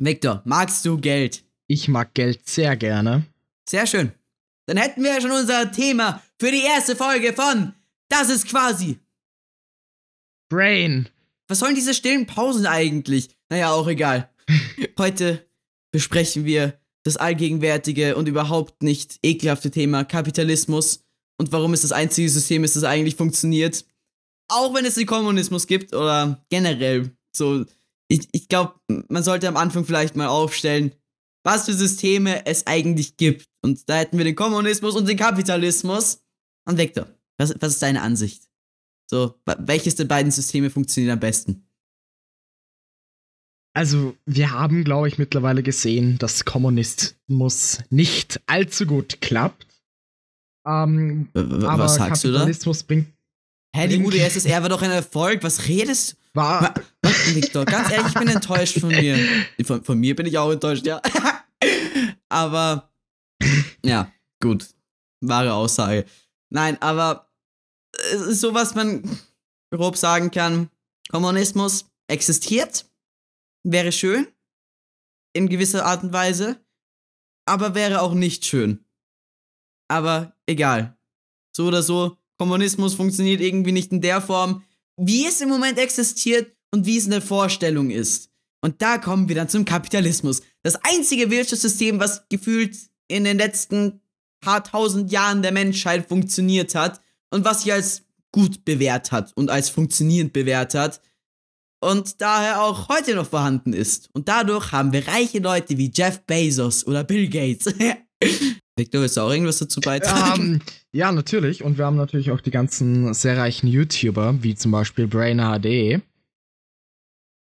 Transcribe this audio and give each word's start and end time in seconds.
Victor, 0.00 0.42
magst 0.44 0.84
du 0.84 0.98
Geld? 0.98 1.44
Ich 1.66 1.88
mag 1.88 2.14
Geld 2.14 2.46
sehr 2.48 2.76
gerne. 2.76 3.24
Sehr 3.68 3.86
schön. 3.86 4.12
Dann 4.66 4.76
hätten 4.76 5.02
wir 5.02 5.12
ja 5.14 5.20
schon 5.20 5.30
unser 5.30 5.70
Thema 5.70 6.22
für 6.38 6.50
die 6.50 6.62
erste 6.62 6.96
Folge 6.96 7.32
von 7.32 7.74
Das 8.08 8.28
ist 8.28 8.48
quasi. 8.48 8.98
Brain. 10.48 11.08
Was 11.48 11.60
sollen 11.60 11.74
diese 11.74 11.94
stillen 11.94 12.26
Pausen 12.26 12.66
eigentlich? 12.66 13.28
Naja, 13.48 13.72
auch 13.72 13.86
egal. 13.86 14.30
Heute 14.98 15.46
besprechen 15.92 16.44
wir 16.44 16.78
das 17.04 17.16
allgegenwärtige 17.16 18.16
und 18.16 18.28
überhaupt 18.28 18.82
nicht 18.82 19.18
ekelhafte 19.22 19.70
Thema 19.70 20.04
Kapitalismus 20.04 21.04
und 21.38 21.52
warum 21.52 21.72
es 21.74 21.82
das 21.82 21.92
einzige 21.92 22.28
System 22.28 22.64
ist, 22.64 22.76
das 22.76 22.84
eigentlich 22.84 23.16
funktioniert. 23.16 23.84
Auch 24.48 24.74
wenn 24.74 24.84
es 24.84 24.94
den 24.94 25.06
Kommunismus 25.06 25.66
gibt 25.66 25.94
oder 25.94 26.44
generell 26.48 27.10
so. 27.32 27.64
Ich, 28.08 28.28
ich 28.32 28.48
glaube, 28.48 28.74
man 29.08 29.22
sollte 29.22 29.48
am 29.48 29.56
Anfang 29.56 29.84
vielleicht 29.84 30.16
mal 30.16 30.28
aufstellen, 30.28 30.92
was 31.44 31.66
für 31.66 31.74
Systeme 31.74 32.46
es 32.46 32.66
eigentlich 32.66 33.16
gibt. 33.16 33.48
Und 33.62 33.88
da 33.88 33.96
hätten 33.96 34.18
wir 34.18 34.24
den 34.24 34.36
Kommunismus 34.36 34.94
und 34.94 35.08
den 35.08 35.16
Kapitalismus. 35.16 36.22
Und 36.66 36.78
Vector, 36.78 37.06
was, 37.38 37.54
was 37.60 37.74
ist 37.74 37.82
deine 37.82 38.02
Ansicht? 38.02 38.48
So, 39.10 39.38
welches 39.58 39.96
der 39.96 40.06
beiden 40.06 40.32
Systeme 40.32 40.70
funktioniert 40.70 41.12
am 41.12 41.20
besten? 41.20 41.68
Also, 43.76 44.16
wir 44.24 44.52
haben, 44.52 44.84
glaube 44.84 45.08
ich, 45.08 45.18
mittlerweile 45.18 45.62
gesehen, 45.62 46.16
dass 46.18 46.44
Kommunismus 46.44 47.80
nicht 47.90 48.40
allzu 48.46 48.86
gut 48.86 49.20
klappt. 49.20 49.66
Ähm, 50.66 51.28
aber 51.34 51.84
was 51.84 51.96
sagst 51.96 52.22
Kapitalismus 52.22 52.78
du 52.78 52.84
da? 52.84 52.86
bringt. 52.86 53.08
Hä, 53.74 53.88
die 53.88 53.98
UdSSR 53.98 54.62
war 54.62 54.68
doch 54.68 54.82
ein 54.82 54.92
Erfolg. 54.92 55.42
Was 55.42 55.66
redest 55.66 56.12
du? 56.12 56.16
War, 56.34 56.74
Victor, 57.34 57.64
ganz 57.64 57.90
ehrlich, 57.90 58.08
ich 58.08 58.14
bin 58.14 58.28
enttäuscht 58.28 58.80
von 58.80 58.88
mir. 58.88 59.18
Von, 59.64 59.84
von 59.84 59.98
mir 59.98 60.14
bin 60.14 60.26
ich 60.26 60.38
auch 60.38 60.50
enttäuscht, 60.50 60.86
ja. 60.86 61.00
aber, 62.28 62.90
ja, 63.84 64.12
gut. 64.40 64.68
Wahre 65.20 65.54
Aussage. 65.54 66.04
Nein, 66.50 66.80
aber 66.80 67.30
es 68.12 68.20
ist 68.22 68.40
so, 68.40 68.54
was 68.54 68.74
man 68.74 69.02
grob 69.72 69.96
sagen 69.96 70.30
kann. 70.30 70.70
Kommunismus 71.10 71.86
existiert, 72.08 72.86
wäre 73.64 73.92
schön, 73.92 74.26
in 75.32 75.48
gewisser 75.48 75.84
Art 75.84 76.02
und 76.02 76.12
Weise, 76.12 76.60
aber 77.46 77.74
wäre 77.74 78.02
auch 78.02 78.14
nicht 78.14 78.44
schön. 78.44 78.84
Aber 79.88 80.34
egal. 80.46 80.96
So 81.56 81.66
oder 81.66 81.82
so, 81.82 82.16
Kommunismus 82.38 82.94
funktioniert 82.94 83.40
irgendwie 83.40 83.72
nicht 83.72 83.92
in 83.92 84.00
der 84.00 84.20
Form, 84.20 84.64
wie 84.96 85.26
es 85.26 85.40
im 85.40 85.48
Moment 85.48 85.78
existiert 85.78 86.54
und 86.74 86.86
wie 86.86 86.98
es 86.98 87.04
in 87.04 87.12
der 87.12 87.22
Vorstellung 87.22 87.90
ist. 87.90 88.30
Und 88.60 88.82
da 88.82 88.98
kommen 88.98 89.28
wir 89.28 89.36
dann 89.36 89.48
zum 89.48 89.64
Kapitalismus. 89.64 90.42
Das 90.64 90.76
einzige 90.82 91.30
Wirtschaftssystem, 91.30 92.00
was 92.00 92.26
gefühlt 92.28 92.76
in 93.06 93.22
den 93.22 93.38
letzten 93.38 94.00
paar 94.40 94.64
tausend 94.64 95.12
Jahren 95.12 95.42
der 95.42 95.52
Menschheit 95.52 96.08
funktioniert 96.08 96.74
hat 96.74 97.00
und 97.30 97.44
was 97.44 97.62
sich 97.62 97.72
als 97.72 98.02
gut 98.32 98.64
bewährt 98.64 99.12
hat 99.12 99.30
und 99.36 99.50
als 99.50 99.68
funktionierend 99.68 100.32
bewährt 100.32 100.74
hat 100.74 101.00
und 101.80 102.20
daher 102.20 102.60
auch 102.60 102.88
heute 102.88 103.14
noch 103.14 103.28
vorhanden 103.28 103.72
ist. 103.72 104.10
Und 104.12 104.26
dadurch 104.26 104.72
haben 104.72 104.92
wir 104.92 105.06
reiche 105.06 105.38
Leute 105.38 105.78
wie 105.78 105.92
Jeff 105.94 106.22
Bezos 106.22 106.84
oder 106.88 107.04
Bill 107.04 107.28
Gates. 107.28 107.72
Victor, 108.76 109.02
willst 109.02 109.16
du 109.16 109.20
auch 109.20 109.30
irgendwas 109.30 109.58
dazu 109.58 109.80
beitragen? 109.80 110.54
ähm, 110.54 110.60
ja, 110.90 111.12
natürlich. 111.12 111.62
Und 111.62 111.78
wir 111.78 111.84
haben 111.84 111.96
natürlich 111.96 112.32
auch 112.32 112.40
die 112.40 112.50
ganzen 112.50 113.14
sehr 113.14 113.36
reichen 113.36 113.68
YouTuber, 113.68 114.42
wie 114.42 114.56
zum 114.56 114.72
Beispiel 114.72 115.06
Brain 115.06 115.38
HD, 115.38 116.02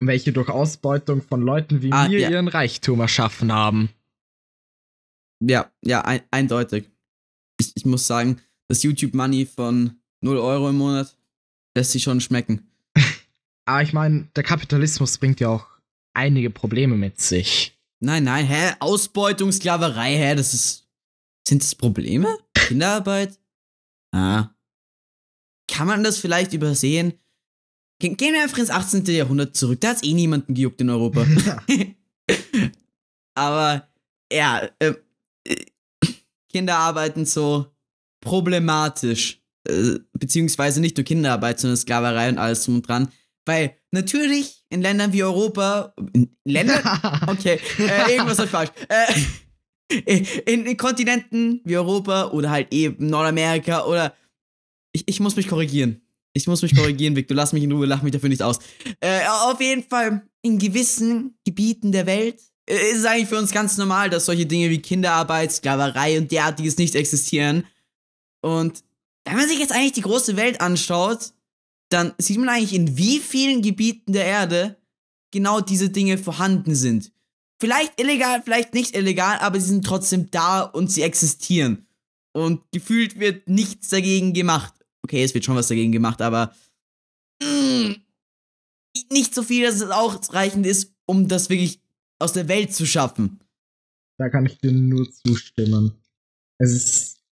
welche 0.00 0.32
durch 0.32 0.48
Ausbeutung 0.48 1.22
von 1.22 1.42
Leuten 1.42 1.82
wie 1.82 1.92
Ah, 1.92 2.08
mir 2.08 2.18
ja. 2.20 2.30
ihren 2.30 2.48
Reichtum 2.48 3.00
erschaffen 3.00 3.52
haben. 3.52 3.90
Ja, 5.40 5.70
ja, 5.82 6.02
ein, 6.02 6.22
eindeutig. 6.30 6.90
Ich, 7.60 7.72
ich 7.74 7.84
muss 7.84 8.06
sagen, 8.06 8.40
das 8.68 8.82
YouTube-Money 8.82 9.46
von 9.46 10.00
0 10.22 10.38
Euro 10.38 10.70
im 10.70 10.76
Monat 10.78 11.16
lässt 11.76 11.92
sich 11.92 12.02
schon 12.02 12.20
schmecken. 12.20 12.70
Aber 13.64 13.82
ich 13.82 13.92
meine, 13.92 14.28
der 14.36 14.42
Kapitalismus 14.42 15.18
bringt 15.18 15.40
ja 15.40 15.48
auch 15.48 15.66
einige 16.14 16.50
Probleme 16.50 16.96
mit 16.96 17.20
sich. 17.20 17.78
Nein, 18.00 18.24
nein, 18.24 18.46
hä? 18.46 18.74
Ausbeutung, 18.80 19.52
Sklaverei, 19.52 20.16
hä? 20.16 20.34
Das 20.34 20.52
ist. 20.54 20.86
Sind 21.48 21.62
das 21.62 21.74
Probleme? 21.74 22.36
Kinderarbeit? 22.54 23.38
Ah. 24.12 24.50
Kann 25.70 25.86
man 25.86 26.02
das 26.02 26.18
vielleicht 26.18 26.52
übersehen? 26.52 27.14
Ge 27.98 28.14
gehen 28.14 28.34
wir 28.34 28.42
einfach 28.42 28.58
ins 28.58 28.70
18. 28.70 29.04
Jahrhundert 29.06 29.56
zurück. 29.56 29.80
Da 29.80 29.88
hat 29.88 29.96
es 29.96 30.02
eh 30.02 30.12
niemanden 30.12 30.54
gejuckt 30.54 30.80
in 30.80 30.90
Europa. 30.90 31.26
Aber 33.34 33.88
ja, 34.32 34.68
äh, 34.78 34.94
Kinderarbeit 36.50 37.14
sind 37.14 37.28
so 37.28 37.66
problematisch. 38.20 39.42
Äh, 39.68 39.98
beziehungsweise 40.12 40.80
nicht 40.80 40.96
nur 40.96 41.04
Kinderarbeit, 41.04 41.60
sondern 41.60 41.76
Sklaverei 41.76 42.28
und 42.28 42.38
alles 42.38 42.64
drum 42.64 42.76
und 42.76 42.88
dran. 42.88 43.08
Weil 43.44 43.76
natürlich 43.90 44.64
in 44.70 44.82
Ländern 44.82 45.12
wie 45.12 45.22
Europa, 45.22 45.94
in 46.12 46.36
Ländern, 46.44 46.82
okay, 47.26 47.60
äh, 47.78 48.12
irgendwas 48.12 48.38
ist 48.38 48.50
falsch. 48.50 48.70
Äh, 48.88 49.12
in, 50.46 50.66
in 50.66 50.76
Kontinenten 50.76 51.60
wie 51.64 51.76
Europa 51.76 52.30
oder 52.30 52.50
halt 52.50 52.72
eben 52.72 53.06
Nordamerika 53.06 53.84
oder 53.84 54.14
ich, 54.92 55.04
ich 55.06 55.20
muss 55.20 55.36
mich 55.36 55.48
korrigieren. 55.48 56.00
Ich 56.36 56.46
muss 56.46 56.60
mich 56.60 56.76
korrigieren, 56.76 57.16
Victor. 57.16 57.34
Lass 57.34 57.54
mich 57.54 57.64
in 57.64 57.72
Ruhe, 57.72 57.86
lach 57.86 58.02
mich 58.02 58.12
dafür 58.12 58.28
nicht 58.28 58.42
aus. 58.42 58.58
Äh, 59.00 59.26
auf 59.26 59.58
jeden 59.58 59.82
Fall, 59.82 60.22
in 60.42 60.58
gewissen 60.58 61.38
Gebieten 61.44 61.92
der 61.92 62.04
Welt 62.04 62.42
äh, 62.68 62.90
ist 62.90 62.98
es 62.98 63.04
eigentlich 63.06 63.28
für 63.28 63.38
uns 63.38 63.52
ganz 63.52 63.78
normal, 63.78 64.10
dass 64.10 64.26
solche 64.26 64.44
Dinge 64.44 64.68
wie 64.68 64.78
Kinderarbeit, 64.78 65.50
Sklaverei 65.50 66.18
und 66.18 66.30
derartiges 66.30 66.76
nicht 66.76 66.94
existieren. 66.94 67.64
Und 68.42 68.84
wenn 69.24 69.36
man 69.36 69.48
sich 69.48 69.58
jetzt 69.58 69.72
eigentlich 69.72 69.92
die 69.92 70.02
große 70.02 70.36
Welt 70.36 70.60
anschaut, 70.60 71.32
dann 71.88 72.12
sieht 72.18 72.38
man 72.38 72.50
eigentlich, 72.50 72.74
in 72.74 72.98
wie 72.98 73.18
vielen 73.18 73.62
Gebieten 73.62 74.12
der 74.12 74.26
Erde 74.26 74.76
genau 75.30 75.62
diese 75.62 75.88
Dinge 75.88 76.18
vorhanden 76.18 76.74
sind. 76.74 77.12
Vielleicht 77.58 77.98
illegal, 77.98 78.42
vielleicht 78.42 78.74
nicht 78.74 78.94
illegal, 78.94 79.38
aber 79.38 79.58
sie 79.58 79.68
sind 79.68 79.86
trotzdem 79.86 80.30
da 80.30 80.60
und 80.60 80.92
sie 80.92 81.00
existieren. 81.00 81.86
Und 82.34 82.60
gefühlt 82.72 83.18
wird 83.18 83.48
nichts 83.48 83.88
dagegen 83.88 84.34
gemacht. 84.34 84.74
Okay, 85.06 85.22
es 85.22 85.34
wird 85.34 85.44
schon 85.44 85.54
was 85.54 85.68
dagegen 85.68 85.92
gemacht, 85.92 86.20
aber 86.20 86.52
mm, 87.40 87.92
nicht 89.12 89.32
so 89.32 89.44
viel, 89.44 89.64
dass 89.64 89.76
es 89.76 89.88
ausreichend 89.88 90.66
ist, 90.66 90.92
um 91.06 91.28
das 91.28 91.48
wirklich 91.48 91.80
aus 92.18 92.32
der 92.32 92.48
Welt 92.48 92.74
zu 92.74 92.86
schaffen. 92.86 93.38
Da 94.18 94.28
kann 94.30 94.46
ich 94.46 94.58
dir 94.58 94.72
nur 94.72 95.08
zustimmen. 95.08 95.92
Es 96.58 96.72
ist 96.72 97.22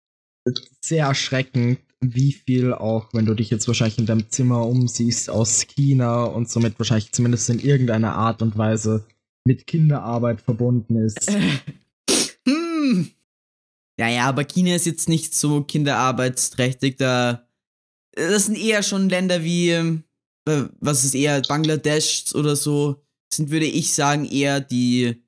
sehr 0.80 1.06
erschreckend, 1.06 1.80
wie 2.00 2.30
viel 2.30 2.72
auch, 2.72 3.12
wenn 3.12 3.26
du 3.26 3.34
dich 3.34 3.50
jetzt 3.50 3.66
wahrscheinlich 3.66 3.98
in 3.98 4.06
deinem 4.06 4.30
Zimmer 4.30 4.64
umsiehst, 4.64 5.28
aus 5.28 5.66
China 5.66 6.26
und 6.26 6.48
somit 6.48 6.78
wahrscheinlich 6.78 7.10
zumindest 7.10 7.50
in 7.50 7.58
irgendeiner 7.58 8.14
Art 8.14 8.40
und 8.40 8.56
Weise 8.56 9.04
mit 9.44 9.66
Kinderarbeit 9.66 10.40
verbunden 10.40 10.94
ist. 10.94 11.28
Hm. 12.46 13.10
Ja, 13.98 14.08
ja, 14.08 14.28
aber 14.28 14.44
China 14.44 14.74
ist 14.74 14.86
jetzt 14.86 15.08
nicht 15.08 15.34
so 15.34 15.62
kinderarbeitsträchtig. 15.62 16.96
Da, 16.96 17.43
das 18.14 18.46
sind 18.46 18.56
eher 18.56 18.82
schon 18.82 19.08
Länder 19.08 19.42
wie, 19.42 19.70
äh, 19.70 20.00
was 20.80 21.04
ist 21.04 21.14
eher, 21.14 21.42
Bangladesch 21.42 22.34
oder 22.34 22.56
so, 22.56 23.02
sind, 23.32 23.50
würde 23.50 23.66
ich 23.66 23.94
sagen, 23.94 24.24
eher 24.24 24.60
die 24.60 25.22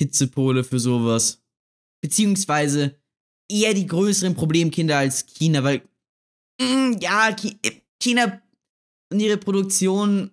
Hitzepole 0.00 0.64
für 0.64 0.78
sowas. 0.78 1.42
Beziehungsweise 2.00 2.94
eher 3.50 3.74
die 3.74 3.86
größeren 3.86 4.34
Problemkinder 4.34 4.98
als 4.98 5.26
China, 5.26 5.64
weil, 5.64 5.82
mm, 6.60 6.98
ja, 7.00 7.30
äh, 7.62 7.70
China 8.00 8.40
und 9.10 9.20
ihre 9.20 9.38
Produktion 9.38 10.30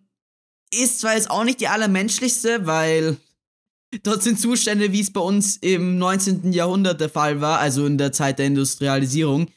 ist 0.72 1.00
zwar 1.00 1.16
jetzt 1.16 1.30
auch 1.30 1.46
nicht 1.46 1.62
die 1.62 1.68
allermenschlichste, 1.68 2.66
weil 2.68 3.18
dort 4.04 4.24
sind 4.24 4.40
Zustände, 4.40 4.92
wie 4.92 5.00
es 5.00 5.12
bei 5.12 5.22
uns 5.22 5.58
im 5.58 5.98
19. 5.98 6.52
Jahrhundert 6.52 7.00
der 7.00 7.10
Fall 7.10 7.40
war, 7.40 7.60
also 7.60 7.86
in 7.86 7.98
der 7.98 8.12
Zeit 8.12 8.40
der 8.40 8.48
Industrialisierung. 8.48 9.48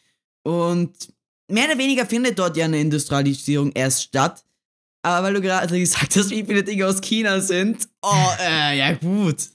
Und 0.45 0.93
mehr 1.51 1.67
oder 1.67 1.79
weniger 1.79 2.07
findet 2.07 2.39
dort 2.39 2.57
ja 2.57 2.67
eine 2.67 2.81
Industrialisierung 2.81 3.73
erst 3.73 4.05
statt. 4.05 4.45
Aber 5.03 5.27
weil 5.27 5.35
du 5.35 5.41
gerade 5.41 5.79
gesagt 5.79 6.17
hast, 6.17 6.31
wie 6.31 6.45
viele 6.45 6.63
Dinge 6.63 6.87
aus 6.87 7.01
China 7.01 7.41
sind. 7.41 7.89
Oh, 8.03 8.29
äh, 8.41 8.79
ja 8.79 8.93
gut. 8.95 9.49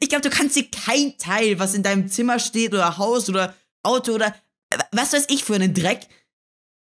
Ich 0.00 0.08
glaube, 0.08 0.28
du 0.28 0.30
kannst 0.30 0.56
dir 0.56 0.70
kein 0.70 1.16
Teil, 1.18 1.58
was 1.58 1.74
in 1.74 1.82
deinem 1.82 2.08
Zimmer 2.08 2.38
steht 2.38 2.72
oder 2.72 2.96
Haus 2.98 3.28
oder 3.28 3.54
Auto 3.82 4.12
oder 4.12 4.34
äh, 4.70 4.78
was 4.92 5.12
weiß 5.12 5.26
ich 5.28 5.44
für 5.44 5.54
einen 5.54 5.74
Dreck. 5.74 6.06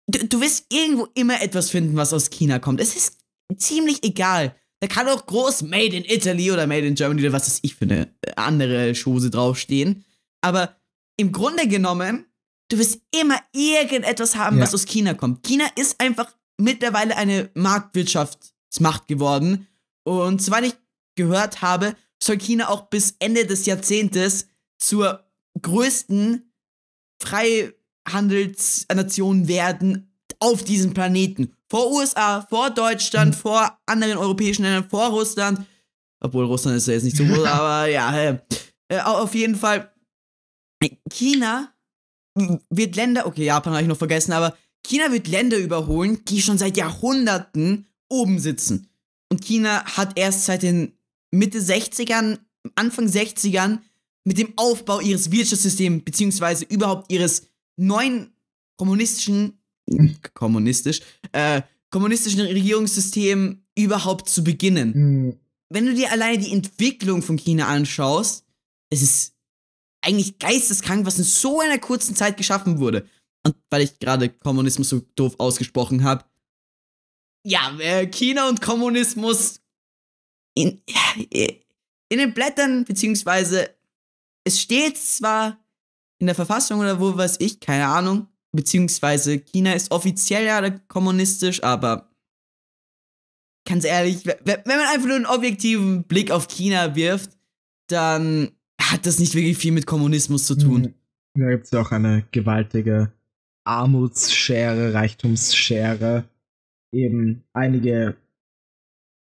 Du, 0.07 0.25
du 0.25 0.41
wirst 0.41 0.65
irgendwo 0.71 1.07
immer 1.13 1.41
etwas 1.41 1.69
finden, 1.69 1.95
was 1.95 2.13
aus 2.13 2.29
China 2.29 2.59
kommt. 2.59 2.79
Es 2.79 2.95
ist 2.95 3.17
ziemlich 3.57 4.03
egal. 4.03 4.55
Da 4.79 4.87
kann 4.87 5.07
auch 5.09 5.25
groß 5.25 5.63
Made 5.63 5.95
in 5.95 6.05
Italy 6.05 6.51
oder 6.51 6.67
Made 6.67 6.85
in 6.85 6.95
Germany 6.95 7.21
oder 7.21 7.33
was 7.33 7.47
weiß 7.47 7.59
ich 7.63 7.75
für 7.75 7.85
eine 7.85 8.07
äh, 8.21 8.33
andere 8.35 8.93
Chose 8.93 9.29
draufstehen. 9.29 10.05
Aber 10.41 10.75
im 11.17 11.31
Grunde 11.31 11.67
genommen, 11.67 12.26
du 12.69 12.77
wirst 12.77 13.01
immer 13.19 13.39
irgendetwas 13.53 14.35
haben, 14.35 14.57
Ja. 14.57 14.63
was 14.63 14.73
aus 14.73 14.85
China 14.85 15.13
kommt. 15.13 15.45
China 15.45 15.65
ist 15.75 15.99
einfach 15.99 16.33
mittlerweile 16.57 17.17
eine 17.17 17.49
Marktwirtschaftsmacht 17.53 19.07
geworden. 19.07 19.67
Und 20.03 20.41
soweit 20.41 20.65
ich 20.65 20.73
gehört 21.15 21.61
habe, 21.61 21.95
soll 22.21 22.37
China 22.37 22.69
auch 22.69 22.89
bis 22.89 23.15
Ende 23.19 23.45
des 23.45 23.65
Jahrzehntes 23.65 24.47
zur 24.79 25.23
größten 25.61 26.51
Freihandelsnation 27.21 29.47
werden 29.47 30.11
auf 30.39 30.63
diesem 30.63 30.93
Planeten. 30.93 31.53
Vor 31.69 31.91
USA, 31.91 32.45
vor 32.49 32.69
Deutschland, 32.69 33.35
mhm. 33.35 33.39
vor 33.39 33.77
anderen 33.85 34.17
europäischen 34.17 34.63
Ländern, 34.63 34.89
vor 34.89 35.07
Russland. 35.07 35.59
Obwohl 36.19 36.45
Russland 36.45 36.77
ist 36.77 36.87
ja 36.87 36.93
jetzt 36.93 37.03
nicht 37.03 37.17
so 37.17 37.25
groß, 37.25 37.45
aber 37.47 37.89
ja, 37.89 38.15
äh, 38.15 38.39
äh, 38.87 39.01
auf 39.01 39.35
jeden 39.35 39.55
Fall. 39.55 39.91
China 41.09 41.73
wird 42.69 42.95
Länder, 42.95 43.25
okay, 43.25 43.45
Japan 43.45 43.73
habe 43.73 43.83
ich 43.83 43.87
noch 43.87 43.97
vergessen, 43.97 44.33
aber 44.33 44.55
China 44.83 45.11
wird 45.11 45.27
Länder 45.27 45.57
überholen, 45.57 46.23
die 46.25 46.41
schon 46.41 46.57
seit 46.57 46.77
Jahrhunderten 46.77 47.87
oben 48.09 48.39
sitzen. 48.39 48.87
Und 49.29 49.43
China 49.43 49.83
hat 49.85 50.17
erst 50.17 50.45
seit 50.45 50.63
den 50.63 50.93
Mitte 51.31 51.59
60ern, 51.59 52.39
Anfang 52.75 53.07
60ern 53.07 53.79
mit 54.23 54.37
dem 54.37 54.53
Aufbau 54.55 54.99
ihres 54.99 55.31
Wirtschaftssystems, 55.31 56.03
beziehungsweise 56.03 56.65
überhaupt 56.65 57.11
ihres 57.11 57.43
neuen 57.77 58.31
kommunistischen, 58.77 59.59
kommunistisch, 60.33 61.01
äh, 61.31 61.61
kommunistischen 61.89 62.41
Regierungssystem 62.41 63.63
überhaupt 63.77 64.29
zu 64.29 64.43
beginnen. 64.43 64.91
Mhm. 64.95 65.39
Wenn 65.69 65.85
du 65.85 65.93
dir 65.93 66.11
alleine 66.11 66.37
die 66.37 66.51
Entwicklung 66.51 67.21
von 67.21 67.37
China 67.37 67.67
anschaust, 67.67 68.45
es 68.89 69.01
ist 69.01 69.33
eigentlich 70.01 70.39
geisteskrank, 70.39 71.05
was 71.05 71.17
in 71.17 71.23
so 71.23 71.59
einer 71.59 71.79
kurzen 71.79 72.15
Zeit 72.15 72.37
geschaffen 72.37 72.79
wurde. 72.79 73.07
Und 73.45 73.55
weil 73.69 73.81
ich 73.81 73.99
gerade 73.99 74.29
Kommunismus 74.29 74.89
so 74.89 75.01
doof 75.15 75.35
ausgesprochen 75.37 76.03
habe, 76.03 76.25
ja, 77.45 77.71
China 78.11 78.49
und 78.49 78.61
Kommunismus 78.61 79.61
in, 80.53 80.81
in 81.29 82.17
den 82.19 82.33
Blättern, 82.33 82.83
beziehungsweise 82.83 83.69
es 84.43 84.59
steht 84.59 84.97
zwar 84.97 85.57
in 86.19 86.27
der 86.27 86.35
Verfassung 86.35 86.79
oder 86.79 86.99
wo 86.99 87.15
weiß 87.15 87.37
ich, 87.39 87.59
keine 87.61 87.87
Ahnung, 87.87 88.27
beziehungsweise 88.51 89.39
China 89.39 89.73
ist 89.73 89.91
offiziell 89.91 90.45
ja 90.45 90.69
kommunistisch, 90.87 91.63
aber 91.63 92.09
ganz 93.65 93.85
ehrlich, 93.85 94.25
wenn 94.25 94.61
man 94.65 94.79
einfach 94.79 95.07
nur 95.07 95.15
einen 95.15 95.25
objektiven 95.25 96.03
Blick 96.03 96.31
auf 96.31 96.47
China 96.47 96.95
wirft, 96.95 97.37
dann 97.87 98.56
hat 98.91 99.05
das 99.05 99.19
nicht 99.19 99.35
wirklich 99.35 99.57
viel 99.57 99.71
mit 99.71 99.85
Kommunismus 99.85 100.45
zu 100.45 100.55
tun. 100.55 100.93
Da 101.33 101.49
gibt 101.51 101.65
es 101.65 101.71
ja 101.71 101.81
auch 101.81 101.91
eine 101.91 102.25
gewaltige 102.31 103.11
Armutsschere, 103.63 104.93
Reichtumsschere. 104.93 106.25
Eben 106.91 107.43
einige 107.53 108.15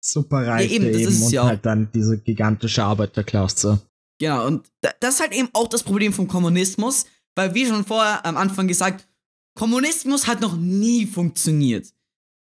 Superreiche 0.03 0.67
ja, 0.67 0.75
eben, 0.75 0.99
eben 0.99 1.23
und 1.23 1.31
ja 1.31 1.45
halt 1.45 1.65
dann 1.65 1.89
diese 1.93 2.19
gigantische 2.19 2.83
Arbeiterklasse. 2.83 3.81
Genau, 4.19 4.45
und 4.47 4.69
das 4.99 5.15
ist 5.15 5.21
halt 5.21 5.33
eben 5.33 5.49
auch 5.53 5.67
das 5.67 5.83
Problem 5.83 6.13
vom 6.13 6.27
Kommunismus, 6.27 7.05
weil 7.35 7.53
wie 7.55 7.65
schon 7.65 7.85
vorher 7.85 8.25
am 8.25 8.37
Anfang 8.37 8.67
gesagt, 8.67 9.07
Kommunismus 9.55 10.27
hat 10.27 10.41
noch 10.41 10.57
nie 10.57 11.05
funktioniert. 11.05 11.93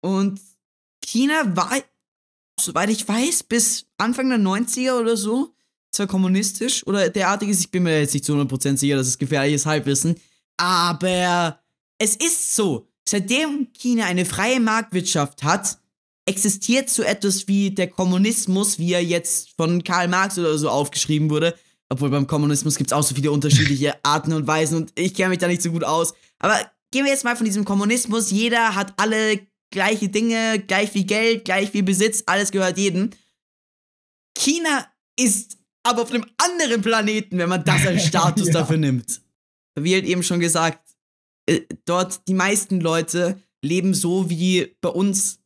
Und 0.02 0.40
China 1.04 1.56
war, 1.56 1.72
soweit 2.60 2.90
ich 2.90 3.08
weiß, 3.08 3.44
bis 3.44 3.88
Anfang 3.98 4.30
der 4.30 4.40
90er 4.40 5.00
oder 5.00 5.18
so, 5.18 5.53
zwar 5.94 6.08
kommunistisch 6.08 6.86
oder 6.86 7.10
derartiges, 7.10 7.60
ich 7.60 7.72
bin 7.72 7.84
mir 7.84 8.00
jetzt 8.00 8.14
nicht 8.14 8.26
zu 8.26 8.34
100% 8.34 8.78
sicher, 8.78 8.98
das 8.98 9.08
ist 9.08 9.20
gefährliches 9.20 9.66
Halbwissen, 9.66 10.16
aber 10.58 11.60
es 11.98 12.16
ist 12.16 12.56
so, 12.56 12.88
seitdem 13.08 13.68
China 13.74 14.06
eine 14.06 14.26
freie 14.26 14.60
Marktwirtschaft 14.60 15.44
hat, 15.44 15.78
existiert 16.26 16.90
so 16.90 17.04
etwas 17.04 17.48
wie 17.48 17.72
der 17.72 17.88
Kommunismus, 17.88 18.80
wie 18.80 18.94
er 18.94 19.04
jetzt 19.04 19.50
von 19.58 19.84
Karl 19.84 20.08
Marx 20.08 20.38
oder 20.38 20.58
so 20.58 20.70
aufgeschrieben 20.70 21.30
wurde. 21.30 21.56
Obwohl 21.90 22.10
beim 22.10 22.28
Kommunismus 22.28 22.78
gibt 22.78 22.92
es 22.92 22.94
auch 22.94 23.04
so 23.04 23.14
viele 23.14 23.32
unterschiedliche 23.32 23.96
Arten 24.04 24.34
und 24.34 24.48
Weisen 24.48 24.78
und 24.78 24.94
ich 24.96 25.14
kenne 25.14 25.30
mich 25.30 25.40
da 25.40 25.48
nicht 25.48 25.62
so 25.62 25.72
gut 25.72 25.84
aus. 25.84 26.14
Aber 26.40 26.60
gehen 26.92 27.04
wir 27.06 27.12
jetzt 27.12 27.26
mal 27.26 27.36
von 27.36 27.46
diesem 27.46 27.66
Kommunismus. 27.66 28.32
Jeder 28.32 28.76
hat 28.76 28.94
alle 28.98 29.42
gleiche 29.70 30.10
Dinge, 30.10 30.64
gleich 30.66 30.92
viel 30.92 31.04
Geld, 31.04 31.46
gleich 31.46 31.72
viel 31.72 31.84
Besitz, 31.84 32.24
alles 32.26 32.52
gehört 32.52 32.78
jedem. 32.78 33.10
China 34.38 34.88
ist 35.20 35.58
aber 35.84 36.02
auf 36.02 36.12
einem 36.12 36.26
anderen 36.38 36.82
Planeten, 36.82 37.38
wenn 37.38 37.50
man 37.50 37.64
das 37.64 37.86
als 37.86 38.04
Status 38.08 38.48
ja. 38.48 38.54
dafür 38.54 38.78
nimmt. 38.78 39.22
Wie 39.80 39.94
halt 39.94 40.06
eben 40.06 40.24
schon 40.24 40.40
gesagt, 40.40 40.96
äh, 41.50 41.62
dort 41.86 42.28
die 42.28 42.34
meisten 42.34 42.80
Leute 42.80 43.42
leben 43.64 43.94
so 43.94 44.30
wie 44.30 44.76
bei 44.82 44.90
uns 44.90 45.40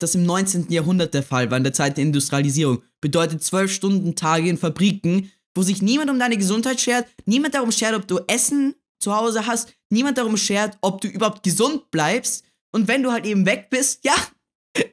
das 0.00 0.14
im 0.14 0.24
19. 0.24 0.70
Jahrhundert 0.70 1.14
der 1.14 1.22
Fall 1.22 1.50
war, 1.50 1.56
in 1.56 1.64
der 1.64 1.72
Zeit 1.72 1.96
der 1.96 2.04
Industrialisierung. 2.04 2.82
Bedeutet 3.00 3.42
zwölf 3.42 3.72
Stunden 3.72 4.16
Tage 4.16 4.48
in 4.48 4.58
Fabriken, 4.58 5.30
wo 5.54 5.62
sich 5.62 5.82
niemand 5.82 6.10
um 6.10 6.18
deine 6.18 6.36
Gesundheit 6.36 6.80
schert, 6.80 7.06
niemand 7.26 7.54
darum 7.54 7.70
schert, 7.70 7.94
ob 7.94 8.06
du 8.06 8.18
Essen 8.26 8.74
zu 9.00 9.14
Hause 9.14 9.46
hast, 9.46 9.72
niemand 9.90 10.18
darum 10.18 10.36
schert, 10.36 10.76
ob 10.80 11.00
du 11.00 11.08
überhaupt 11.08 11.42
gesund 11.42 11.90
bleibst. 11.90 12.44
Und 12.72 12.88
wenn 12.88 13.02
du 13.02 13.12
halt 13.12 13.24
eben 13.24 13.46
weg 13.46 13.68
bist, 13.70 14.04
ja, 14.04 14.14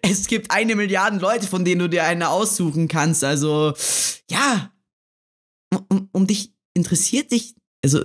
es 0.01 0.27
gibt 0.27 0.51
eine 0.51 0.75
Milliarde 0.75 1.17
Leute, 1.17 1.47
von 1.47 1.65
denen 1.65 1.79
du 1.79 1.89
dir 1.89 2.03
eine 2.03 2.29
aussuchen 2.29 2.87
kannst. 2.87 3.23
Also, 3.23 3.73
ja, 4.29 4.71
um, 5.89 6.09
um 6.11 6.27
dich 6.27 6.53
interessiert 6.73 7.31
dich, 7.31 7.55
also 7.83 8.03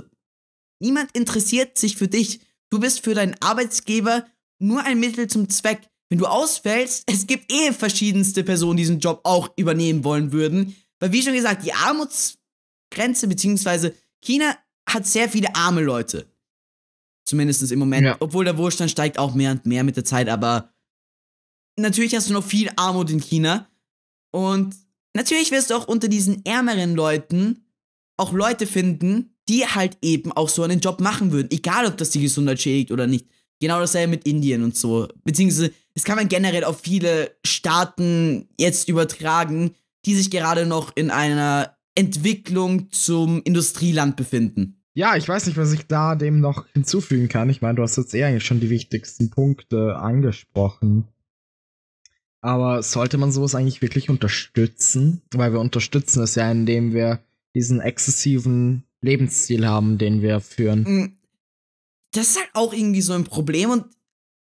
niemand 0.80 1.10
interessiert 1.12 1.78
sich 1.78 1.96
für 1.96 2.08
dich. 2.08 2.40
Du 2.70 2.80
bist 2.80 3.04
für 3.04 3.14
deinen 3.14 3.36
Arbeitsgeber 3.40 4.26
nur 4.58 4.82
ein 4.84 5.00
Mittel 5.00 5.28
zum 5.28 5.48
Zweck. 5.48 5.88
Wenn 6.08 6.18
du 6.18 6.26
ausfällst, 6.26 7.04
es 7.10 7.26
gibt 7.26 7.52
eh 7.52 7.72
verschiedenste 7.72 8.44
Personen, 8.44 8.76
die 8.76 8.82
diesen 8.82 9.00
Job 9.00 9.20
auch 9.24 9.50
übernehmen 9.56 10.04
wollen 10.04 10.32
würden. 10.32 10.76
Weil 11.00 11.12
wie 11.12 11.22
schon 11.22 11.34
gesagt, 11.34 11.64
die 11.64 11.72
Armutsgrenze, 11.72 13.26
beziehungsweise 13.28 13.94
China 14.22 14.56
hat 14.88 15.06
sehr 15.06 15.28
viele 15.28 15.54
arme 15.54 15.82
Leute. 15.82 16.26
Zumindest 17.24 17.70
im 17.72 17.78
Moment. 17.80 18.06
Ja. 18.06 18.16
Obwohl 18.20 18.44
der 18.44 18.56
Wohlstand 18.56 18.90
steigt 18.90 19.18
auch 19.18 19.34
mehr 19.34 19.50
und 19.50 19.66
mehr 19.66 19.82
mit 19.82 19.96
der 19.96 20.04
Zeit, 20.04 20.28
aber 20.28 20.72
natürlich 21.76 22.14
hast 22.14 22.28
du 22.28 22.34
noch 22.34 22.44
viel 22.44 22.70
Armut 22.76 23.10
in 23.10 23.20
China. 23.20 23.68
Und 24.32 24.74
natürlich 25.14 25.50
wirst 25.50 25.70
du 25.70 25.74
auch 25.74 25.88
unter 25.88 26.08
diesen 26.08 26.44
ärmeren 26.44 26.94
Leuten 26.94 27.64
auch 28.16 28.32
Leute 28.32 28.66
finden, 28.66 29.36
die 29.48 29.66
halt 29.66 29.98
eben 30.02 30.32
auch 30.32 30.48
so 30.48 30.62
einen 30.62 30.80
Job 30.80 31.00
machen 31.00 31.32
würden. 31.32 31.50
Egal, 31.50 31.86
ob 31.86 31.96
das 31.96 32.10
die 32.10 32.20
Gesundheit 32.20 32.60
schädigt 32.60 32.90
oder 32.90 33.06
nicht. 33.06 33.26
Genau 33.60 33.78
dasselbe 33.78 34.10
mit 34.10 34.26
Indien 34.26 34.62
und 34.64 34.76
so. 34.76 35.08
Beziehungsweise, 35.24 35.72
es 35.94 36.04
kann 36.04 36.16
man 36.16 36.28
generell 36.28 36.64
auf 36.64 36.80
viele 36.80 37.36
Staaten 37.44 38.48
jetzt 38.58 38.88
übertragen, 38.88 39.74
die 40.04 40.14
sich 40.14 40.30
gerade 40.30 40.66
noch 40.66 40.94
in 40.94 41.10
einer 41.10 41.76
Entwicklung 41.94 42.90
zum 42.90 43.42
Industrieland 43.42 44.16
befinden. 44.16 44.82
Ja, 44.94 45.16
ich 45.16 45.28
weiß 45.28 45.46
nicht, 45.46 45.56
was 45.56 45.72
ich 45.72 45.86
da 45.86 46.14
dem 46.14 46.40
noch 46.40 46.66
hinzufügen 46.72 47.28
kann. 47.28 47.50
Ich 47.50 47.62
meine, 47.62 47.76
du 47.76 47.82
hast 47.82 47.96
jetzt 47.96 48.14
eher 48.14 48.38
schon 48.40 48.60
die 48.60 48.70
wichtigsten 48.70 49.30
Punkte 49.30 49.96
angesprochen. 49.96 51.08
Aber 52.40 52.82
sollte 52.82 53.18
man 53.18 53.32
sowas 53.32 53.54
eigentlich 53.54 53.82
wirklich 53.82 54.08
unterstützen? 54.10 55.22
Weil 55.32 55.52
wir 55.52 55.60
unterstützen 55.60 56.22
es 56.22 56.34
ja, 56.34 56.50
indem 56.50 56.92
wir 56.92 57.20
diesen 57.54 57.80
exzessiven 57.80 58.84
Lebensstil 59.00 59.66
haben, 59.66 59.98
den 59.98 60.22
wir 60.22 60.40
führen. 60.40 60.82
Mm, 60.82 61.18
das 62.12 62.30
ist 62.30 62.38
halt 62.38 62.50
auch 62.54 62.72
irgendwie 62.72 63.00
so 63.00 63.12
ein 63.14 63.24
Problem 63.24 63.70
und, 63.70 63.84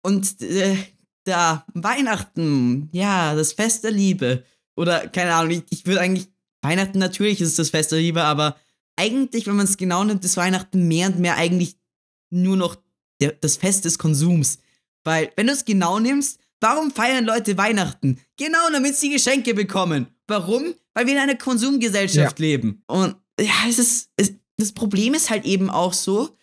und 0.03 0.41
äh, 0.41 0.77
da, 1.23 1.65
Weihnachten, 1.73 2.89
ja, 2.91 3.35
das 3.35 3.53
Fest 3.53 3.83
der 3.83 3.91
Liebe. 3.91 4.43
Oder, 4.75 5.07
keine 5.07 5.33
Ahnung, 5.33 5.51
ich, 5.51 5.63
ich 5.69 5.85
würde 5.85 6.01
eigentlich, 6.01 6.27
Weihnachten 6.61 6.99
natürlich 6.99 7.41
ist 7.41 7.59
das 7.59 7.69
Fest 7.69 7.91
der 7.91 7.99
Liebe, 7.99 8.23
aber 8.23 8.57
eigentlich, 8.95 9.47
wenn 9.47 9.55
man 9.55 9.65
es 9.65 9.77
genau 9.77 10.03
nimmt, 10.03 10.25
ist 10.25 10.37
Weihnachten 10.37 10.87
mehr 10.87 11.07
und 11.07 11.19
mehr 11.19 11.35
eigentlich 11.35 11.77
nur 12.29 12.57
noch 12.57 12.77
der, 13.21 13.33
das 13.33 13.57
Fest 13.57 13.85
des 13.85 13.99
Konsums. 13.99 14.59
Weil, 15.03 15.31
wenn 15.35 15.47
du 15.47 15.53
es 15.53 15.65
genau 15.65 15.99
nimmst, 15.99 16.39
Warum 16.59 16.91
feiern 16.91 17.25
Leute 17.25 17.57
Weihnachten? 17.57 18.19
Genau, 18.37 18.69
damit 18.71 18.95
sie 18.95 19.09
Geschenke 19.09 19.53
bekommen. 19.53 20.07
Warum? 20.27 20.73
Weil 20.93 21.05
wir 21.05 21.13
in 21.13 21.19
einer 21.19 21.35
Konsumgesellschaft 21.35 22.39
ja. 22.39 22.45
leben. 22.45 22.83
Und 22.87 23.15
ja, 23.39 23.53
es 23.69 23.77
ist, 23.77 24.09
es, 24.17 24.33
das 24.57 24.71
Problem 24.71 25.13
ist 25.13 25.29
halt 25.29 25.45
eben 25.45 25.69
auch 25.69 25.93
so, 25.93 26.35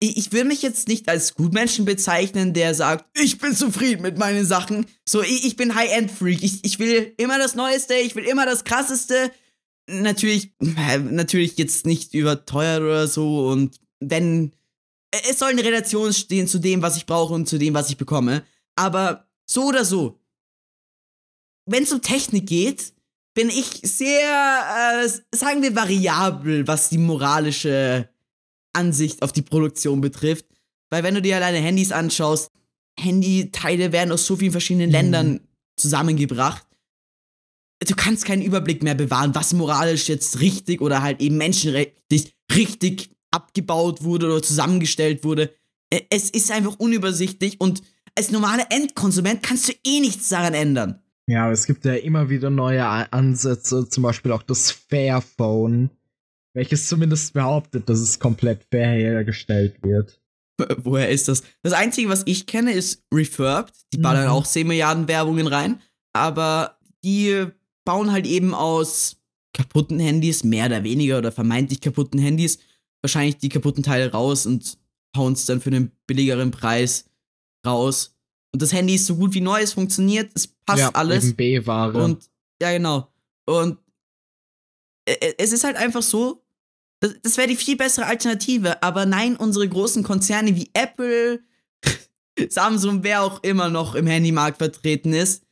ich, 0.00 0.16
ich 0.16 0.32
will 0.32 0.44
mich 0.44 0.62
jetzt 0.62 0.88
nicht 0.88 1.08
als 1.08 1.34
Gutmenschen 1.34 1.84
bezeichnen, 1.84 2.54
der 2.54 2.74
sagt, 2.74 3.06
ich 3.18 3.38
bin 3.38 3.54
zufrieden 3.54 4.02
mit 4.02 4.18
meinen 4.18 4.44
Sachen. 4.44 4.86
So, 5.06 5.22
ich, 5.22 5.44
ich 5.46 5.56
bin 5.56 5.74
High-End-Freak. 5.74 6.42
Ich, 6.42 6.64
ich 6.64 6.78
will 6.78 7.14
immer 7.16 7.38
das 7.38 7.54
Neueste, 7.54 7.94
ich 7.94 8.14
will 8.14 8.24
immer 8.24 8.46
das 8.46 8.64
Krasseste. 8.64 9.32
Natürlich, 9.90 10.52
natürlich 10.60 11.56
jetzt 11.56 11.86
nicht 11.86 12.14
überteuert 12.14 12.82
oder 12.82 13.08
so. 13.08 13.48
Und 13.48 13.80
wenn, 14.00 14.52
es 15.28 15.38
soll 15.38 15.50
eine 15.50 15.64
Relation 15.64 16.12
stehen 16.12 16.46
zu 16.46 16.58
dem, 16.58 16.82
was 16.82 16.96
ich 16.96 17.06
brauche 17.06 17.34
und 17.34 17.48
zu 17.48 17.58
dem, 17.58 17.74
was 17.74 17.90
ich 17.90 17.96
bekomme. 17.96 18.44
Aber 18.78 19.28
so 19.44 19.64
oder 19.64 19.84
so, 19.84 20.20
wenn 21.66 21.82
es 21.82 21.92
um 21.92 22.00
Technik 22.00 22.46
geht, 22.46 22.92
bin 23.34 23.48
ich 23.48 23.80
sehr, 23.82 25.02
äh, 25.04 25.08
sagen 25.36 25.62
wir, 25.62 25.74
variabel, 25.74 26.66
was 26.68 26.88
die 26.88 26.98
moralische 26.98 28.08
Ansicht 28.72 29.22
auf 29.22 29.32
die 29.32 29.42
Produktion 29.42 30.00
betrifft. 30.00 30.46
Weil 30.90 31.02
wenn 31.02 31.14
du 31.14 31.22
dir 31.22 31.36
alleine 31.36 31.58
Handys 31.58 31.90
anschaust, 31.90 32.52
Handyteile 32.98 33.90
werden 33.90 34.12
aus 34.12 34.26
so 34.26 34.36
vielen 34.36 34.52
verschiedenen 34.52 34.90
mhm. 34.90 34.92
Ländern 34.92 35.40
zusammengebracht. 35.76 36.64
du 37.80 37.94
kannst 37.96 38.24
keinen 38.24 38.42
Überblick 38.42 38.84
mehr 38.84 38.94
bewahren, 38.94 39.34
was 39.34 39.52
moralisch 39.54 40.08
jetzt 40.08 40.40
richtig 40.40 40.80
oder 40.80 41.02
halt 41.02 41.20
eben 41.20 41.36
menschenrechtlich 41.36 42.32
richtig 42.54 43.10
abgebaut 43.32 44.02
wurde 44.02 44.26
oder 44.26 44.42
zusammengestellt 44.42 45.24
wurde. 45.24 45.52
Es 46.10 46.30
ist 46.30 46.50
einfach 46.50 46.78
unübersichtlich 46.78 47.60
und 47.60 47.82
als 48.18 48.32
normaler 48.32 48.66
Endkonsument 48.70 49.44
kannst 49.44 49.68
du 49.68 49.72
eh 49.84 50.00
nichts 50.00 50.28
daran 50.28 50.52
ändern. 50.52 51.00
Ja, 51.28 51.44
aber 51.44 51.52
es 51.52 51.66
gibt 51.66 51.84
ja 51.84 51.94
immer 51.94 52.28
wieder 52.30 52.50
neue 52.50 52.84
Ansätze, 53.12 53.88
zum 53.88 54.02
Beispiel 54.02 54.32
auch 54.32 54.42
das 54.42 54.72
Fairphone, 54.72 55.90
welches 56.52 56.88
zumindest 56.88 57.32
behauptet, 57.34 57.88
dass 57.88 58.00
es 58.00 58.18
komplett 58.18 58.64
fair 58.72 58.88
hergestellt 58.88 59.76
wird. 59.82 60.20
Woher 60.78 61.08
ist 61.10 61.28
das? 61.28 61.44
Das 61.62 61.74
Einzige, 61.74 62.08
was 62.08 62.24
ich 62.26 62.46
kenne, 62.46 62.72
ist 62.72 63.04
Refurbed. 63.14 63.72
Die 63.92 63.98
ballern 63.98 64.24
mhm. 64.24 64.32
auch 64.32 64.46
10 64.46 64.66
Milliarden 64.66 65.06
Werbungen 65.06 65.46
rein. 65.46 65.80
Aber 66.12 66.78
die 67.04 67.46
bauen 67.84 68.10
halt 68.10 68.26
eben 68.26 68.52
aus 68.52 69.18
kaputten 69.54 70.00
Handys, 70.00 70.42
mehr 70.42 70.66
oder 70.66 70.82
weniger, 70.82 71.18
oder 71.18 71.30
vermeintlich 71.30 71.80
kaputten 71.80 72.18
Handys, 72.18 72.58
wahrscheinlich 73.00 73.38
die 73.38 73.48
kaputten 73.48 73.84
Teile 73.84 74.10
raus 74.10 74.44
und 74.46 74.78
hauen 75.16 75.34
es 75.34 75.46
dann 75.46 75.60
für 75.60 75.70
einen 75.70 75.92
billigeren 76.08 76.50
Preis 76.50 77.07
raus. 77.68 78.14
Und 78.52 78.62
das 78.62 78.72
Handy 78.72 78.94
ist 78.94 79.06
so 79.06 79.16
gut 79.16 79.34
wie 79.34 79.40
neu, 79.40 79.60
es 79.60 79.74
funktioniert, 79.74 80.30
es 80.34 80.46
passt 80.46 80.80
ja, 80.80 80.90
alles. 80.94 81.34
B-Ware. 81.34 82.02
Und 82.02 82.30
ja, 82.60 82.72
genau. 82.72 83.12
Und 83.46 83.78
es 85.38 85.52
ist 85.52 85.64
halt 85.64 85.76
einfach 85.76 86.02
so, 86.02 86.44
das, 87.00 87.14
das 87.22 87.36
wäre 87.36 87.48
die 87.48 87.56
viel 87.56 87.76
bessere 87.76 88.06
Alternative. 88.06 88.82
Aber 88.82 89.06
nein, 89.06 89.36
unsere 89.36 89.68
großen 89.68 90.02
Konzerne 90.02 90.54
wie 90.56 90.70
Apple, 90.72 91.40
Samsung, 92.48 93.02
wer 93.02 93.22
auch 93.22 93.42
immer 93.42 93.68
noch 93.68 93.94
im 93.94 94.06
Handymarkt 94.06 94.58
vertreten 94.58 95.12
ist, 95.12 95.44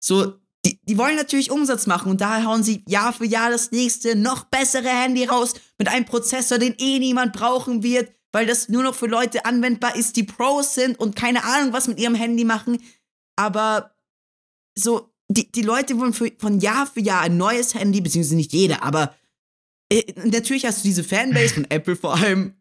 so, 0.00 0.34
die, 0.64 0.80
die 0.82 0.98
wollen 0.98 1.16
natürlich 1.16 1.50
Umsatz 1.50 1.86
machen 1.86 2.10
und 2.10 2.20
daher 2.20 2.46
hauen 2.46 2.62
sie 2.62 2.84
Jahr 2.88 3.12
für 3.12 3.26
Jahr 3.26 3.50
das 3.50 3.70
nächste, 3.70 4.16
noch 4.16 4.44
bessere 4.44 4.88
Handy 4.88 5.24
raus 5.24 5.54
mit 5.78 5.88
einem 5.88 6.06
Prozessor, 6.06 6.58
den 6.58 6.74
eh 6.78 6.98
niemand 6.98 7.32
brauchen 7.32 7.82
wird, 7.82 8.12
weil 8.34 8.46
das 8.46 8.68
nur 8.68 8.82
noch 8.82 8.96
für 8.96 9.06
Leute 9.06 9.44
anwendbar 9.44 9.94
ist, 9.94 10.16
die 10.16 10.24
Pros 10.24 10.74
sind 10.74 10.98
und 10.98 11.14
keine 11.14 11.44
Ahnung, 11.44 11.72
was 11.72 11.86
mit 11.86 12.00
ihrem 12.00 12.16
Handy 12.16 12.44
machen. 12.44 12.82
Aber 13.36 13.94
so, 14.76 15.14
die, 15.28 15.50
die 15.52 15.62
Leute 15.62 15.96
wollen 15.98 16.12
für, 16.12 16.32
von 16.38 16.58
Jahr 16.58 16.86
für 16.86 17.00
Jahr 17.00 17.22
ein 17.22 17.36
neues 17.36 17.74
Handy, 17.74 18.00
beziehungsweise 18.00 18.34
nicht 18.34 18.52
jeder, 18.52 18.82
aber 18.82 19.14
äh, 19.88 20.02
natürlich 20.24 20.66
hast 20.66 20.82
du 20.82 20.88
diese 20.88 21.04
Fanbase 21.04 21.54
von 21.54 21.70
Apple 21.70 21.94
vor 21.94 22.16
allem, 22.16 22.54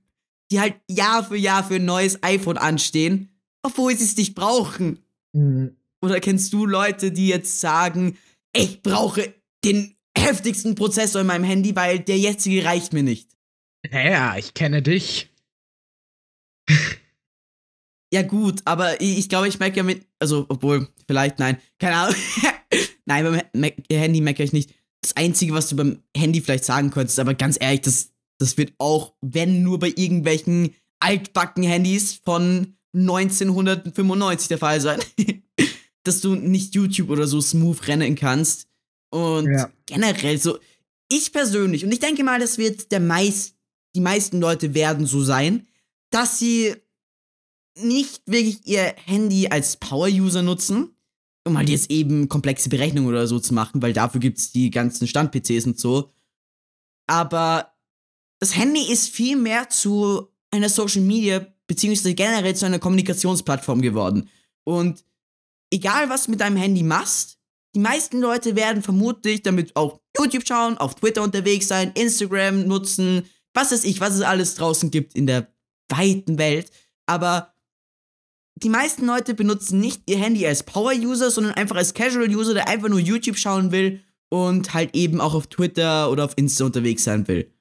die 0.52 0.60
halt 0.60 0.76
Jahr 0.88 1.24
für 1.24 1.38
Jahr 1.38 1.64
für 1.64 1.76
ein 1.76 1.86
neues 1.86 2.22
iPhone 2.22 2.58
anstehen, 2.58 3.36
obwohl 3.64 3.98
sie 3.98 4.04
es 4.04 4.16
nicht 4.16 4.36
brauchen. 4.36 5.00
Mhm. 5.34 5.76
Oder 6.04 6.20
kennst 6.20 6.54
du 6.54 6.68
Leute, 6.68 7.12
die 7.12 7.30
jetzt 7.30 7.60
sagen, 7.60 8.18
ich 8.56 8.84
brauche 8.84 9.34
den 9.66 9.96
heftigsten 10.16 10.76
Prozessor 10.76 11.22
in 11.22 11.28
meinem 11.28 11.46
Handy, 11.46 11.76
weil 11.76 12.00
der 12.00 12.20
jetzige 12.20 12.64
reicht 12.64 12.94
mir 12.94 13.04
nicht? 13.04 13.32
Ja, 13.92 14.38
ich 14.38 14.54
kenne 14.54 14.84
dich. 14.84 15.33
Ja, 18.14 18.22
gut, 18.22 18.62
aber 18.66 19.02
ich, 19.02 19.18
ich 19.18 19.30
glaube, 19.30 19.48
ich 19.48 19.60
merke 19.60 19.78
ja 19.78 19.84
mit, 19.84 20.06
also, 20.20 20.46
obwohl, 20.50 20.88
vielleicht, 21.08 21.40
nein, 21.40 21.58
keine 21.80 21.96
Ahnung. 21.96 22.16
nein, 23.06 23.24
beim 23.26 23.42
Mac 23.54 23.76
Handy 23.92 24.22
merke 24.22 24.44
ich 24.44 24.54
nicht. 24.54 24.74
Das 25.02 25.16
Einzige, 25.18 25.54
was 25.54 25.70
du 25.70 25.76
beim 25.76 26.04
Handy 26.16 26.42
vielleicht 26.42 26.66
sagen 26.66 26.92
könntest, 26.92 27.20
aber 27.20 27.34
ganz 27.34 27.58
ehrlich, 27.60 27.82
das, 27.82 28.12
das 28.40 28.58
wird 28.58 28.74
auch, 28.78 29.14
wenn 29.22 29.64
nur 29.64 29.80
bei 29.80 29.92
irgendwelchen 29.96 30.74
altbacken 31.00 31.64
Handys 31.64 32.14
von 32.24 32.78
1995 32.96 34.48
der 34.48 34.58
Fall 34.58 34.80
sein, 34.80 35.00
dass 36.04 36.22
du 36.22 36.36
nicht 36.36 36.76
YouTube 36.76 37.10
oder 37.10 37.28
so 37.28 37.42
smooth 37.42 37.88
rennen 37.88 38.16
kannst. 38.16 38.68
Und 39.10 39.52
ja. 39.52 39.70
generell 39.86 40.40
so, 40.40 40.58
ich 41.10 41.32
persönlich, 41.32 41.86
und 41.86 41.92
ich 41.92 42.00
denke 42.00 42.24
mal, 42.24 42.40
das 42.40 42.58
wird 42.58 42.92
der 42.92 43.00
meist, 43.00 43.56
die 43.96 44.02
meisten 44.02 44.40
Leute 44.40 44.74
werden 44.74 45.06
so 45.06 45.22
sein, 45.24 45.68
dass 46.14 46.38
sie 46.38 46.76
nicht 47.76 48.22
wirklich 48.28 48.66
ihr 48.68 48.96
Handy 49.06 49.48
als 49.48 49.78
Power-User 49.78 50.44
nutzen, 50.44 50.96
um 51.46 51.58
halt 51.58 51.70
jetzt 51.70 51.90
eben 51.90 52.30
komplexe 52.30 52.70
Berechnungen 52.70 53.10
oder 53.10 53.28
so 53.28 53.40
zu 53.40 53.54
machen, 53.54 53.82
weil 53.82 53.94
dafür 53.94 54.20
gibt 54.20 54.38
es 54.38 54.52
die 54.52 54.70
ganzen 54.70 55.08
Stand-PCs 55.08 55.66
und 55.66 55.80
so. 55.80 56.12
Aber 57.08 57.74
das 58.40 58.56
Handy 58.56 58.92
ist 58.92 59.10
viel 59.10 59.36
mehr 59.36 59.70
zu 59.70 60.28
einer 60.52 60.70
Social 60.70 61.02
Media, 61.02 61.46
beziehungsweise 61.68 62.14
generell 62.14 62.56
zu 62.56 62.66
einer 62.66 62.80
Kommunikationsplattform 62.80 63.82
geworden. 63.82 64.30
Und 64.66 65.04
egal 65.72 66.10
was 66.10 66.28
mit 66.28 66.42
deinem 66.42 66.58
Handy 66.58 66.84
machst, 66.84 67.40
die 67.76 67.80
meisten 67.80 68.22
Leute 68.22 68.56
werden 68.56 68.84
vermutlich 68.84 69.42
damit 69.42 69.76
auch 69.76 70.00
YouTube 70.16 70.48
schauen, 70.48 70.78
auf 70.78 70.94
Twitter 70.94 71.24
unterwegs 71.24 71.68
sein, 71.68 71.92
Instagram 71.96 72.68
nutzen, 72.68 73.26
was 73.56 73.72
weiß 73.72 73.84
ich, 73.84 74.00
was 74.00 74.14
es 74.14 74.22
alles 74.22 74.56
draußen 74.56 74.92
gibt 74.92 75.16
in 75.16 75.26
der 75.26 75.53
weiten 75.90 76.38
Welt. 76.38 76.72
Aber 77.06 77.54
die 78.56 78.70
meisten 78.70 79.06
Leute 79.06 79.34
benutzen 79.34 79.80
nicht 79.80 80.04
ihr 80.10 80.18
Handy 80.18 80.46
als 80.46 80.64
Power-User, 80.64 81.32
sondern 81.32 81.54
einfach 81.54 81.76
als 81.76 81.94
Casual-User, 81.94 82.54
der 82.54 82.68
einfach 82.68 82.90
nur 82.90 83.00
YouTube 83.00 83.38
schauen 83.38 83.72
will 83.72 84.02
und 84.30 84.74
halt 84.74 84.96
eben 84.96 85.22
auch 85.22 85.34
auf 85.34 85.48
Twitter 85.48 86.10
oder 86.10 86.26
auf 86.26 86.34
Insta 86.38 86.66
unterwegs 86.66 87.04
sein 87.04 87.28
will. 87.28 87.52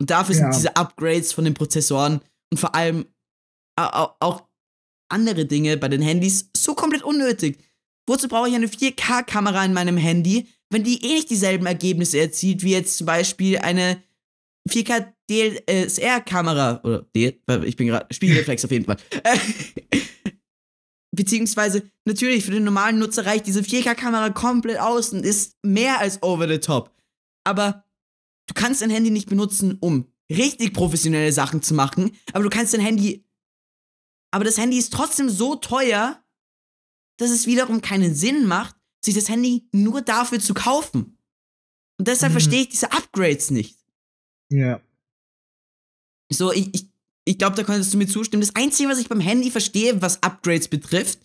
Und 0.00 0.10
dafür 0.10 0.34
ja. 0.34 0.40
sind 0.42 0.54
diese 0.54 0.76
Upgrades 0.76 1.32
von 1.32 1.44
den 1.44 1.54
Prozessoren 1.54 2.20
und 2.50 2.58
vor 2.58 2.74
allem 2.74 3.06
auch 3.76 4.48
andere 5.08 5.46
Dinge 5.46 5.76
bei 5.76 5.88
den 5.88 6.02
Handys 6.02 6.50
so 6.56 6.74
komplett 6.74 7.02
unnötig. 7.02 7.58
Wozu 8.08 8.28
brauche 8.28 8.48
ich 8.48 8.54
eine 8.54 8.66
4K-Kamera 8.66 9.64
in 9.64 9.72
meinem 9.72 9.96
Handy, 9.96 10.48
wenn 10.70 10.84
die 10.84 11.04
eh 11.04 11.14
nicht 11.14 11.30
dieselben 11.30 11.66
Ergebnisse 11.66 12.18
erzielt, 12.18 12.62
wie 12.62 12.72
jetzt 12.72 12.98
zum 12.98 13.06
Beispiel 13.06 13.58
eine 13.58 14.02
4K 14.68 15.12
DSLR-Kamera, 15.30 16.80
oder 16.84 17.02
D, 17.14 17.40
ich 17.64 17.76
bin 17.76 17.88
gerade, 17.88 18.12
Spiegelreflex 18.12 18.64
auf 18.64 18.70
jeden 18.70 18.84
Fall. 18.84 18.96
Beziehungsweise, 21.14 21.90
natürlich, 22.04 22.44
für 22.44 22.52
den 22.52 22.64
normalen 22.64 22.98
Nutzer 22.98 23.26
reicht 23.26 23.46
diese 23.46 23.60
4K-Kamera 23.60 24.30
komplett 24.30 24.78
aus 24.78 25.12
und 25.12 25.24
ist 25.24 25.56
mehr 25.62 25.98
als 25.98 26.22
over 26.22 26.48
the 26.48 26.58
top. 26.58 26.94
Aber 27.44 27.84
du 28.46 28.54
kannst 28.54 28.82
dein 28.82 28.90
Handy 28.90 29.10
nicht 29.10 29.28
benutzen, 29.28 29.78
um 29.80 30.12
richtig 30.30 30.74
professionelle 30.74 31.32
Sachen 31.32 31.62
zu 31.62 31.74
machen, 31.74 32.16
aber 32.32 32.44
du 32.44 32.50
kannst 32.50 32.74
dein 32.74 32.80
Handy. 32.80 33.24
Aber 34.30 34.44
das 34.44 34.58
Handy 34.58 34.78
ist 34.78 34.92
trotzdem 34.92 35.30
so 35.30 35.56
teuer, 35.56 36.22
dass 37.18 37.30
es 37.30 37.46
wiederum 37.46 37.80
keinen 37.80 38.14
Sinn 38.14 38.46
macht, 38.46 38.76
sich 39.04 39.14
das 39.14 39.28
Handy 39.28 39.68
nur 39.72 40.02
dafür 40.02 40.40
zu 40.40 40.54
kaufen. 40.54 41.18
Und 41.98 42.08
deshalb 42.08 42.32
mhm. 42.32 42.34
verstehe 42.34 42.60
ich 42.62 42.68
diese 42.68 42.92
Upgrades 42.92 43.50
nicht. 43.50 43.77
Ja. 44.50 44.80
So, 46.30 46.52
ich, 46.52 46.74
ich, 46.74 46.88
ich 47.24 47.38
glaube, 47.38 47.56
da 47.56 47.62
könntest 47.62 47.92
du 47.92 47.98
mir 47.98 48.06
zustimmen. 48.06 48.40
Das 48.40 48.54
Einzige, 48.54 48.88
was 48.88 48.98
ich 48.98 49.08
beim 49.08 49.20
Handy 49.20 49.50
verstehe, 49.50 50.00
was 50.00 50.22
Upgrades 50.22 50.68
betrifft, 50.68 51.18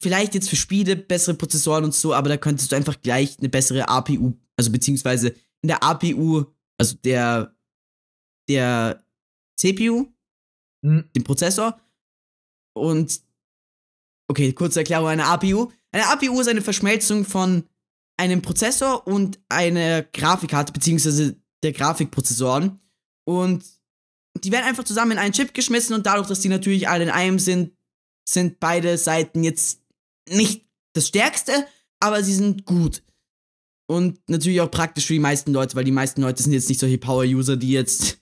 vielleicht 0.00 0.34
jetzt 0.34 0.48
für 0.48 0.56
Spiele 0.56 0.96
bessere 0.96 1.34
Prozessoren 1.34 1.84
und 1.84 1.94
so, 1.94 2.14
aber 2.14 2.28
da 2.28 2.36
könntest 2.36 2.72
du 2.72 2.76
einfach 2.76 3.00
gleich 3.00 3.38
eine 3.38 3.48
bessere 3.48 3.88
APU, 3.88 4.34
also 4.56 4.70
beziehungsweise 4.70 5.34
in 5.62 5.68
der 5.68 5.82
APU, 5.82 6.44
also 6.78 6.96
der, 7.04 7.54
der 8.48 9.04
CPU, 9.56 10.06
mhm. 10.82 11.08
den 11.14 11.24
Prozessor 11.24 11.80
und 12.74 13.20
okay, 14.28 14.52
kurze 14.52 14.80
Erklärung 14.80 15.08
einer 15.08 15.26
APU. 15.26 15.70
Eine 15.90 16.06
APU 16.08 16.40
ist 16.40 16.48
eine 16.48 16.62
Verschmelzung 16.62 17.24
von 17.24 17.64
einem 18.16 18.42
Prozessor 18.42 19.06
und 19.06 19.40
einer 19.48 20.02
Grafikkarte, 20.02 20.72
beziehungsweise 20.72 21.36
der 21.62 21.72
Grafikprozessoren. 21.72 22.80
Und 23.24 23.64
die 24.44 24.52
werden 24.52 24.66
einfach 24.66 24.84
zusammen 24.84 25.12
in 25.12 25.18
einen 25.18 25.32
Chip 25.32 25.54
geschmissen 25.54 25.94
und 25.94 26.06
dadurch, 26.06 26.28
dass 26.28 26.40
die 26.40 26.48
natürlich 26.48 26.88
alle 26.88 27.04
in 27.04 27.10
einem 27.10 27.38
sind, 27.38 27.72
sind 28.28 28.60
beide 28.60 28.98
Seiten 28.98 29.42
jetzt 29.42 29.80
nicht 30.28 30.66
das 30.92 31.08
Stärkste, 31.08 31.66
aber 32.00 32.22
sie 32.22 32.34
sind 32.34 32.64
gut. 32.64 33.02
Und 33.90 34.20
natürlich 34.28 34.60
auch 34.60 34.70
praktisch 34.70 35.06
für 35.06 35.14
die 35.14 35.18
meisten 35.18 35.52
Leute, 35.52 35.74
weil 35.74 35.84
die 35.84 35.92
meisten 35.92 36.20
Leute 36.20 36.42
sind 36.42 36.52
jetzt 36.52 36.68
nicht 36.68 36.78
solche 36.78 36.98
Power-User, 36.98 37.56
die 37.56 37.70
jetzt 37.70 38.18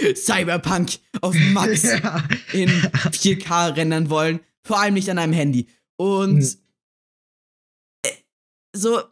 Cyberpunk 0.14 0.98
auf 1.20 1.34
Max 1.52 1.82
ja. 1.82 2.24
in 2.52 2.70
4K 2.70 3.76
rendern 3.76 4.10
wollen. 4.10 4.40
Vor 4.62 4.80
allem 4.80 4.94
nicht 4.94 5.10
an 5.10 5.18
einem 5.18 5.32
Handy. 5.32 5.66
Und 5.96 6.42
hm. 6.42 6.56
so, 8.72 9.02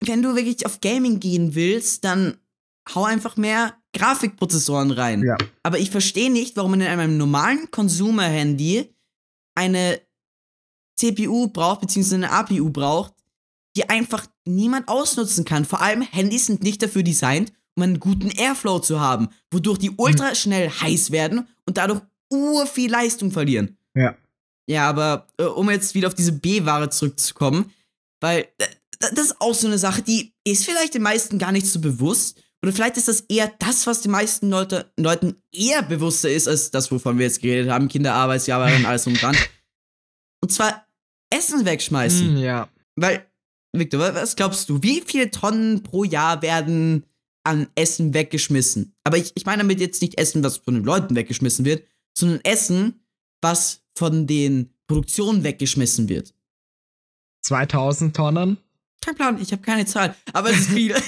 wenn 0.00 0.22
du 0.22 0.34
wirklich 0.34 0.64
auf 0.66 0.80
Gaming 0.80 1.20
gehen 1.20 1.54
willst, 1.54 2.04
dann 2.04 2.38
hau 2.94 3.04
einfach 3.04 3.36
mehr 3.36 3.74
Grafikprozessoren 3.92 4.90
rein. 4.90 5.22
Ja. 5.24 5.36
Aber 5.62 5.78
ich 5.78 5.90
verstehe 5.90 6.30
nicht, 6.30 6.56
warum 6.56 6.72
man 6.72 6.80
in 6.80 6.86
einem 6.86 7.16
normalen 7.16 7.70
Consumer-Handy 7.70 8.94
eine 9.54 10.00
CPU 10.98 11.48
braucht, 11.48 11.80
beziehungsweise 11.80 12.16
eine 12.16 12.30
APU 12.30 12.70
braucht, 12.70 13.14
die 13.76 13.88
einfach 13.88 14.26
niemand 14.46 14.88
ausnutzen 14.88 15.44
kann. 15.44 15.64
Vor 15.64 15.82
allem 15.82 16.02
Handys 16.02 16.46
sind 16.46 16.62
nicht 16.62 16.82
dafür 16.82 17.02
designt, 17.02 17.52
um 17.76 17.82
einen 17.82 18.00
guten 18.00 18.30
Airflow 18.30 18.78
zu 18.78 19.00
haben, 19.00 19.28
wodurch 19.50 19.78
die 19.78 19.90
ultra 19.90 20.34
schnell 20.34 20.70
heiß 20.70 21.10
werden 21.10 21.46
und 21.66 21.76
dadurch 21.76 22.00
ur 22.30 22.66
viel 22.66 22.90
Leistung 22.90 23.30
verlieren. 23.30 23.76
Ja. 23.94 24.16
Ja, 24.68 24.88
aber 24.88 25.28
äh, 25.38 25.44
um 25.44 25.70
jetzt 25.70 25.94
wieder 25.94 26.08
auf 26.08 26.14
diese 26.14 26.32
B-Ware 26.32 26.90
zurückzukommen, 26.90 27.72
weil 28.20 28.48
äh, 28.58 28.66
das 28.98 29.26
ist 29.26 29.40
auch 29.40 29.54
so 29.54 29.66
eine 29.66 29.78
Sache, 29.78 30.02
die 30.02 30.34
ist 30.44 30.64
vielleicht 30.64 30.94
den 30.94 31.02
meisten 31.02 31.38
gar 31.38 31.52
nicht 31.52 31.66
so 31.66 31.80
bewusst. 31.80 32.40
Oder 32.62 32.72
vielleicht 32.72 32.96
ist 32.96 33.08
das 33.08 33.20
eher 33.22 33.52
das, 33.58 33.86
was 33.86 34.00
den 34.00 34.10
meisten 34.10 34.50
Leute, 34.50 34.90
Leuten 34.96 35.36
eher 35.52 35.82
bewusster 35.82 36.30
ist, 36.30 36.48
als 36.48 36.70
das, 36.70 36.90
wovon 36.90 37.18
wir 37.18 37.26
jetzt 37.26 37.40
geredet 37.40 37.70
haben. 37.70 37.88
Kinderarbeitsjahre 37.88 38.74
und 38.74 38.86
alles 38.86 39.06
und 39.06 39.20
dran. 39.20 39.36
Und 40.42 40.52
zwar 40.52 40.86
Essen 41.30 41.64
wegschmeißen. 41.64 42.34
Mm, 42.34 42.38
ja. 42.38 42.68
Weil, 42.96 43.26
Victor, 43.72 44.14
was 44.14 44.36
glaubst 44.36 44.68
du, 44.68 44.82
wie 44.82 45.02
viele 45.04 45.30
Tonnen 45.30 45.82
pro 45.82 46.04
Jahr 46.04 46.42
werden 46.42 47.04
an 47.44 47.68
Essen 47.74 48.14
weggeschmissen? 48.14 48.94
Aber 49.04 49.18
ich, 49.18 49.32
ich 49.34 49.44
meine 49.44 49.62
damit 49.62 49.80
jetzt 49.80 50.02
nicht 50.02 50.18
Essen, 50.18 50.42
was 50.42 50.56
von 50.58 50.74
den 50.74 50.84
Leuten 50.84 51.14
weggeschmissen 51.14 51.64
wird, 51.64 51.86
sondern 52.16 52.40
Essen, 52.44 53.06
was 53.42 53.82
von 53.96 54.26
den 54.26 54.74
Produktionen 54.86 55.44
weggeschmissen 55.44 56.08
wird. 56.08 56.34
2000 57.42 58.16
Tonnen? 58.16 58.58
Kein 59.06 59.14
Plan, 59.14 59.40
ich 59.40 59.52
habe 59.52 59.62
keine 59.62 59.86
Zahl, 59.86 60.16
aber 60.32 60.50
es 60.50 60.58
ist 60.62 60.70
viel. 60.70 60.92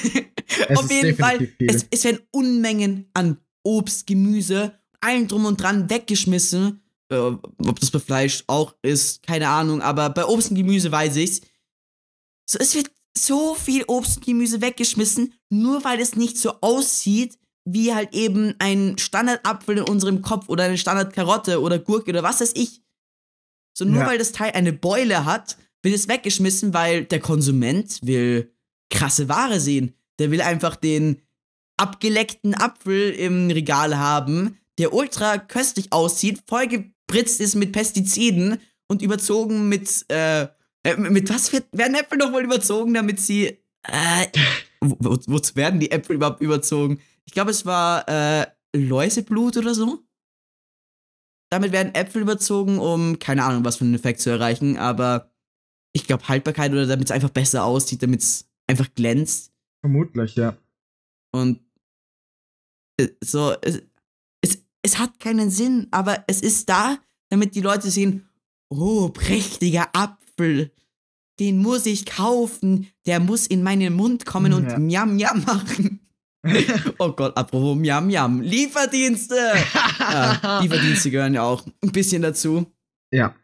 Es 0.68 0.78
Auf 0.78 0.84
ist 0.84 0.92
jeden 0.92 1.18
Fall, 1.18 1.48
es, 1.58 1.86
es 1.90 2.04
werden 2.04 2.20
Unmengen 2.30 3.10
an 3.12 3.36
Obst, 3.64 4.06
Gemüse, 4.06 4.72
allem 5.00 5.28
drum 5.28 5.44
und 5.44 5.60
dran 5.60 5.90
weggeschmissen. 5.90 6.80
Äh, 7.10 7.16
ob 7.16 7.78
das 7.80 7.90
bei 7.90 7.98
Fleisch 7.98 8.44
auch 8.46 8.74
ist, 8.82 9.22
keine 9.22 9.48
Ahnung, 9.48 9.82
aber 9.82 10.08
bei 10.10 10.24
Obst 10.24 10.50
und 10.50 10.56
Gemüse 10.56 10.90
weiß 10.90 11.16
ich's. 11.16 11.42
So, 12.48 12.58
es 12.58 12.74
wird 12.74 12.90
so 13.16 13.54
viel 13.54 13.84
Obst 13.88 14.18
und 14.18 14.26
Gemüse 14.26 14.60
weggeschmissen, 14.62 15.34
nur 15.50 15.84
weil 15.84 16.00
es 16.00 16.16
nicht 16.16 16.38
so 16.38 16.54
aussieht, 16.62 17.38
wie 17.66 17.92
halt 17.94 18.14
eben 18.14 18.54
ein 18.58 18.96
Standardapfel 18.96 19.78
in 19.78 19.84
unserem 19.84 20.22
Kopf 20.22 20.48
oder 20.48 20.64
eine 20.64 20.78
Standardkarotte 20.78 21.60
oder 21.60 21.78
Gurke 21.78 22.10
oder 22.10 22.22
was 22.22 22.40
weiß 22.40 22.52
ich. 22.54 22.80
So, 23.76 23.84
nur 23.84 24.00
Ja. 24.02 24.06
weil 24.06 24.18
das 24.18 24.32
Teil 24.32 24.52
eine 24.52 24.72
Beule 24.72 25.26
hat, 25.26 25.58
wird 25.82 25.94
es 25.94 26.08
weggeschmissen, 26.08 26.74
weil 26.74 27.04
der 27.04 27.20
Konsument 27.20 28.00
will 28.02 28.52
krasse 28.90 29.28
Ware 29.28 29.60
sehen. 29.60 29.94
Der 30.18 30.30
will 30.30 30.40
einfach 30.40 30.76
den 30.76 31.22
abgeleckten 31.76 32.54
Apfel 32.54 33.10
im 33.10 33.50
Regal 33.50 33.96
haben, 33.96 34.58
der 34.78 34.92
ultra 34.92 35.38
köstlich 35.38 35.92
aussieht, 35.92 36.42
vollgepritzt 36.46 37.40
ist 37.40 37.54
mit 37.54 37.72
Pestiziden 37.72 38.58
und 38.88 39.02
überzogen 39.02 39.68
mit, 39.68 40.04
äh, 40.10 40.48
äh, 40.82 40.96
mit 40.96 41.30
was 41.30 41.52
wird, 41.52 41.66
werden 41.72 41.94
Äpfel 41.94 42.18
noch 42.18 42.32
wohl 42.32 42.42
überzogen, 42.42 42.94
damit 42.94 43.20
sie, 43.20 43.58
äh, 43.84 44.26
wo, 44.80 44.96
wo, 44.98 45.18
wozu 45.26 45.54
werden 45.56 45.78
die 45.78 45.90
Äpfel 45.90 46.16
überhaupt 46.16 46.40
überzogen? 46.40 47.00
Ich 47.24 47.32
glaube, 47.32 47.50
es 47.50 47.64
war, 47.64 48.08
äh, 48.08 48.46
Läuseblut 48.74 49.56
oder 49.56 49.74
so. 49.74 50.02
Damit 51.50 51.72
werden 51.72 51.94
Äpfel 51.94 52.22
überzogen, 52.22 52.78
um 52.78 53.18
keine 53.18 53.44
Ahnung, 53.44 53.64
was 53.64 53.76
für 53.76 53.84
einen 53.84 53.94
Effekt 53.94 54.20
zu 54.20 54.30
erreichen, 54.30 54.76
aber 54.76 55.27
ich 56.00 56.06
glaube 56.06 56.28
Haltbarkeit 56.28 56.72
oder 56.72 56.86
damit 56.86 57.06
es 57.06 57.10
einfach 57.10 57.30
besser 57.30 57.64
aussieht, 57.64 58.02
damit 58.02 58.20
es 58.22 58.48
einfach 58.66 58.88
glänzt. 58.94 59.52
Vermutlich, 59.80 60.36
ja. 60.36 60.56
Und 61.32 61.60
äh, 62.98 63.08
so, 63.22 63.54
es, 63.62 63.82
es, 64.40 64.62
es 64.82 64.98
hat 64.98 65.20
keinen 65.20 65.50
Sinn, 65.50 65.88
aber 65.90 66.24
es 66.26 66.40
ist 66.40 66.68
da, 66.68 66.98
damit 67.30 67.54
die 67.54 67.60
Leute 67.60 67.90
sehen, 67.90 68.28
oh, 68.70 69.08
prächtiger 69.08 69.88
Apfel, 69.92 70.72
den 71.38 71.58
muss 71.58 71.86
ich 71.86 72.06
kaufen, 72.06 72.88
der 73.06 73.20
muss 73.20 73.46
in 73.46 73.62
meinen 73.62 73.94
Mund 73.94 74.26
kommen 74.26 74.52
und 74.52 74.70
Ja. 74.70 74.78
Miam 74.78 75.16
Miam 75.16 75.44
machen. 75.44 76.00
oh 76.98 77.12
Gott, 77.12 77.36
apropos 77.36 77.76
Miam 77.76 78.06
Miam, 78.06 78.40
Lieferdienste! 78.40 79.36
ja, 80.00 80.60
Lieferdienste 80.62 81.10
gehören 81.10 81.34
ja 81.34 81.42
auch 81.42 81.64
ein 81.82 81.92
bisschen 81.92 82.22
dazu, 82.22 82.66
ja. 83.12 83.34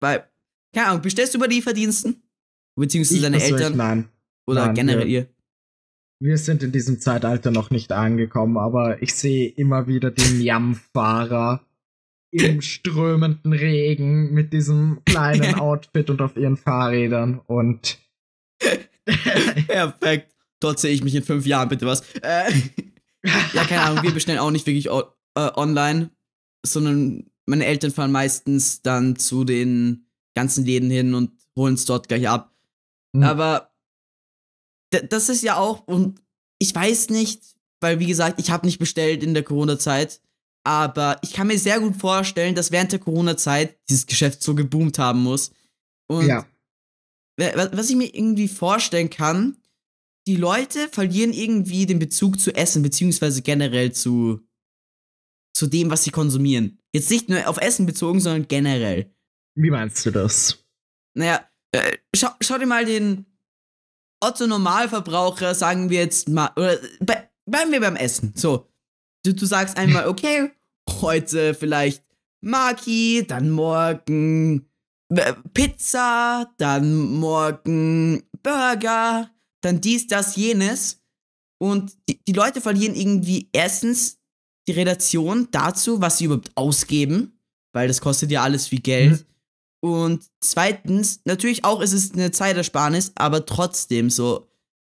weil, 0.00 0.29
keine 0.72 0.88
Ahnung, 0.88 1.02
bestellst 1.02 1.34
du 1.34 1.38
bei 1.38 1.46
Lieferdiensten? 1.46 2.22
Beziehungsweise 2.76 3.16
Ich 3.16 3.22
deine 3.22 3.42
Eltern 3.42 3.76
Nein. 3.76 4.08
oder 4.46 4.66
nein, 4.66 4.74
generell 4.74 5.08
ja. 5.08 5.20
ihr? 5.20 5.28
Wir 6.22 6.36
sind 6.36 6.62
in 6.62 6.72
diesem 6.72 7.00
Zeitalter 7.00 7.50
noch 7.50 7.70
nicht 7.70 7.92
angekommen, 7.92 8.58
aber 8.58 9.02
ich 9.02 9.14
sehe 9.14 9.48
immer 9.48 9.86
wieder 9.86 10.10
die 10.10 10.34
Miam-Fahrer 10.34 11.64
im 12.30 12.60
strömenden 12.62 13.52
Regen 13.52 14.32
mit 14.32 14.52
diesem 14.52 15.00
kleinen 15.06 15.54
Outfit 15.60 16.10
und 16.10 16.20
auf 16.20 16.36
ihren 16.36 16.56
Fahrrädern 16.56 17.40
und 17.46 17.98
Perfekt. 19.66 20.34
Dort 20.60 20.78
sehe 20.78 20.92
ich 20.92 21.02
mich 21.02 21.14
in 21.14 21.22
fünf 21.22 21.46
Jahren, 21.46 21.70
bitte 21.70 21.86
was. 21.86 22.02
Äh, 22.22 22.52
ja, 23.54 23.64
keine 23.64 23.82
Ahnung, 23.82 24.02
wir 24.04 24.12
bestellen 24.12 24.38
auch 24.38 24.50
nicht 24.50 24.66
wirklich 24.66 24.86
äh, 24.86 25.00
online, 25.34 26.10
sondern 26.64 27.30
meine 27.46 27.64
Eltern 27.64 27.90
fahren 27.90 28.12
meistens 28.12 28.82
dann 28.82 29.16
zu 29.16 29.44
den 29.44 30.06
ganzen 30.34 30.64
Läden 30.64 30.90
hin 30.90 31.14
und 31.14 31.32
holen 31.56 31.74
es 31.74 31.84
dort 31.84 32.08
gleich 32.08 32.28
ab. 32.28 32.54
Hm. 33.16 33.22
Aber 33.24 33.72
das 34.90 35.28
ist 35.28 35.42
ja 35.42 35.56
auch, 35.56 35.86
und 35.86 36.20
ich 36.58 36.74
weiß 36.74 37.10
nicht, 37.10 37.42
weil 37.80 37.98
wie 37.98 38.06
gesagt, 38.06 38.40
ich 38.40 38.50
habe 38.50 38.66
nicht 38.66 38.78
bestellt 38.78 39.22
in 39.22 39.34
der 39.34 39.42
Corona-Zeit, 39.42 40.20
aber 40.64 41.18
ich 41.22 41.32
kann 41.32 41.46
mir 41.46 41.58
sehr 41.58 41.80
gut 41.80 41.96
vorstellen, 41.96 42.54
dass 42.54 42.70
während 42.70 42.92
der 42.92 42.98
Corona-Zeit 42.98 43.78
dieses 43.88 44.06
Geschäft 44.06 44.42
so 44.42 44.54
geboomt 44.54 44.98
haben 44.98 45.22
muss. 45.22 45.52
Und 46.08 46.26
ja. 46.26 46.46
Wa- 47.38 47.56
wa- 47.56 47.70
was 47.72 47.88
ich 47.88 47.96
mir 47.96 48.14
irgendwie 48.14 48.48
vorstellen 48.48 49.08
kann, 49.08 49.56
die 50.26 50.36
Leute 50.36 50.88
verlieren 50.88 51.32
irgendwie 51.32 51.86
den 51.86 51.98
Bezug 51.98 52.38
zu 52.38 52.54
Essen, 52.54 52.82
beziehungsweise 52.82 53.40
generell 53.40 53.92
zu, 53.92 54.40
zu 55.56 55.66
dem, 55.66 55.90
was 55.90 56.04
sie 56.04 56.10
konsumieren. 56.10 56.78
Jetzt 56.92 57.10
nicht 57.10 57.28
nur 57.28 57.48
auf 57.48 57.56
Essen 57.56 57.86
bezogen, 57.86 58.20
sondern 58.20 58.46
generell. 58.46 59.14
Wie 59.62 59.70
meinst 59.70 60.04
du 60.06 60.10
das? 60.10 60.58
Naja, 61.14 61.44
äh, 61.72 61.98
schau, 62.14 62.28
schau 62.40 62.58
dir 62.58 62.66
mal 62.66 62.84
den 62.84 63.26
Otto 64.20 64.46
Normalverbraucher, 64.46 65.54
sagen 65.54 65.90
wir 65.90 66.00
jetzt 66.00 66.28
mal, 66.28 66.50
oder 66.56 66.78
bei, 67.00 67.30
bleiben 67.46 67.72
wir 67.72 67.80
beim 67.80 67.96
Essen. 67.96 68.32
So, 68.34 68.70
du, 69.24 69.34
du 69.34 69.46
sagst 69.46 69.76
einmal, 69.76 70.06
okay, 70.08 70.50
heute 71.00 71.54
vielleicht 71.54 72.04
Maki, 72.42 73.24
dann 73.26 73.50
morgen 73.50 74.66
äh, 75.08 75.34
Pizza, 75.52 76.52
dann 76.58 76.94
morgen 77.18 78.22
Burger, 78.42 79.30
dann 79.60 79.80
dies, 79.80 80.06
das, 80.06 80.36
jenes. 80.36 81.02
Und 81.58 81.92
die, 82.08 82.22
die 82.24 82.32
Leute 82.32 82.60
verlieren 82.60 82.94
irgendwie 82.94 83.50
erstens 83.52 84.18
die 84.66 84.72
Relation 84.72 85.48
dazu, 85.50 86.00
was 86.00 86.18
sie 86.18 86.24
überhaupt 86.26 86.52
ausgeben, 86.54 87.38
weil 87.72 87.88
das 87.88 88.00
kostet 88.00 88.30
ja 88.30 88.42
alles 88.42 88.68
viel 88.68 88.80
Geld. 88.80 89.26
Und 89.80 90.24
zweitens, 90.40 91.20
natürlich 91.24 91.64
auch 91.64 91.80
ist 91.80 91.92
es 91.92 92.12
eine 92.12 92.30
Zeitersparnis, 92.30 93.12
aber 93.14 93.46
trotzdem 93.46 94.10
so. 94.10 94.48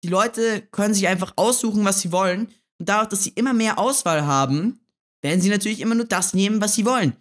Die 0.04 0.08
Leute 0.08 0.60
können 0.70 0.92
sich 0.92 1.08
einfach 1.08 1.32
aussuchen, 1.36 1.84
was 1.84 2.00
sie 2.00 2.12
wollen. 2.12 2.48
Und 2.78 2.88
dadurch, 2.88 3.08
dass 3.08 3.24
sie 3.24 3.30
immer 3.30 3.54
mehr 3.54 3.78
Auswahl 3.78 4.26
haben, 4.26 4.80
werden 5.22 5.40
sie 5.40 5.48
natürlich 5.48 5.80
immer 5.80 5.94
nur 5.94 6.04
das 6.04 6.34
nehmen, 6.34 6.60
was 6.60 6.74
sie 6.74 6.84
wollen. 6.84 7.16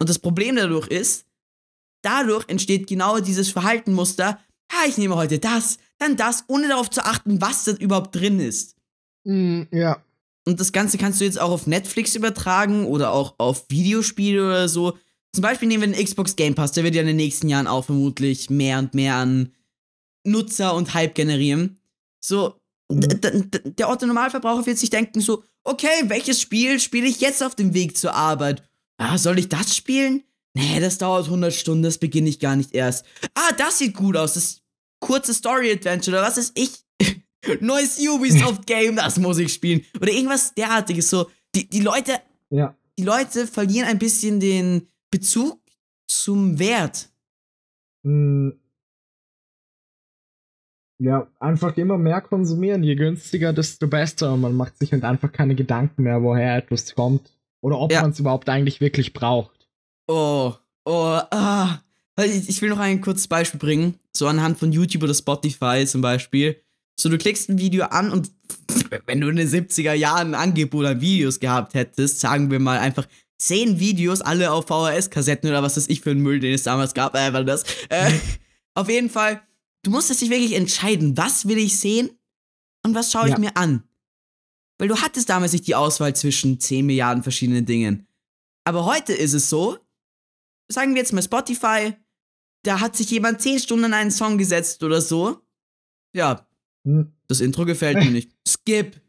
Und 0.00 0.08
das 0.08 0.18
Problem 0.18 0.56
dadurch 0.56 0.88
ist, 0.88 1.26
dadurch 2.02 2.48
entsteht 2.48 2.88
genau 2.88 3.20
dieses 3.20 3.50
Verhaltenmuster, 3.50 4.40
ja, 4.72 4.88
ich 4.88 4.98
nehme 4.98 5.14
heute 5.14 5.38
das, 5.38 5.78
dann 5.98 6.16
das, 6.16 6.44
ohne 6.48 6.68
darauf 6.68 6.90
zu 6.90 7.04
achten, 7.04 7.40
was 7.40 7.64
da 7.64 7.72
überhaupt 7.72 8.14
drin 8.16 8.40
ist. 8.40 8.76
Mm, 9.24 9.62
ja. 9.70 10.02
Und 10.46 10.60
das 10.60 10.72
Ganze 10.72 10.98
kannst 10.98 11.20
du 11.20 11.24
jetzt 11.24 11.40
auch 11.40 11.50
auf 11.50 11.66
Netflix 11.66 12.14
übertragen 12.14 12.86
oder 12.86 13.12
auch 13.12 13.34
auf 13.38 13.64
Videospiele 13.70 14.44
oder 14.44 14.68
so. 14.68 14.98
Zum 15.34 15.42
Beispiel 15.42 15.68
nehmen 15.68 15.82
wir 15.90 15.92
den 15.96 16.04
Xbox 16.04 16.36
Game 16.36 16.54
Pass, 16.54 16.72
der 16.72 16.84
wird 16.84 16.94
ja 16.94 17.00
in 17.00 17.08
den 17.08 17.16
nächsten 17.16 17.48
Jahren 17.48 17.66
auch 17.66 17.84
vermutlich 17.86 18.50
mehr 18.50 18.78
und 18.78 18.94
mehr 18.94 19.16
an 19.16 19.52
Nutzer 20.24 20.74
und 20.74 20.94
Hype 20.94 21.14
generieren. 21.14 21.80
So, 22.24 22.54
Mhm. 22.90 23.50
der 23.78 23.88
Otto 23.88 24.06
Normalverbraucher 24.06 24.66
wird 24.66 24.78
sich 24.78 24.90
denken 24.90 25.20
so, 25.20 25.42
okay, 25.64 26.02
welches 26.04 26.40
Spiel 26.40 26.78
spiele 26.78 27.06
ich 27.08 27.20
jetzt 27.20 27.42
auf 27.42 27.54
dem 27.54 27.72
Weg 27.74 27.96
zur 27.96 28.14
Arbeit? 28.14 28.62
Ah, 28.98 29.16
soll 29.18 29.38
ich 29.38 29.48
das 29.48 29.74
spielen? 29.74 30.22
Nee, 30.54 30.78
das 30.80 30.98
dauert 30.98 31.26
100 31.26 31.52
Stunden, 31.52 31.82
das 31.82 31.98
beginne 31.98 32.28
ich 32.28 32.38
gar 32.38 32.54
nicht 32.56 32.74
erst. 32.74 33.04
Ah, 33.34 33.52
das 33.56 33.78
sieht 33.78 33.94
gut 33.94 34.16
aus, 34.16 34.34
das 34.34 34.60
kurze 35.00 35.34
Story-Adventure 35.34 36.18
oder 36.18 36.26
was 36.26 36.38
ist 36.38 36.56
ich? 36.56 36.84
Neues 37.60 37.98
Ubisoft-Game, 37.98 38.96
das 38.96 39.18
muss 39.18 39.38
ich 39.38 39.52
spielen. 39.52 39.82
Oder 40.00 40.12
irgendwas 40.12 40.54
derartiges. 40.54 41.10
So, 41.10 41.28
die, 41.54 41.68
die 41.68 41.80
Leute, 41.80 42.20
Ja. 42.50 42.76
die 42.98 43.02
Leute 43.04 43.46
verlieren 43.46 43.88
ein 43.88 43.98
bisschen 43.98 44.38
den 44.40 44.86
Bezug 45.14 45.60
zum 46.08 46.58
Wert. 46.58 47.08
Mm. 48.02 48.50
Ja, 51.00 51.28
einfach 51.38 51.76
immer 51.76 51.98
mehr 51.98 52.20
konsumieren. 52.20 52.82
Je 52.82 52.96
günstiger, 52.96 53.52
desto 53.52 53.86
besser. 53.86 54.32
Und 54.32 54.40
man 54.40 54.54
macht 54.56 54.76
sich 54.78 54.90
halt 54.90 55.04
einfach 55.04 55.30
keine 55.30 55.54
Gedanken 55.54 56.02
mehr, 56.02 56.20
woher 56.20 56.56
etwas 56.56 56.92
kommt. 56.96 57.30
Oder 57.62 57.78
ob 57.78 57.92
Ja. 57.92 58.02
man 58.02 58.10
es 58.10 58.18
überhaupt 58.18 58.48
eigentlich 58.48 58.80
wirklich 58.80 59.12
braucht. 59.12 59.68
Oh, 60.08 60.54
oh, 60.84 61.20
ah. 61.30 61.78
Ich, 62.18 62.48
ich 62.48 62.60
will 62.60 62.70
noch 62.70 62.80
ein 62.80 63.00
kurzes 63.00 63.28
Beispiel 63.28 63.60
bringen. 63.60 64.00
So 64.12 64.26
anhand 64.26 64.58
von 64.58 64.72
YouTube 64.72 65.04
oder 65.04 65.14
Spotify 65.14 65.84
zum 65.86 66.00
Beispiel. 66.00 66.60
So, 66.98 67.08
du 67.08 67.18
klickst 67.18 67.48
ein 67.48 67.58
Video 67.58 67.84
an 67.84 68.10
und 68.10 68.32
wenn 69.06 69.20
du 69.20 69.28
in 69.28 69.36
den 69.36 69.48
70er 69.48 69.92
Jahren 69.94 70.34
ein 70.34 70.48
Angebot 70.48 70.86
an 70.86 71.00
Videos 71.00 71.38
gehabt 71.38 71.74
hättest, 71.74 72.18
sagen 72.18 72.50
wir 72.50 72.58
mal 72.58 72.78
einfach 72.78 73.06
zehn 73.38 73.78
Videos, 73.80 74.20
alle 74.20 74.52
auf 74.52 74.66
VHS-Kassetten 74.66 75.48
oder 75.50 75.62
was 75.62 75.76
weiß 75.76 75.88
ich 75.88 76.00
für 76.00 76.10
ein 76.10 76.20
Müll, 76.20 76.40
den 76.40 76.54
es 76.54 76.62
damals 76.62 76.94
gab, 76.94 77.14
äh, 77.14 77.32
war 77.32 77.44
das. 77.44 77.64
Äh, 77.88 78.10
auf 78.74 78.88
jeden 78.88 79.10
Fall, 79.10 79.42
du 79.82 79.90
musstest 79.90 80.20
dich 80.22 80.30
wirklich 80.30 80.52
entscheiden, 80.54 81.16
was 81.16 81.46
will 81.48 81.58
ich 81.58 81.78
sehen 81.78 82.10
und 82.84 82.94
was 82.94 83.10
schaue 83.12 83.26
ich 83.26 83.32
Ja. 83.34 83.38
mir 83.38 83.56
an. 83.56 83.82
Weil 84.78 84.88
du 84.88 85.00
hattest 85.00 85.28
damals 85.28 85.52
nicht 85.52 85.66
die 85.66 85.74
Auswahl 85.74 86.14
zwischen 86.16 86.58
10 86.58 86.84
Milliarden 86.86 87.22
verschiedenen 87.22 87.64
Dingen. 87.66 88.06
Aber 88.64 88.84
heute 88.86 89.12
ist 89.12 89.32
es 89.34 89.48
so, 89.48 89.78
sagen 90.68 90.94
wir 90.94 91.00
jetzt 91.02 91.12
mal 91.12 91.22
Spotify, 91.22 91.94
da 92.64 92.80
hat 92.80 92.96
sich 92.96 93.10
jemand 93.10 93.40
10 93.42 93.58
Stunden 93.60 93.84
an 93.86 93.94
einen 93.94 94.10
Song 94.10 94.38
gesetzt 94.38 94.82
oder 94.82 95.00
so. 95.00 95.40
Ja, 96.14 96.46
Hm, 96.86 97.12
das 97.28 97.40
Intro 97.40 97.64
gefällt 97.64 97.96
mir 97.98 98.10
nicht. 98.10 98.30
Skip. 98.46 99.00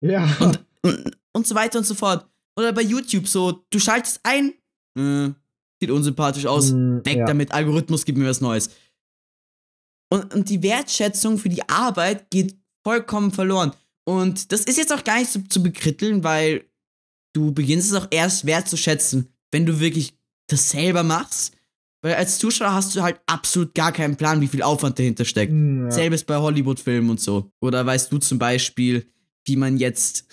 Ja. 0.00 0.24
Und, 0.40 0.64
und, 0.82 1.16
und 1.32 1.46
so 1.46 1.54
weiter 1.56 1.78
und 1.78 1.84
so 1.84 1.94
fort. 1.94 2.28
Oder 2.56 2.72
bei 2.72 2.82
YouTube 2.82 3.26
so, 3.26 3.64
du 3.70 3.78
schaltest 3.78 4.20
ein, 4.22 4.54
äh, 4.98 5.32
sieht 5.80 5.90
unsympathisch 5.90 6.46
aus, 6.46 6.70
Hm, 6.70 7.04
weg 7.04 7.18
ja. 7.18 7.26
damit, 7.26 7.52
Algorithmus, 7.52 8.04
gib 8.04 8.16
mir 8.16 8.28
was 8.28 8.40
Neues. 8.40 8.70
Und, 10.12 10.32
und 10.34 10.48
die 10.48 10.62
Wertschätzung 10.62 11.38
für 11.38 11.48
die 11.48 11.68
Arbeit 11.68 12.30
geht 12.30 12.56
vollkommen 12.84 13.32
verloren. 13.32 13.72
Und 14.06 14.52
das 14.52 14.60
ist 14.60 14.78
jetzt 14.78 14.92
auch 14.92 15.02
gar 15.02 15.18
nicht 15.18 15.30
so, 15.32 15.40
zu 15.40 15.62
bekritteln, 15.62 16.22
weil 16.22 16.64
du 17.34 17.52
beginnst 17.52 17.90
es 17.90 17.96
auch 17.96 18.06
erst 18.10 18.44
wertzuschätzen, 18.44 19.28
wenn 19.50 19.66
du 19.66 19.80
wirklich 19.80 20.14
das 20.48 20.70
selber 20.70 21.02
machst. 21.02 21.56
Weil 22.02 22.14
als 22.16 22.38
Zuschauer 22.38 22.74
hast 22.74 22.94
du 22.94 23.02
halt 23.02 23.18
absolut 23.26 23.74
gar 23.74 23.90
keinen 23.90 24.16
Plan, 24.16 24.42
wie 24.42 24.46
viel 24.46 24.62
Aufwand 24.62 24.98
dahinter 24.98 25.24
steckt. 25.24 25.50
Hm, 25.50 25.86
ja. 25.86 25.90
Selbes 25.90 26.22
bei 26.22 26.36
Hollywood-Filmen 26.36 27.08
und 27.10 27.20
so. 27.20 27.50
Oder 27.60 27.84
weißt 27.84 28.12
du 28.12 28.18
zum 28.18 28.38
Beispiel, 28.38 29.10
wie 29.46 29.56
man 29.56 29.78
jetzt 29.78 30.26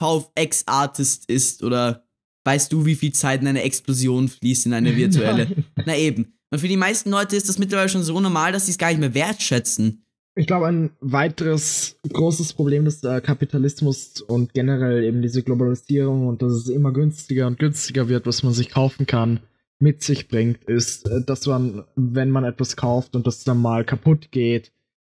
VFX-Artist 0.00 1.28
ist? 1.28 1.62
Oder 1.62 2.04
weißt 2.44 2.72
du, 2.72 2.86
wie 2.86 2.94
viel 2.94 3.12
Zeit 3.12 3.40
in 3.40 3.46
eine 3.48 3.62
Explosion 3.62 4.28
fließt, 4.28 4.66
in 4.66 4.74
eine 4.74 4.96
virtuelle? 4.96 5.46
Nein. 5.76 5.84
Na 5.86 5.96
eben. 5.96 6.34
Und 6.50 6.60
für 6.60 6.68
die 6.68 6.76
meisten 6.76 7.10
Leute 7.10 7.36
ist 7.36 7.48
das 7.48 7.58
mittlerweile 7.58 7.88
schon 7.88 8.02
so 8.02 8.18
normal, 8.20 8.52
dass 8.52 8.66
sie 8.66 8.72
es 8.72 8.78
gar 8.78 8.88
nicht 8.88 9.00
mehr 9.00 9.14
wertschätzen. 9.14 10.04
Ich 10.34 10.46
glaube, 10.46 10.68
ein 10.68 10.90
weiteres 11.00 11.98
großes 12.12 12.52
Problem 12.52 12.84
des 12.84 13.02
äh, 13.02 13.20
Kapitalismus 13.20 14.20
und 14.20 14.54
generell 14.54 15.02
eben 15.02 15.20
diese 15.20 15.42
Globalisierung 15.42 16.28
und 16.28 16.42
dass 16.42 16.52
es 16.52 16.68
immer 16.68 16.92
günstiger 16.92 17.48
und 17.48 17.58
günstiger 17.58 18.08
wird, 18.08 18.24
was 18.24 18.44
man 18.44 18.52
sich 18.52 18.70
kaufen 18.70 19.04
kann, 19.04 19.40
mit 19.80 20.02
sich 20.02 20.28
bringt, 20.28 20.62
ist, 20.64 21.08
äh, 21.08 21.24
dass 21.24 21.44
man, 21.46 21.84
wenn 21.96 22.30
man 22.30 22.44
etwas 22.44 22.76
kauft 22.76 23.16
und 23.16 23.26
das 23.26 23.42
dann 23.42 23.60
mal 23.60 23.84
kaputt 23.84 24.30
geht, 24.30 24.72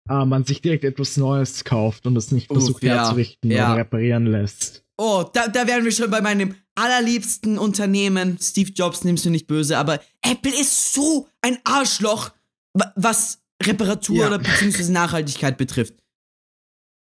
äh, 0.10 0.26
man 0.26 0.44
sich 0.46 0.62
direkt 0.62 0.84
etwas 0.84 1.18
Neues 1.18 1.64
kauft 1.64 2.06
und 2.06 2.16
es 2.18 2.32
nicht 2.32 2.50
Uff, 2.50 2.58
versucht 2.58 2.84
ja, 2.84 2.96
herzurichten 3.04 3.52
ja. 3.52 3.72
oder 3.72 3.82
reparieren 3.82 4.26
lässt. 4.28 4.84
Oh, 4.98 5.26
da, 5.34 5.48
da 5.48 5.68
wären 5.68 5.84
wir 5.84 5.92
schon 5.92 6.10
bei 6.10 6.22
meinem 6.22 6.56
allerliebsten 6.76 7.58
Unternehmen. 7.58 8.38
Steve 8.42 8.72
Jobs 8.72 9.04
nimmst 9.04 9.26
du 9.26 9.30
nicht 9.30 9.48
böse, 9.48 9.78
aber 9.78 10.00
Apple 10.22 10.52
ist 10.54 10.94
so 10.94 11.28
ein 11.42 11.58
Arschloch, 11.64 12.32
wa- 12.74 12.94
was 12.96 13.40
Reparatur 13.64 14.18
Ja. 14.18 14.28
oder 14.28 14.40
beziehungsweise 14.40 14.92
Nachhaltigkeit 14.92 15.58
betrifft. 15.58 15.96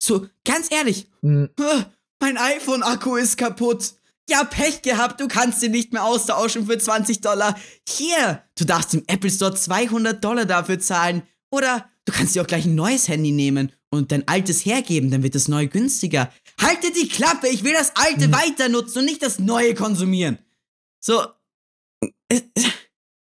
So, 0.01 0.27
ganz 0.45 0.67
ehrlich, 0.71 1.07
Hm, 1.21 1.49
Huh, 1.59 1.83
Mein 2.21 2.37
iPhone-Akku 2.37 3.15
ist 3.15 3.37
kaputt. 3.37 3.93
Ja, 4.29 4.43
Pech 4.43 4.83
gehabt, 4.83 5.19
du 5.19 5.27
kannst 5.27 5.63
ihn 5.63 5.71
nicht 5.71 5.91
mehr 5.91 6.03
austauschen 6.03 6.67
für 6.67 6.77
20 6.77 7.19
Dollar. 7.21 7.57
Hier, 7.87 8.43
du 8.55 8.63
darfst 8.65 8.93
im 8.93 9.03
Apple 9.07 9.31
Store 9.31 9.55
200 9.55 10.23
Dollar 10.23 10.45
dafür 10.45 10.79
zahlen. 10.79 11.23
Oder 11.51 11.89
du 12.11 12.17
kannst 12.17 12.35
dir 12.35 12.41
auch 12.41 12.47
gleich 12.47 12.65
ein 12.65 12.75
neues 12.75 13.07
Handy 13.07 13.31
nehmen 13.31 13.71
und 13.89 14.11
dein 14.11 14.27
altes 14.27 14.65
hergeben, 14.65 15.11
dann 15.11 15.23
wird 15.23 15.35
das 15.35 15.47
neue 15.47 15.67
günstiger. 15.67 16.31
Halte 16.59 16.91
die 16.91 17.07
Klappe, 17.07 17.47
ich 17.47 17.63
will 17.63 17.73
das 17.73 17.95
alte 17.95 18.25
Hm. 18.25 18.31
weiter 18.33 18.69
nutzen 18.69 18.99
und 18.99 19.05
nicht 19.05 19.21
das 19.23 19.39
neue 19.39 19.73
konsumieren. 19.75 20.37
So. 21.03 21.25
äh, 22.29 22.41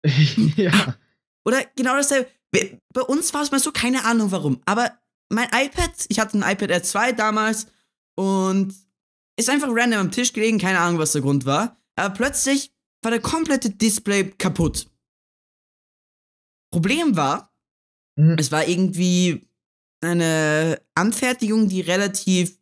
ja. 0.56 0.96
Oder 1.44 1.64
genau 1.76 1.94
dasselbe. 1.96 2.28
Bei- 2.52 2.78
Bei 2.92 3.02
uns 3.02 3.32
war 3.32 3.42
es 3.42 3.50
mal 3.50 3.58
so, 3.60 3.72
keine 3.72 4.04
Ahnung 4.04 4.30
warum. 4.30 4.60
Aber 4.66 4.98
mein 5.30 5.48
iPad, 5.52 5.90
ich 6.08 6.20
hatte 6.20 6.38
ein 6.38 6.42
iPad 6.52 6.70
Air 6.70 6.82
2 6.82 7.12
damals 7.12 7.66
und 8.16 8.74
ist 9.38 9.48
einfach 9.48 9.68
random 9.70 10.00
am 10.00 10.10
Tisch 10.10 10.32
gelegen, 10.34 10.58
keine 10.58 10.78
Ahnung, 10.78 10.98
was 10.98 11.12
der 11.12 11.22
Grund 11.22 11.46
war. 11.46 11.80
Aber 11.96 12.12
plötzlich 12.14 12.70
war 13.02 13.10
der 13.10 13.20
komplette 13.20 13.70
Display 13.70 14.30
kaputt. 14.30 14.86
Problem 16.70 17.16
war, 17.16 17.51
Hm, 18.18 18.36
es 18.38 18.50
war 18.52 18.66
irgendwie 18.66 19.46
eine 20.00 20.80
Anfertigung, 20.94 21.68
die 21.68 21.80
relativ 21.80 22.58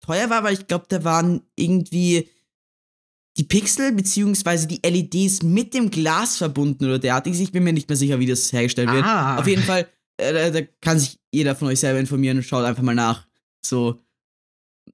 teuer 0.00 0.30
war, 0.30 0.44
weil 0.44 0.54
ich 0.54 0.66
glaube, 0.66 0.86
da 0.88 1.02
waren 1.04 1.42
irgendwie 1.56 2.28
die 3.36 3.44
Pixel 3.44 3.92
beziehungsweise 3.92 4.66
die 4.66 4.80
LEDs 4.82 5.42
mit 5.42 5.74
dem 5.74 5.90
Glas 5.90 6.36
verbunden 6.38 6.84
oder 6.86 6.98
derartiges. 6.98 7.40
Ich 7.40 7.52
bin 7.52 7.64
mir 7.64 7.72
nicht 7.72 7.88
mehr 7.88 7.96
sicher, 7.96 8.18
wie 8.18 8.26
das 8.26 8.52
hergestellt 8.52 8.90
wird. 8.90 9.04
Ah. 9.04 9.36
Auf 9.38 9.46
jeden 9.46 9.62
Fall, 9.62 9.88
äh, 10.16 10.50
da, 10.50 10.62
kann 10.80 10.98
sich 10.98 11.18
jeder 11.32 11.54
von 11.54 11.68
euch 11.68 11.80
selber 11.80 12.00
informieren 12.00 12.38
und 12.38 12.44
schaut 12.44 12.64
einfach 12.64 12.82
mal 12.82 12.94
nach, 12.94 13.26
so 13.64 14.00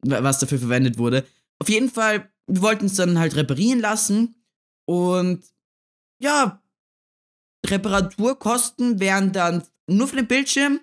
wa- 0.00 0.22
was 0.24 0.40
dafür 0.40 0.58
verwendet 0.58 0.98
wurde. 0.98 1.24
Auf 1.60 1.68
jeden 1.68 1.88
Fall, 1.90 2.28
wir 2.48 2.62
wollten 2.62 2.86
es 2.86 2.94
dann 2.94 3.18
halt 3.18 3.36
reparieren 3.36 3.78
lassen 3.80 4.34
und 4.86 5.44
ja, 6.18 6.60
Reparaturkosten 7.64 8.98
wären 8.98 9.32
dann 9.32 9.62
nur 9.96 10.08
für 10.08 10.16
den 10.16 10.26
Bildschirm 10.26 10.80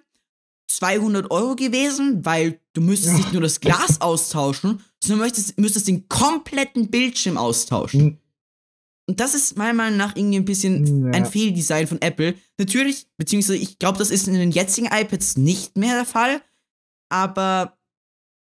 200 0.69 1.31
Euro 1.31 1.55
gewesen, 1.55 2.23
weil 2.25 2.59
du 2.73 2.81
müsstest 2.81 3.13
Ja. 3.13 3.17
nicht 3.17 3.33
nur 3.33 3.41
das 3.41 3.59
Glas 3.59 4.01
austauschen, 4.01 4.81
sondern 5.03 5.25
möchtest, 5.27 5.57
müsstest 5.59 5.87
den 5.87 6.07
kompletten 6.07 6.89
Bildschirm 6.89 7.37
austauschen. 7.37 8.19
Und 9.07 9.19
das 9.19 9.33
ist 9.33 9.57
meiner 9.57 9.73
Meinung 9.73 9.97
nach 9.97 10.15
irgendwie 10.15 10.37
ein 10.37 10.45
bisschen 10.45 11.05
Ja. 11.05 11.11
ein 11.13 11.25
Fehldesign 11.25 11.87
von 11.87 11.99
Apple. 12.01 12.35
Natürlich, 12.59 13.07
beziehungsweise 13.17 13.57
ich 13.57 13.79
glaube, 13.79 13.97
das 13.97 14.11
ist 14.11 14.27
in 14.27 14.35
den 14.35 14.51
jetzigen 14.51 14.87
iPads 14.91 15.37
nicht 15.37 15.75
mehr 15.75 15.95
der 15.95 16.05
Fall, 16.05 16.41
aber 17.09 17.75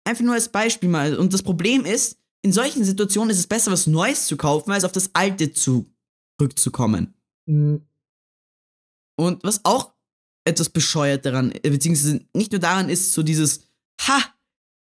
einfach 0.03 0.23
nur 0.23 0.33
als 0.33 0.49
Beispiel 0.49 0.89
mal. 0.89 1.15
Und 1.17 1.33
das 1.33 1.43
Problem 1.43 1.85
ist, 1.85 2.17
in 2.41 2.51
solchen 2.51 2.83
Situationen 2.83 3.29
ist 3.29 3.37
es 3.39 3.47
besser, 3.47 3.71
was 3.71 3.85
Neues 3.85 4.25
zu 4.25 4.37
kaufen, 4.37 4.71
als 4.71 4.83
auf 4.83 4.91
das 4.91 5.11
alte 5.13 5.51
zurückzukommen. 5.53 7.13
hm, 7.47 7.81
Und 9.17 9.43
was 9.43 9.63
auch 9.65 9.93
etwas 10.45 10.69
bescheuert 10.69 11.25
daran, 11.25 11.51
äh, 11.51 11.69
beziehungsweise 11.69 12.21
nicht 12.33 12.51
nur 12.51 12.59
daran 12.59 12.89
ist, 12.89 13.13
so 13.13 13.23
dieses, 13.23 13.61
ha, 14.01 14.19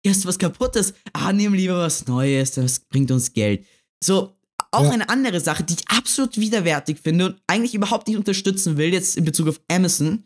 hier 0.03 0.13
hast 0.13 0.25
du 0.25 0.29
was 0.29 0.39
kaputtes, 0.39 0.95
ah, 1.13 1.33
nimm 1.33 1.55
lieber 1.55 1.79
was 1.79 2.07
Neues, 2.07 2.53
das 2.53 2.81
bringt 2.81 3.11
uns 3.11 3.33
Geld. 3.33 3.65
So, 4.03 4.37
auch 4.73 4.85
Ja. 4.85 4.91
eine 4.91 5.09
andere 5.09 5.41
Sache, 5.41 5.63
die 5.65 5.75
ich 5.75 5.89
absolut 5.89 6.37
widerwärtig 6.39 6.99
finde 7.01 7.27
und 7.27 7.43
eigentlich 7.47 7.75
überhaupt 7.75 8.09
nicht 8.09 8.17
unterstützen 8.17 8.77
will, 8.77 8.93
jetzt 8.93 9.17
in 9.17 9.25
Bezug 9.25 9.49
auf 9.49 9.61
Amazon. 9.71 10.25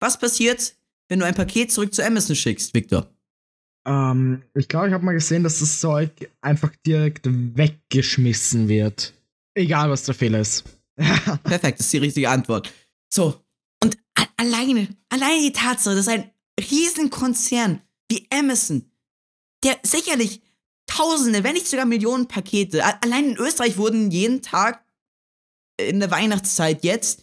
Was 0.00 0.18
passiert, 0.18 0.74
wenn 1.08 1.20
du 1.20 1.24
ein 1.26 1.34
Paket 1.34 1.72
zurück 1.72 1.94
zu 1.94 2.04
Amazon 2.04 2.36
schickst, 2.36 2.74
Victor? 2.74 3.08
Ähm, 3.86 4.42
ich 4.54 4.68
glaube, 4.68 4.88
ich 4.88 4.92
habe 4.92 5.04
mal 5.04 5.12
gesehen, 5.12 5.42
dass 5.44 5.60
das 5.60 5.80
Zeug 5.80 6.10
einfach 6.40 6.72
direkt 6.86 7.26
weggeschmissen 7.26 8.68
wird. 8.68 9.14
Egal, 9.54 9.90
was 9.90 10.04
der 10.04 10.14
Fehler 10.14 10.40
ist. 10.40 10.64
Perfekt, 11.44 11.78
das 11.78 11.86
ist 11.86 11.92
die 11.92 11.98
richtige 11.98 12.28
Antwort. 12.28 12.72
So, 13.12 13.40
alleine, 14.36 14.88
alleine 15.08 15.42
die 15.42 15.52
Tatsache, 15.52 15.96
dass 15.96 16.08
ein 16.08 16.30
Riesenkonzern 16.58 17.82
wie 18.10 18.26
Amazon, 18.30 18.90
der 19.64 19.78
sicherlich 19.82 20.42
Tausende, 20.86 21.44
wenn 21.44 21.52
nicht 21.52 21.66
sogar 21.66 21.84
Millionen 21.84 22.28
Pakete, 22.28 22.82
allein 23.02 23.30
in 23.30 23.36
Österreich 23.36 23.76
wurden 23.76 24.10
jeden 24.10 24.40
Tag 24.40 24.82
in 25.78 26.00
der 26.00 26.10
Weihnachtszeit 26.10 26.82
jetzt, 26.82 27.22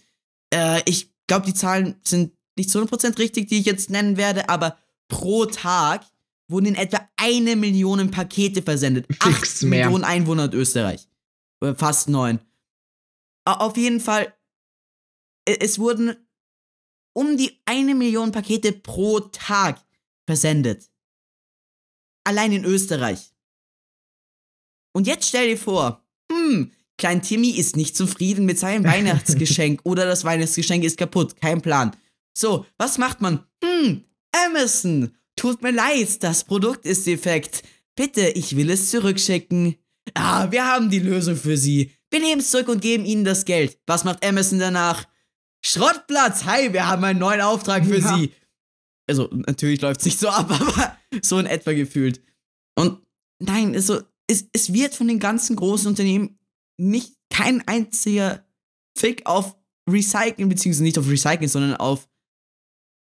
äh, 0.53 0.81
ich 0.85 1.11
glaube, 1.27 1.47
die 1.47 1.53
Zahlen 1.55 1.95
sind 2.03 2.31
nicht 2.55 2.69
zu 2.69 2.79
100% 2.79 3.17
richtig, 3.17 3.47
die 3.47 3.59
ich 3.59 3.65
jetzt 3.65 3.89
nennen 3.89 4.17
werde, 4.17 4.49
aber 4.49 4.77
pro 5.07 5.45
Tag 5.45 6.05
wurden 6.47 6.67
in 6.67 6.75
etwa 6.75 7.09
eine 7.17 7.55
Million 7.55 8.11
Pakete 8.11 8.61
versendet. 8.61 9.07
Fix 9.07 9.23
Acht 9.25 9.63
mehr. 9.63 9.85
Millionen 9.85 10.03
Einwohner 10.03 10.45
in 10.45 10.53
Österreich. 10.53 11.07
Oder 11.59 11.75
fast 11.75 12.07
neun. 12.07 12.39
Auf 13.45 13.77
jeden 13.77 13.99
Fall, 13.99 14.33
e- 15.47 15.57
es 15.59 15.79
wurden 15.79 16.15
um 17.15 17.37
die 17.37 17.59
eine 17.65 17.95
Million 17.95 18.31
Pakete 18.31 18.71
pro 18.71 19.19
Tag 19.19 19.81
versendet. 20.25 20.89
Allein 22.23 22.51
in 22.51 22.65
Österreich. 22.65 23.31
Und 24.93 25.07
jetzt 25.07 25.27
stell 25.27 25.47
dir 25.47 25.57
vor, 25.57 26.03
hm, 26.31 26.71
Klein 26.97 27.21
Timmy 27.21 27.49
ist 27.49 27.75
nicht 27.75 27.97
zufrieden 27.97 28.45
mit 28.45 28.57
seinem 28.57 28.83
Weihnachtsgeschenk 28.85 29.81
oder 29.83 30.05
das 30.05 30.23
Weihnachtsgeschenk 30.23 30.83
ist 30.83 30.97
kaputt, 30.97 31.39
kein 31.41 31.61
Plan. 31.61 31.95
So, 32.37 32.65
was 32.77 32.97
macht 32.97 33.21
man? 33.21 33.45
Hm, 33.63 34.03
Amazon, 34.31 35.15
tut 35.35 35.61
mir 35.61 35.71
leid, 35.71 36.23
das 36.23 36.43
Produkt 36.43 36.85
ist 36.85 37.05
defekt. 37.05 37.63
Bitte, 37.95 38.29
ich 38.29 38.55
will 38.55 38.69
es 38.69 38.89
zurückschicken. 38.89 39.75
Ah, 40.13 40.51
wir 40.51 40.65
haben 40.65 40.89
die 40.89 40.99
Lösung 40.99 41.35
für 41.35 41.57
Sie. 41.57 41.91
Wir 42.11 42.19
nehmen 42.19 42.41
es 42.41 42.51
zurück 42.51 42.67
und 42.67 42.81
geben 42.81 43.05
Ihnen 43.05 43.25
das 43.25 43.45
Geld. 43.45 43.77
Was 43.87 44.03
macht 44.03 44.25
Amazon 44.25 44.59
danach? 44.59 45.05
Schrottplatz, 45.65 46.45
hi, 46.45 46.71
wir 46.73 46.87
haben 46.87 47.03
einen 47.03 47.17
neuen 47.19 47.41
Auftrag 47.41 47.83
für 47.85 47.97
Ja. 47.97 48.15
Sie. 48.17 48.31
Also, 49.09 49.29
natürlich 49.31 49.81
läuft 49.81 50.01
es 50.01 50.05
nicht 50.05 50.19
so 50.19 50.29
ab, 50.29 50.49
aber 50.51 50.97
so 51.23 51.39
in 51.39 51.47
etwa 51.47 51.73
gefühlt. 51.73 52.21
Und 52.77 53.01
nein, 53.39 53.73
also, 53.73 54.01
es, 54.27 54.47
es 54.53 54.73
wird 54.73 54.93
von 54.93 55.07
den 55.07 55.19
ganzen 55.19 55.55
großen 55.55 55.87
Unternehmen 55.87 56.37
nicht 56.77 57.15
kein 57.31 57.67
einziger 57.67 58.45
Fick 58.97 59.25
auf 59.25 59.55
Recyceln, 59.89 60.49
beziehungsweise 60.49 60.83
nicht 60.83 60.97
auf 60.99 61.07
Recyceln, 61.09 61.47
sondern 61.47 61.75
auf 61.77 62.07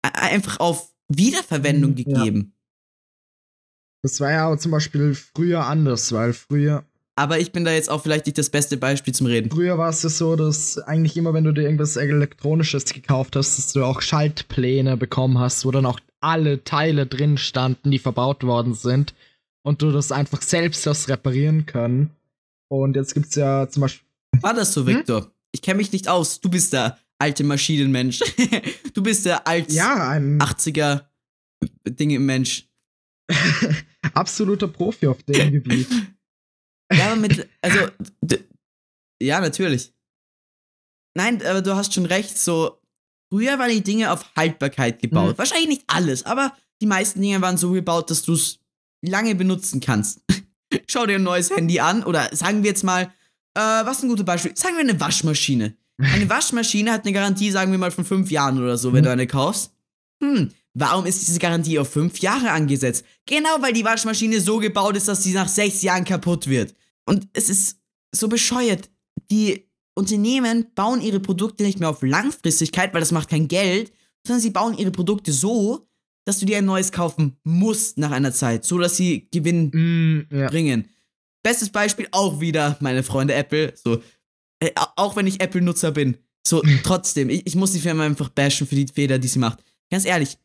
einfach 0.05 0.61
auf 0.61 0.95
Wiederverwendung 1.09 1.93
Mhm, 1.93 1.99
ja. 1.99 2.05
gegeben. 2.05 2.55
Das 4.05 4.19
war 4.21 4.31
ja 4.33 4.47
auch 4.49 4.57
zum 4.57 4.71
Beispiel 4.73 5.15
früher 5.15 5.65
anders, 5.67 6.13
weil 6.13 6.33
früher, 6.33 6.85
Aber 7.15 7.39
ich 7.39 7.53
bin 7.53 7.65
da 7.65 7.73
jetzt 7.73 7.91
auch 7.91 8.03
vielleicht 8.03 8.27
nicht 8.27 8.39
das 8.39 8.49
beste 8.49 8.77
Beispiel 8.79 9.13
zum 9.13 9.27
Reden. 9.27 9.51
früher 9.51 9.77
war 9.77 9.91
es 9.91 10.03
ja 10.03 10.09
so, 10.09 10.35
dass 10.35 10.79
eigentlich 10.79 11.17
immer, 11.17 11.35
wenn 11.35 11.45
du 11.45 11.53
dir 11.53 11.63
irgendwas 11.63 11.97
Elektronisches 11.97 12.87
gekauft 12.87 13.37
hast, 13.37 13.59
dass 13.59 13.73
du 13.73 13.85
auch 13.85 14.01
Schaltpläne 14.01 14.97
bekommen 14.97 15.39
hast, 15.39 15.67
wo 15.67 15.71
dann 15.71 15.85
auch 15.85 16.01
alle 16.21 16.65
Teile 16.65 17.07
drin 17.07 17.37
standen, 17.37 17.91
die 17.91 17.99
verbaut 17.99 18.45
worden 18.45 18.75
sind 18.75 19.15
und 19.63 19.83
du 19.83 19.93
das 19.93 20.11
einfach 20.11 20.41
selbst 20.41 20.87
hast 20.87 21.09
reparieren 21.09 21.67
können. 21.67 22.11
Und 22.69 22.97
jetzt 22.97 23.13
gibt's 23.13 23.35
ja 23.35 23.69
zum 23.69 23.83
Beispiel 23.83 24.07
War 24.41 24.55
das 24.55 24.73
so, 24.73 24.87
Victor? 24.87 25.31
Ich 25.53 25.61
kenne 25.61 25.77
mich 25.77 25.93
nicht 25.93 26.09
aus. 26.09 26.41
Du 26.41 26.49
bist 26.49 26.73
der 26.73 26.99
alte 27.19 27.45
Maschinenmensch. 27.45 28.21
du 28.95 29.03
bist 29.03 29.27
der 29.27 29.47
alt 29.47 29.71
ja 29.71 30.09
ein 30.09 30.41
80er 30.41 31.03
Dinge 31.87 32.19
Mensch. 32.19 32.69
absoluter 34.15 34.69
Profi 34.69 35.07
auf 35.07 35.23
dem 35.25 35.53
Gebiet. 35.53 35.89
Ja, 36.93 37.07
aber 37.07 37.17
mit, 37.17 37.49
also, 37.61 37.79
ja, 39.21 39.41
natürlich. 39.41 39.93
Nein, 41.15 41.45
aber 41.45 41.63
du 41.63 41.75
hast 41.77 41.93
schon 41.93 42.07
recht, 42.07 42.39
so, 42.39 42.81
früher 43.31 43.59
waren 43.59 43.71
die 43.71 43.83
Dinge 43.83 44.11
auf 44.13 44.25
Haltbarkeit 44.37 45.01
gebaut. 45.01 45.35
Mhm. 45.35 45.39
Wahrscheinlich 45.39 45.69
nicht 45.69 45.85
alles, 45.87 46.25
aber 46.25 46.57
die 46.81 46.87
meisten 46.87 47.21
Dinge 47.21 47.41
waren 47.43 47.57
so 47.57 47.71
gebaut, 47.73 48.11
dass 48.11 48.23
du 48.23 48.33
es 48.35 48.59
lange 49.03 49.35
benutzen 49.35 49.81
kannst. 49.81 50.21
Schau 50.89 51.07
dir 51.07 51.17
ein 51.17 51.23
neues 51.23 51.51
Handy 51.51 51.81
an 51.81 52.03
oder 52.03 52.35
sagen 52.35 52.63
wir 52.63 52.71
jetzt 52.71 52.83
mal, 52.85 53.03
äh, 53.55 53.61
was 53.61 53.99
ist 53.99 54.05
ein 54.05 54.09
gutes 54.09 54.25
Beispiel? 54.25 54.57
Sagen 54.57 54.77
wir 54.77 54.81
eine 54.81 54.99
Waschmaschine. 54.99 55.77
Eine 55.99 56.29
Waschmaschine 56.29 56.91
hat 56.91 57.05
eine 57.05 57.13
Garantie, 57.13 57.51
sagen 57.51 57.71
wir 57.71 57.79
mal, 57.79 57.91
von 57.91 58.05
fünf 58.05 58.31
Jahren 58.31 58.59
oder 58.61 58.79
so, 58.79 58.93
wenn 58.93 59.01
Mhm. 59.01 59.05
du 59.05 59.11
eine 59.13 59.27
kaufst. 59.27 59.73
Hm, 60.23 60.51
warum 60.75 61.05
ist 61.05 61.27
diese 61.27 61.39
Garantie 61.39 61.79
auf 61.79 61.91
fünf 61.93 62.19
Jahre 62.21 62.51
angesetzt? 62.51 63.05
Genau, 63.27 63.51
weil 63.61 63.75
die 63.75 63.85
Waschmaschine 63.85 64.41
so 64.41 64.59
gebaut 64.59 64.97
ist, 64.97 65.09
dass 65.09 65.23
sie 65.23 65.35
nach 65.35 65.49
sechs 65.49 65.83
Jahren 65.83 66.05
kaputt 66.05 66.47
wird. 66.49 66.75
Und 67.07 67.29
es 67.33 67.49
ist 67.49 67.79
so 68.15 68.29
bescheuert. 68.29 68.91
Die 69.31 69.69
Unternehmen 69.95 70.67
bauen 70.75 71.01
ihre 71.01 71.21
Produkte 71.21 71.63
nicht 71.65 71.79
mehr 71.81 71.91
auf 71.91 72.03
Langfristigkeit, 72.03 72.93
weil 72.95 73.01
das 73.01 73.13
macht 73.13 73.29
kein 73.29 73.49
Geld, 73.49 73.93
sondern 74.27 74.41
sie 74.41 74.51
bauen 74.51 74.77
ihre 74.79 74.91
Produkte 74.91 75.33
so, 75.33 75.89
dass 76.25 76.39
du 76.39 76.47
dir 76.47 76.59
ein 76.59 76.65
neues 76.65 76.93
kaufen 76.93 77.37
musst 77.45 77.99
nach 77.99 78.13
einer 78.13 78.33
Zeit, 78.33 78.65
so 78.65 78.79
dass 78.79 78.97
sie 78.97 79.29
Gewinn 79.33 79.71
Mm, 80.31 80.35
ja. 80.35 80.49
bringen. 80.49 80.89
Bestes 81.45 81.71
Beispiel 81.71 82.07
auch 82.13 82.41
wieder 82.41 82.77
meine 82.81 83.03
Freunde 83.03 83.35
Apple. 83.35 83.75
So, 83.77 84.01
äh, 84.61 84.71
au- 84.77 84.93
auch 84.97 85.17
wenn 85.17 85.27
ich 85.27 85.41
Apple-Nutzer 85.41 85.91
bin, 85.91 86.17
so 86.47 86.63
trotzdem, 86.85 87.29
ich, 87.29 87.47
ich 87.47 87.57
muss 87.57 87.73
die 87.73 87.81
Firma 87.81 88.05
einfach 88.07 88.29
bashen 88.29 88.67
für 88.67 88.77
die 88.77 88.87
Fehler, 88.87 89.19
die 89.19 89.27
sie 89.29 89.41
macht. 89.41 89.63
Ganz 89.91 90.05
ehrlich, 90.05 90.39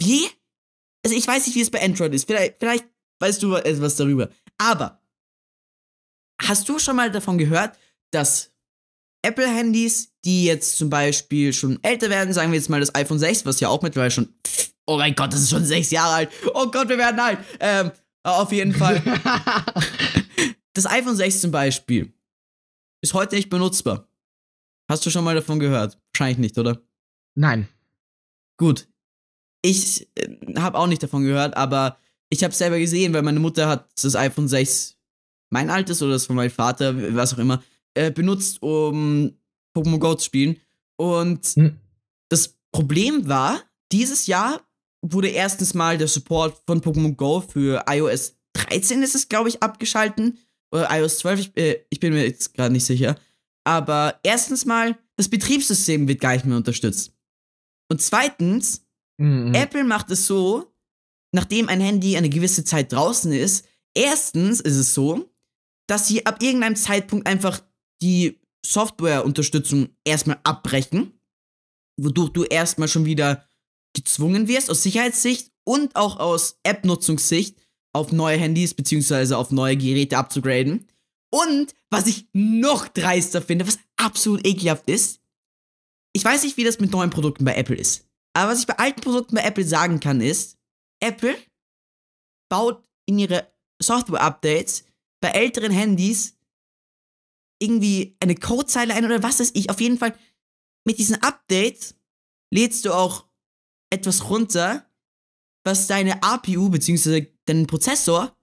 wie? 0.00 0.24
Also 1.04 1.16
ich 1.16 1.26
weiß 1.26 1.46
nicht, 1.46 1.56
wie 1.56 1.60
es 1.60 1.70
bei 1.70 1.82
Android 1.82 2.14
ist. 2.14 2.26
Vielleicht, 2.26 2.56
vielleicht 2.60 2.84
weißt 3.20 3.42
du 3.42 3.54
etwas 3.56 3.96
darüber. 3.96 4.30
Aber 4.58 5.00
hast 6.48 6.68
du 6.68 6.78
schon 6.78 6.96
mal 6.96 7.10
davon 7.10 7.38
gehört, 7.38 7.78
dass 8.10 8.52
Apple-Handys, 9.22 10.12
die 10.24 10.44
jetzt 10.44 10.76
zum 10.76 10.90
Beispiel 10.90 11.52
schon 11.52 11.82
älter 11.82 12.10
werden, 12.10 12.32
sagen 12.32 12.52
wir 12.52 12.58
jetzt 12.58 12.68
mal 12.68 12.80
das 12.80 12.94
iPhone 12.94 13.18
6, 13.18 13.46
was 13.46 13.60
ja 13.60 13.68
auch 13.68 13.82
mittlerweile 13.82 14.10
schon, 14.10 14.34
oh 14.86 14.98
mein 14.98 15.14
Gott, 15.14 15.32
das 15.32 15.40
ist 15.40 15.50
schon 15.50 15.64
sechs 15.64 15.90
Jahre 15.90 16.14
alt. 16.14 16.30
Oh 16.54 16.70
Gott, 16.70 16.88
wir 16.88 16.98
werden 16.98 17.18
alt. 17.18 17.38
Ähm, 17.60 17.90
auf 18.22 18.52
jeden 18.52 18.74
Fall. 18.74 19.02
Das 20.74 20.86
iPhone 20.86 21.14
6 21.14 21.40
zum 21.40 21.52
Beispiel 21.52 22.12
ist 23.00 23.14
heute 23.14 23.36
nicht 23.36 23.48
benutzbar. 23.48 24.08
Hast 24.90 25.06
du 25.06 25.10
schon 25.10 25.24
mal 25.24 25.36
davon 25.36 25.60
gehört? 25.60 25.98
Wahrscheinlich 26.12 26.38
nicht, 26.38 26.58
oder? 26.58 26.82
Nein. 27.36 27.68
Gut. 28.58 28.88
Ich 29.62 30.08
äh, 30.16 30.28
habe 30.58 30.78
auch 30.78 30.88
nicht 30.88 31.02
davon 31.02 31.22
gehört, 31.22 31.56
aber 31.56 31.98
ich 32.28 32.42
habe 32.42 32.52
selber 32.52 32.78
gesehen, 32.78 33.14
weil 33.14 33.22
meine 33.22 33.40
Mutter 33.40 33.68
hat 33.68 33.88
das 34.02 34.16
iPhone 34.16 34.48
6, 34.48 34.93
mein 35.54 35.70
altes 35.70 36.02
oder 36.02 36.12
das 36.12 36.26
von 36.26 36.36
meinem 36.36 36.50
Vater, 36.50 37.14
was 37.14 37.32
auch 37.34 37.38
immer, 37.38 37.62
äh, 37.94 38.10
benutzt, 38.10 38.60
um 38.60 39.32
Pokémon 39.74 39.98
Go 39.98 40.14
zu 40.14 40.26
spielen. 40.26 40.56
Und 40.96 41.46
Hm. 41.54 41.78
das 42.28 42.54
Problem 42.72 43.28
war, 43.28 43.60
dieses 43.92 44.26
Jahr 44.26 44.60
wurde 45.00 45.28
erstens 45.28 45.74
mal 45.74 45.96
der 45.96 46.08
Support 46.08 46.62
von 46.66 46.80
Pokémon 46.80 47.14
Go 47.14 47.40
für 47.40 47.84
iOS 47.88 48.34
13 48.54 49.02
ist 49.02 49.14
es, 49.14 49.28
glaube 49.28 49.48
ich, 49.48 49.62
abgeschalten. 49.62 50.38
Oder 50.72 50.88
iOS 50.90 51.18
12, 51.18 51.40
ich, 51.40 51.56
äh, 51.56 51.84
ich 51.90 52.00
bin 52.00 52.12
mir 52.12 52.24
jetzt 52.26 52.54
gerade 52.54 52.72
nicht 52.72 52.84
sicher. 52.84 53.16
Aber 53.64 54.18
erstens 54.22 54.64
mal, 54.64 54.96
das 55.16 55.28
Betriebssystem 55.28 56.08
wird 56.08 56.20
gar 56.20 56.32
nicht 56.32 56.46
mehr 56.46 56.56
unterstützt. 56.56 57.12
Und 57.88 58.00
zweitens, 58.02 58.84
Mm, 59.16 59.54
Apple 59.54 59.84
macht 59.84 60.10
es 60.10 60.26
so, 60.26 60.74
nachdem 61.32 61.68
ein 61.68 61.80
Handy 61.80 62.16
eine 62.16 62.28
gewisse 62.28 62.64
Zeit 62.64 62.92
draußen 62.92 63.32
ist, 63.32 63.64
erstens 63.94 64.60
ist 64.60 64.76
es 64.76 64.92
so, 64.92 65.30
dass 65.86 66.08
sie 66.08 66.26
ab 66.26 66.42
irgendeinem 66.42 66.76
Zeitpunkt 66.76 67.26
einfach 67.26 67.62
die 68.02 68.40
Softwareunterstützung 68.64 69.90
erstmal 70.04 70.40
abbrechen, 70.44 71.18
wodurch 72.00 72.30
du 72.30 72.44
erstmal 72.44 72.88
schon 72.88 73.04
wieder 73.04 73.48
gezwungen 73.94 74.48
wirst, 74.48 74.70
aus 74.70 74.82
Sicherheitssicht 74.82 75.52
und 75.64 75.94
auch 75.96 76.18
aus 76.18 76.58
App-Nutzungssicht 76.62 77.56
auf 77.92 78.12
neue 78.12 78.36
Handys 78.36 78.74
beziehungsweise 78.74 79.38
auf 79.38 79.50
neue 79.50 79.76
Geräte 79.76 80.18
abzugraden. 80.18 80.88
Und 81.30 81.74
was 81.90 82.06
ich 82.06 82.26
noch 82.32 82.88
dreister 82.88 83.40
finde, 83.40 83.66
was 83.66 83.78
absolut 83.96 84.46
ekelhaft 84.46 84.88
ist, 84.88 85.20
ich 86.12 86.24
weiß 86.24 86.44
nicht, 86.44 86.56
wie 86.56 86.64
das 86.64 86.80
mit 86.80 86.92
neuen 86.92 87.10
Produkten 87.10 87.44
bei 87.44 87.54
Apple 87.54 87.76
ist. 87.76 88.08
Aber 88.34 88.52
was 88.52 88.60
ich 88.60 88.66
bei 88.66 88.78
alten 88.78 89.00
Produkten 89.00 89.36
bei 89.36 89.42
Apple 89.42 89.64
sagen 89.64 90.00
kann, 90.00 90.20
ist, 90.20 90.58
Apple 91.00 91.36
baut 92.48 92.84
in 93.06 93.18
ihre 93.18 93.52
Software-Updates 93.80 94.84
bei 95.24 95.30
älteren 95.30 95.72
Handys 95.72 96.36
irgendwie 97.58 98.14
eine 98.20 98.34
Codezeile 98.34 98.92
ein 98.92 99.06
oder 99.06 99.22
was 99.22 99.40
weiß 99.40 99.52
ich. 99.54 99.70
Auf 99.70 99.80
jeden 99.80 99.96
Fall, 99.96 100.14
mit 100.86 100.98
diesen 100.98 101.16
Updates 101.22 101.94
lädst 102.52 102.84
du 102.84 102.92
auch 102.92 103.26
etwas 103.88 104.28
runter, 104.28 104.84
was 105.64 105.86
deine 105.86 106.22
APU 106.22 106.68
bzw. 106.68 107.28
deinen 107.46 107.66
Prozessor 107.66 108.36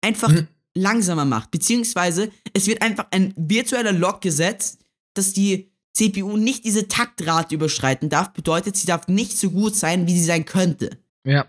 einfach 0.00 0.30
Hm. 0.30 0.48
langsamer 0.74 1.26
macht. 1.26 1.50
Beziehungsweise 1.50 2.32
es 2.54 2.66
wird 2.66 2.80
einfach 2.80 3.08
ein 3.10 3.34
virtueller 3.36 3.92
Lock 3.92 4.22
gesetzt, 4.22 4.86
dass 5.12 5.34
die 5.34 5.70
CPU 5.92 6.38
nicht 6.38 6.64
diese 6.64 6.88
Taktrate 6.88 7.54
überschreiten 7.54 8.08
darf. 8.08 8.32
Bedeutet, 8.32 8.78
sie 8.78 8.86
darf 8.86 9.06
nicht 9.06 9.36
so 9.36 9.50
gut 9.50 9.76
sein, 9.76 10.06
wie 10.06 10.18
sie 10.18 10.24
sein 10.24 10.46
könnte. 10.46 10.98
ja. 11.26 11.46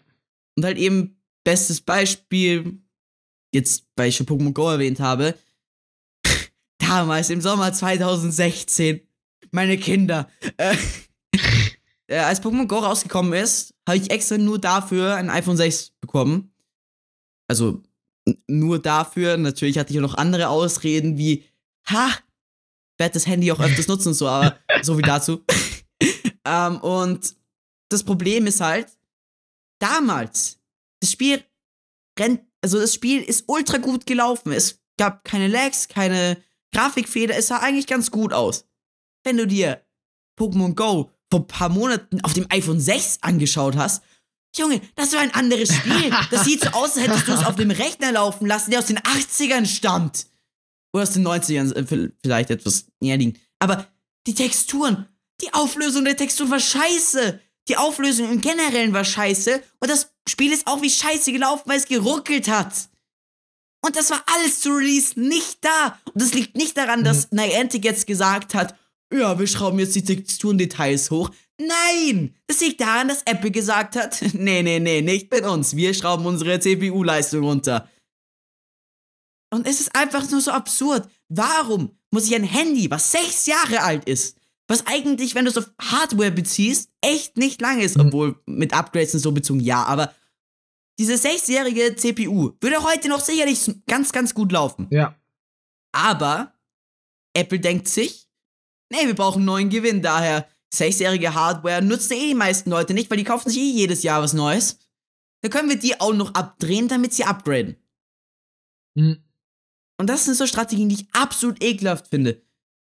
Und 0.57 0.65
halt 0.65 0.77
eben, 0.77 1.21
bestes 1.45 1.79
Beispiel, 1.79 2.81
jetzt, 3.55 3.85
schon 4.11 4.27
Pokémon 4.27 4.53
Go 4.53 4.69
erwähnt 4.69 4.99
habe, 4.99 5.35
damals 6.77 7.29
im 7.29 7.41
Sommer 7.41 7.73
2016, 7.73 9.01
meine 9.51 9.77
Kinder, 9.77 10.29
äh, 10.57 10.75
äh, 12.07 12.17
als 12.17 12.41
Pokémon 12.41 12.67
Go 12.67 12.77
rausgekommen 12.77 13.33
ist, 13.33 13.73
habe 13.87 13.97
ich 13.97 14.11
extra 14.11 14.37
nur 14.37 14.59
dafür 14.59 15.15
ein 15.15 15.29
iPhone 15.29 15.57
6 15.57 15.93
bekommen. 16.01 16.53
Also 17.47 17.81
nur 18.47 18.79
dafür. 18.79 19.37
Natürlich 19.37 19.77
hatte 19.77 19.93
ich 19.93 19.99
auch 19.99 20.03
noch 20.03 20.15
andere 20.15 20.49
Ausreden 20.49 21.17
wie, 21.17 21.43
ha, 21.87 22.09
werde 22.97 23.13
das 23.13 23.27
Handy 23.27 23.51
auch 23.51 23.59
öfters 23.59 23.87
nutzen 23.87 24.09
und 24.09 24.13
so, 24.15 24.27
aber 24.27 24.57
so 24.81 24.97
wie 24.97 25.03
dazu. 25.03 25.43
ähm, 26.45 26.77
und 26.79 27.35
das 27.89 28.03
Problem 28.03 28.47
ist 28.47 28.61
halt, 28.61 28.87
damals, 29.79 30.59
das 30.99 31.11
Spiel 31.11 31.43
rennt, 32.17 32.41
also 32.65 32.79
das 32.79 32.95
Spiel 32.95 33.21
ist 33.21 33.43
ultra 33.47 33.77
gut 33.77 34.07
gelaufen. 34.07 34.51
Es 34.51 34.79
gab 34.97 35.23
keine 35.23 35.47
Lags, 35.47 35.87
keine 35.87 36.41
Grafikfehler, 36.73 37.37
es 37.37 37.47
sah 37.47 37.57
eigentlich 37.59 37.85
ganz 37.85 38.09
gut 38.09 38.33
aus. 38.33 38.65
Wenn 39.23 39.37
du 39.37 39.45
dir 39.45 39.85
Pokémon 40.39 40.73
Go 40.73 41.11
vor 41.29 41.41
ein 41.41 41.47
paar 41.47 41.69
Monaten 41.69 42.21
auf 42.21 42.33
dem 42.33 42.47
iPhone 42.49 42.79
6 42.79 43.19
angeschaut 43.21 43.75
hast, 43.75 44.01
Junge, 44.57 44.81
das 44.95 45.13
war 45.13 45.19
ein 45.19 45.33
anderes 45.33 45.73
Spiel. 45.75 46.09
Das 46.31 46.45
sieht 46.45 46.61
so 46.61 46.69
aus, 46.69 46.95
als 46.97 47.05
hättest 47.07 47.27
du 47.27 47.33
es 47.33 47.45
auf 47.45 47.55
dem 47.55 47.69
Rechner 47.71 48.11
laufen 48.13 48.47
lassen, 48.47 48.71
der 48.71 48.79
aus 48.79 48.85
den 48.87 48.97
80ern 48.99 49.65
stammt. 49.67 50.25
Oder 50.93 51.03
aus 51.03 51.11
den 51.11 51.23
90ern, 51.27 51.71
äh, 51.75 51.81
vi- 51.83 52.11
vielleicht 52.23 52.49
etwas 52.49 52.85
näher 53.01 53.17
liegen. 53.17 53.37
Aber 53.59 53.85
die 54.27 54.33
Texturen, 54.33 55.07
die 55.41 55.53
Auflösung 55.53 56.05
der 56.05 56.15
Texturen 56.17 56.49
war 56.51 56.59
scheiße. 56.61 57.39
Die 57.67 57.75
Auflösung 57.77 58.31
im 58.31 58.39
Generellen 58.41 58.93
war 58.93 59.03
scheiße. 59.03 59.61
Und 59.81 59.89
das 59.91 60.14
Spiel 60.27 60.51
ist 60.51 60.67
auch 60.67 60.81
wie 60.81 60.89
scheiße 60.89 61.31
gelaufen, 61.31 61.63
weil 61.65 61.77
es 61.77 61.85
geruckelt 61.85 62.47
hat. 62.47 62.89
Und 63.85 63.95
das 63.95 64.09
war 64.09 64.23
alles 64.33 64.61
zu 64.61 64.71
Release 64.71 65.19
nicht 65.19 65.63
da. 65.63 65.99
Und 66.05 66.21
das 66.21 66.33
liegt 66.33 66.55
nicht 66.55 66.75
daran, 66.75 67.03
dass 67.03 67.31
Niantic 67.31 67.85
jetzt 67.85 68.07
gesagt 68.07 68.55
hat, 68.55 68.75
ja, 69.13 69.37
wir 69.37 69.45
schrauben 69.45 69.77
jetzt 69.77 69.95
die 69.95 70.03
Texturendetails 70.03 71.11
hoch. 71.11 71.29
Nein! 71.59 72.35
Das 72.47 72.59
liegt 72.61 72.81
daran, 72.81 73.07
dass 73.07 73.21
Apple 73.23 73.51
gesagt 73.51 73.95
hat, 73.95 74.21
nee, 74.33 74.63
nee, 74.63 74.79
nee, 74.79 75.01
nicht 75.01 75.31
mit 75.31 75.45
uns. 75.45 75.75
Wir 75.75 75.93
schrauben 75.93 76.25
unsere 76.25 76.59
CPU-Leistung 76.59 77.43
runter. 77.43 77.87
Und 79.53 79.67
es 79.67 79.79
ist 79.79 79.95
einfach 79.95 80.29
nur 80.31 80.41
so 80.41 80.51
absurd. 80.51 81.07
Warum 81.29 81.97
muss 82.11 82.25
ich 82.25 82.35
ein 82.35 82.43
Handy, 82.43 82.89
was 82.89 83.11
sechs 83.11 83.45
Jahre 83.45 83.81
alt 83.81 84.05
ist, 84.05 84.37
Was 84.67 84.87
eigentlich, 84.87 85.35
wenn 85.35 85.45
du 85.45 85.51
es 85.51 85.57
auf 85.57 85.69
Hardware 85.79 86.31
beziehst, 86.31 86.89
echt 87.01 87.37
nicht 87.37 87.61
lang 87.61 87.79
ist, 87.81 87.97
Mhm. 87.97 88.07
obwohl 88.07 88.41
mit 88.45 88.73
Upgrades 88.73 89.13
und 89.13 89.19
so 89.19 89.31
bezogen 89.31 89.59
ja, 89.59 89.83
aber 89.83 90.13
diese 90.97 91.17
sechsjährige 91.17 91.95
CPU 91.95 92.53
würde 92.61 92.83
heute 92.83 93.09
noch 93.09 93.19
sicherlich 93.19 93.69
ganz, 93.85 94.11
ganz 94.11 94.33
gut 94.33 94.51
laufen. 94.51 94.87
Ja. 94.91 95.15
Aber 95.91 96.53
Apple 97.33 97.59
denkt 97.59 97.87
sich, 97.87 98.27
nee, 98.91 99.05
wir 99.05 99.13
brauchen 99.15 99.39
einen 99.39 99.45
neuen 99.45 99.69
Gewinn, 99.69 100.01
daher 100.01 100.47
sechsjährige 100.73 101.33
Hardware 101.35 101.81
nutzt 101.81 102.11
eh 102.11 102.27
die 102.29 102.33
meisten 102.33 102.69
Leute 102.69 102.93
nicht, 102.93 103.09
weil 103.09 103.17
die 103.17 103.23
kaufen 103.23 103.49
sich 103.49 103.59
eh 103.59 103.71
jedes 103.71 104.03
Jahr 104.03 104.21
was 104.21 104.33
Neues. 104.33 104.79
Dann 105.41 105.51
können 105.51 105.69
wir 105.69 105.77
die 105.77 105.99
auch 105.99 106.13
noch 106.13 106.33
abdrehen, 106.33 106.87
damit 106.87 107.13
sie 107.13 107.23
upgraden. 107.25 107.75
Mhm. 108.95 109.21
Und 109.97 110.07
das 110.09 110.25
sind 110.25 110.35
so 110.35 110.47
Strategien, 110.47 110.89
die 110.89 110.95
ich 110.95 111.07
absolut 111.13 111.61
ekelhaft 111.63 112.07
finde. 112.07 112.41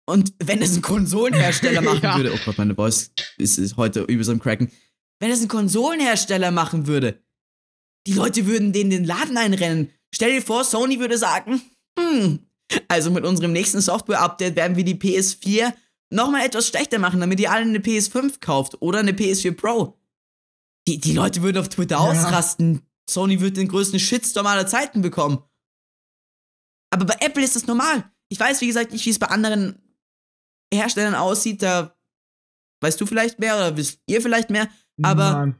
Und 0.08 0.34
wenn 0.42 0.62
es 0.62 0.76
ein 0.76 0.82
Konsolenhersteller 0.82 1.80
machen 1.82 2.00
Ja. 2.02 2.16
würde, 2.16 2.32
oh 2.32 2.38
Gott, 2.44 2.58
meine 2.58 2.74
Voice 2.74 3.10
ist, 3.38 3.58
ist 3.58 3.76
heute 3.76 4.06
so 4.22 4.30
einem 4.30 4.40
Cracken. 4.40 4.70
Wenn 5.20 5.30
es 5.30 5.42
ein 5.42 5.48
Konsolenhersteller 5.48 6.50
machen 6.50 6.86
würde, 6.86 7.22
die 8.06 8.12
Leute 8.12 8.46
würden 8.46 8.72
denen 8.72 8.90
den 8.90 9.04
Laden 9.04 9.36
einrennen. 9.36 9.90
Stell 10.14 10.32
dir 10.32 10.42
vor, 10.42 10.62
Sony 10.64 11.00
würde 11.00 11.18
sagen, 11.18 11.60
hm, 11.98 12.38
also 12.88 13.10
mit 13.10 13.24
unserem 13.24 13.52
nächsten 13.52 13.80
Software-Update 13.80 14.54
werden 14.56 14.76
wir 14.76 14.84
die 14.84 14.94
PS4 14.94 15.72
nochmal 16.10 16.46
etwas 16.46 16.68
schlechter 16.68 16.98
machen, 17.00 17.18
damit 17.20 17.40
ihr 17.40 17.50
alle 17.50 17.62
eine 17.62 17.78
PS5 17.80 18.40
kauft 18.40 18.80
oder 18.80 19.00
eine 19.00 19.12
PS4 19.12 19.52
Pro. 19.56 19.98
Die, 20.86 20.98
die 20.98 21.12
Leute 21.14 21.42
würden 21.42 21.58
auf 21.58 21.68
Twitter 21.68 21.96
Ja. 21.96 22.02
ausrasten. 22.02 22.82
Sony 23.10 23.40
würde 23.40 23.54
den 23.54 23.68
größten 23.68 23.98
Shitstorm 23.98 24.46
aller 24.46 24.66
Zeiten 24.68 25.02
bekommen. 25.02 25.42
Aber 26.90 27.04
bei 27.06 27.16
Apple 27.20 27.42
ist 27.42 27.56
das 27.56 27.66
normal. 27.66 28.08
Ich 28.28 28.38
weiß, 28.38 28.60
wie 28.60 28.66
gesagt, 28.68 28.92
nicht, 28.92 29.04
wie 29.06 29.10
es 29.10 29.18
bei 29.18 29.26
anderen 29.28 29.80
Herstellern 30.72 31.14
aussieht. 31.14 31.62
Da 31.62 31.94
weißt 32.80 33.00
du 33.00 33.06
vielleicht 33.06 33.38
mehr 33.38 33.56
oder 33.56 33.76
wisst 33.76 34.00
ihr 34.06 34.20
vielleicht 34.20 34.50
mehr. 34.50 34.68
Aber 35.02 35.54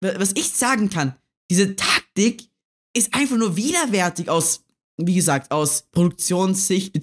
wa- 0.00 0.14
was 0.18 0.32
ich 0.34 0.50
sagen 0.52 0.90
kann, 0.90 1.14
diese 1.50 1.76
Taktik 1.76 2.48
ist 2.96 3.14
einfach 3.14 3.36
nur 3.36 3.56
widerwärtig 3.56 4.28
aus, 4.30 4.64
wie 4.96 5.14
gesagt, 5.14 5.50
aus 5.50 5.82
Produktionssicht, 5.92 6.98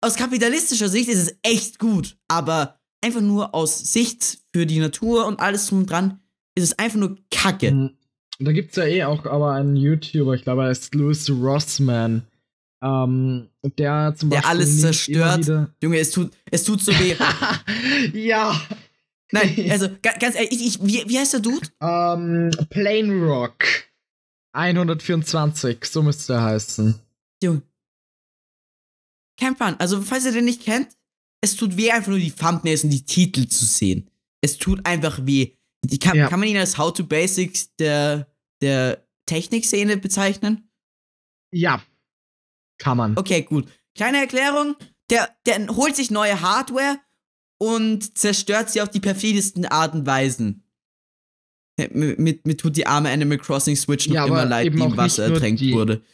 aus 0.00 0.14
kapitalistischer 0.16 0.88
Sicht 0.88 1.08
ist 1.08 1.18
es 1.18 1.36
echt 1.42 1.78
gut, 1.78 2.16
aber 2.28 2.78
einfach 3.02 3.20
nur 3.20 3.54
aus 3.54 3.78
Sicht 3.92 4.38
für 4.52 4.64
die 4.66 4.78
Natur 4.78 5.26
und 5.26 5.40
alles 5.40 5.66
drum 5.66 5.80
und 5.80 5.90
dran 5.90 6.20
ist 6.54 6.64
es 6.64 6.78
einfach 6.78 6.98
nur 6.98 7.16
Kacke. 7.30 7.70
Mhm. 7.72 7.90
Da 8.40 8.52
gibt's 8.52 8.76
ja 8.76 8.84
eh 8.84 9.04
auch 9.04 9.26
aber 9.26 9.52
einen 9.52 9.74
YouTuber, 9.76 10.34
ich 10.34 10.42
glaube, 10.42 10.62
er 10.62 10.70
ist 10.70 10.94
Louis 10.94 11.28
Rossman, 11.28 12.22
ähm, 12.82 13.48
der 13.62 14.14
zum 14.16 14.30
Der 14.30 14.36
Beispiel 14.38 14.50
alles 14.50 14.68
nimmt 14.70 14.80
zerstört. 14.80 15.70
Junge, 15.82 15.98
es 15.98 16.10
tut, 16.10 16.32
es 16.50 16.64
tut 16.64 16.80
so 16.80 16.92
weh. 16.92 17.16
ja. 18.28 18.60
Nein, 19.32 19.66
also 19.70 19.88
ga- 20.02 20.16
ganz 20.18 20.36
ehrlich, 20.36 20.52
ich, 20.52 20.66
ich, 20.66 20.82
wie, 20.82 21.08
wie 21.08 21.18
heißt 21.18 21.34
der 21.34 21.40
Dude? 21.40 21.68
Ähm, 21.80 22.50
Plain 22.70 23.22
Rock 23.22 23.64
124, 24.52 25.84
so 25.84 26.02
müsste 26.02 26.34
er 26.34 26.42
heißen. 26.44 26.94
Junge. 27.42 27.62
Camp 29.38 29.60
Run, 29.60 29.76
also 29.78 30.02
falls 30.02 30.24
ihr 30.24 30.32
den 30.32 30.46
nicht 30.46 30.62
kennt, 30.62 30.88
es 31.40 31.54
tut 31.54 31.76
weh, 31.76 31.90
einfach 31.92 32.08
nur 32.08 32.18
die 32.18 32.32
Thumbnails 32.32 32.82
und 32.84 32.90
die 32.90 33.04
Titel 33.04 33.46
zu 33.46 33.64
sehen. 33.64 34.10
Es 34.40 34.56
tut 34.58 34.84
einfach 34.84 35.20
weh. 35.24 35.52
Die 35.84 35.98
kann, 35.98 36.16
Ja. 36.16 36.28
kann 36.28 36.40
man 36.40 36.48
ihn 36.48 36.56
als 36.56 36.76
How 36.76 36.92
to 36.92 37.04
Basics 37.04 37.74
der, 37.76 38.26
der 38.60 39.06
Technikszene 39.26 39.96
bezeichnen? 39.96 40.68
Ja. 41.52 41.80
Kann 42.78 42.96
man. 42.96 43.16
Okay, 43.18 43.42
gut. 43.42 43.68
Kleine 43.96 44.18
Erklärung. 44.18 44.76
Der, 45.10 45.28
der 45.46 45.66
holt 45.68 45.96
sich 45.96 46.10
neue 46.10 46.40
Hardware 46.40 46.98
und 47.60 48.16
zerstört 48.18 48.70
sie 48.70 48.80
auf 48.82 48.88
die 48.90 49.00
perfidesten 49.00 49.66
Art 49.66 49.94
und 49.94 50.06
Weisen. 50.06 50.64
Mit, 51.78 52.18
mit, 52.18 52.46
mit 52.46 52.60
tut 52.60 52.76
die 52.76 52.86
arme 52.86 53.10
Animal 53.10 53.38
Crossing 53.38 53.76
Switch 53.76 54.08
noch 54.08 54.14
Ja, 54.16 54.26
immer 54.26 54.44
leid, 54.44 54.72
die 54.72 54.78
im 54.80 54.96
Wasser 54.96 55.24
ertränkt 55.24 55.60
die- 55.60 55.72
wurde. 55.72 56.02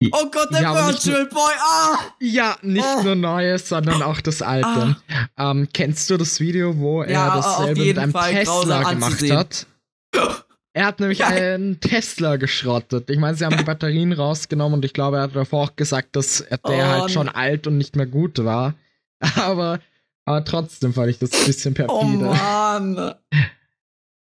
Äh, 0.00 0.10
oh 0.12 0.30
Gott, 0.30 0.52
der 0.52 0.62
Ja, 0.62 0.86
Virtual 0.86 1.26
Boy! 1.26 1.52
Ah! 1.60 1.98
Ja, 2.20 2.56
nicht 2.62 2.84
Oh. 2.98 3.02
nur 3.02 3.14
Neues, 3.16 3.68
sondern 3.68 4.02
auch 4.02 4.20
das 4.20 4.42
Alte. 4.42 4.96
Ähm, 5.38 5.66
kennst 5.72 6.08
du 6.10 6.16
das 6.18 6.38
Video, 6.38 6.76
wo 6.78 7.02
er 7.02 7.10
Ja, 7.10 7.34
dasselbe 7.36 7.84
mit 7.84 7.98
einem 7.98 8.12
Fall 8.12 8.32
Tesla 8.32 8.82
gemacht 8.90 9.04
anzusehen. 9.14 9.36
hat? 9.36 9.66
Er 10.74 10.86
hat 10.86 11.00
nämlich 11.00 11.18
Ja. 11.18 11.28
einen 11.28 11.80
Tesla 11.80 12.36
geschrottet. 12.36 13.10
Ich 13.10 13.18
meine, 13.18 13.36
sie 13.36 13.44
haben 13.44 13.56
die 13.56 13.64
Batterien 13.64 14.12
rausgenommen 14.12 14.78
und 14.78 14.84
ich 14.84 14.92
glaube, 14.92 15.16
er 15.16 15.24
hat 15.24 15.34
davor 15.36 15.64
auch 15.64 15.76
gesagt, 15.76 16.14
dass 16.16 16.40
er- 16.40 16.58
der 16.58 16.84
Oh, 16.86 16.88
halt 17.02 17.10
schon 17.10 17.28
alt 17.28 17.66
und 17.66 17.78
nicht 17.78 17.96
mehr 17.96 18.06
gut 18.06 18.44
war. 18.44 18.74
Aber, 19.36 19.80
aber 20.24 20.44
trotzdem 20.44 20.92
fand 20.92 21.08
ich 21.10 21.18
das 21.18 21.32
ein 21.32 21.46
bisschen 21.46 21.72
Oh 21.88 21.98
perfide. 22.00 22.24
Mann! 22.24 23.14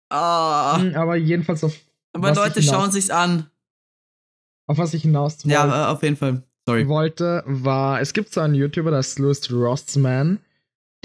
Ah. 0.09 0.79
Hm, 0.79 0.95
aber 0.95 1.17
jedenfalls 1.17 1.65
auf, 1.65 1.75
Aber 2.13 2.33
Leute 2.33 2.61
hinaus- 2.61 2.71
schauen 2.75 2.91
sich's 2.93 3.11
an. 3.11 3.51
auf 4.69 4.79
was 4.79 4.95
ich 4.95 5.03
hinaus 5.03 5.39
wollte. 5.45 5.49
Ja, 5.49 5.89
auf 5.91 6.03
jeden 6.03 6.17
Fall. 6.17 6.43
Sorry. 6.69 6.87
wollte, 6.89 7.43
war, 7.47 8.01
es 8.01 8.13
gibt 8.13 8.33
so 8.33 8.41
einen 8.41 8.55
YouTuber, 8.55 8.91
das 8.91 9.09
ist 9.09 9.19
Louis 9.19 9.51
Rossman, 9.53 10.39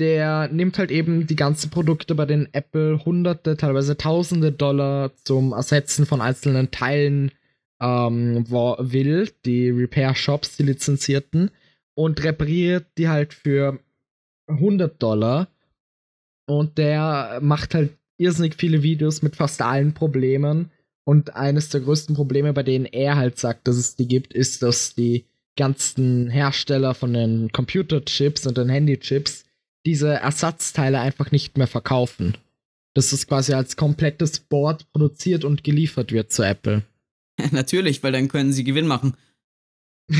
der 0.01 0.47
nimmt 0.47 0.79
halt 0.79 0.89
eben 0.89 1.27
die 1.27 1.35
ganzen 1.35 1.69
Produkte 1.69 2.15
bei 2.15 2.25
den 2.25 2.51
Apple 2.53 3.05
hunderte, 3.05 3.55
teilweise 3.55 3.97
tausende 3.97 4.51
Dollar 4.51 5.11
zum 5.23 5.53
Ersetzen 5.53 6.07
von 6.07 6.21
einzelnen 6.21 6.71
Teilen 6.71 7.31
ähm, 7.79 8.49
will, 8.49 9.29
die 9.45 9.69
Repair-Shops, 9.69 10.57
die 10.57 10.63
lizenzierten, 10.63 11.51
und 11.93 12.23
repariert 12.23 12.87
die 12.97 13.09
halt 13.09 13.35
für 13.35 13.79
100 14.47 15.01
Dollar. 15.01 15.49
Und 16.47 16.79
der 16.79 17.37
macht 17.43 17.75
halt 17.75 17.91
irrsinnig 18.17 18.55
viele 18.55 18.81
Videos 18.81 19.21
mit 19.21 19.35
fast 19.35 19.61
allen 19.61 19.93
Problemen. 19.93 20.71
Und 21.03 21.35
eines 21.35 21.69
der 21.69 21.81
größten 21.81 22.15
Probleme, 22.15 22.53
bei 22.53 22.63
denen 22.63 22.85
er 22.85 23.17
halt 23.17 23.37
sagt, 23.37 23.67
dass 23.67 23.75
es 23.75 23.95
die 23.95 24.07
gibt, 24.07 24.33
ist, 24.33 24.63
dass 24.63 24.95
die 24.95 25.25
ganzen 25.55 26.27
Hersteller 26.31 26.95
von 26.95 27.13
den 27.13 27.51
Computerchips 27.51 28.47
und 28.47 28.57
den 28.57 28.69
Handychips 28.69 29.45
diese 29.85 30.13
Ersatzteile 30.13 30.99
einfach 30.99 31.31
nicht 31.31 31.57
mehr 31.57 31.67
verkaufen. 31.67 32.37
Dass 32.93 33.13
es 33.13 33.25
quasi 33.25 33.53
als 33.53 33.77
komplettes 33.77 34.39
Board 34.39 34.91
produziert 34.91 35.45
und 35.45 35.63
geliefert 35.63 36.11
wird 36.11 36.31
zu 36.31 36.43
Apple. 36.43 36.83
Natürlich, 37.51 38.03
weil 38.03 38.11
dann 38.11 38.27
können 38.27 38.51
sie 38.51 38.63
Gewinn 38.63 38.87
machen. 38.87 39.15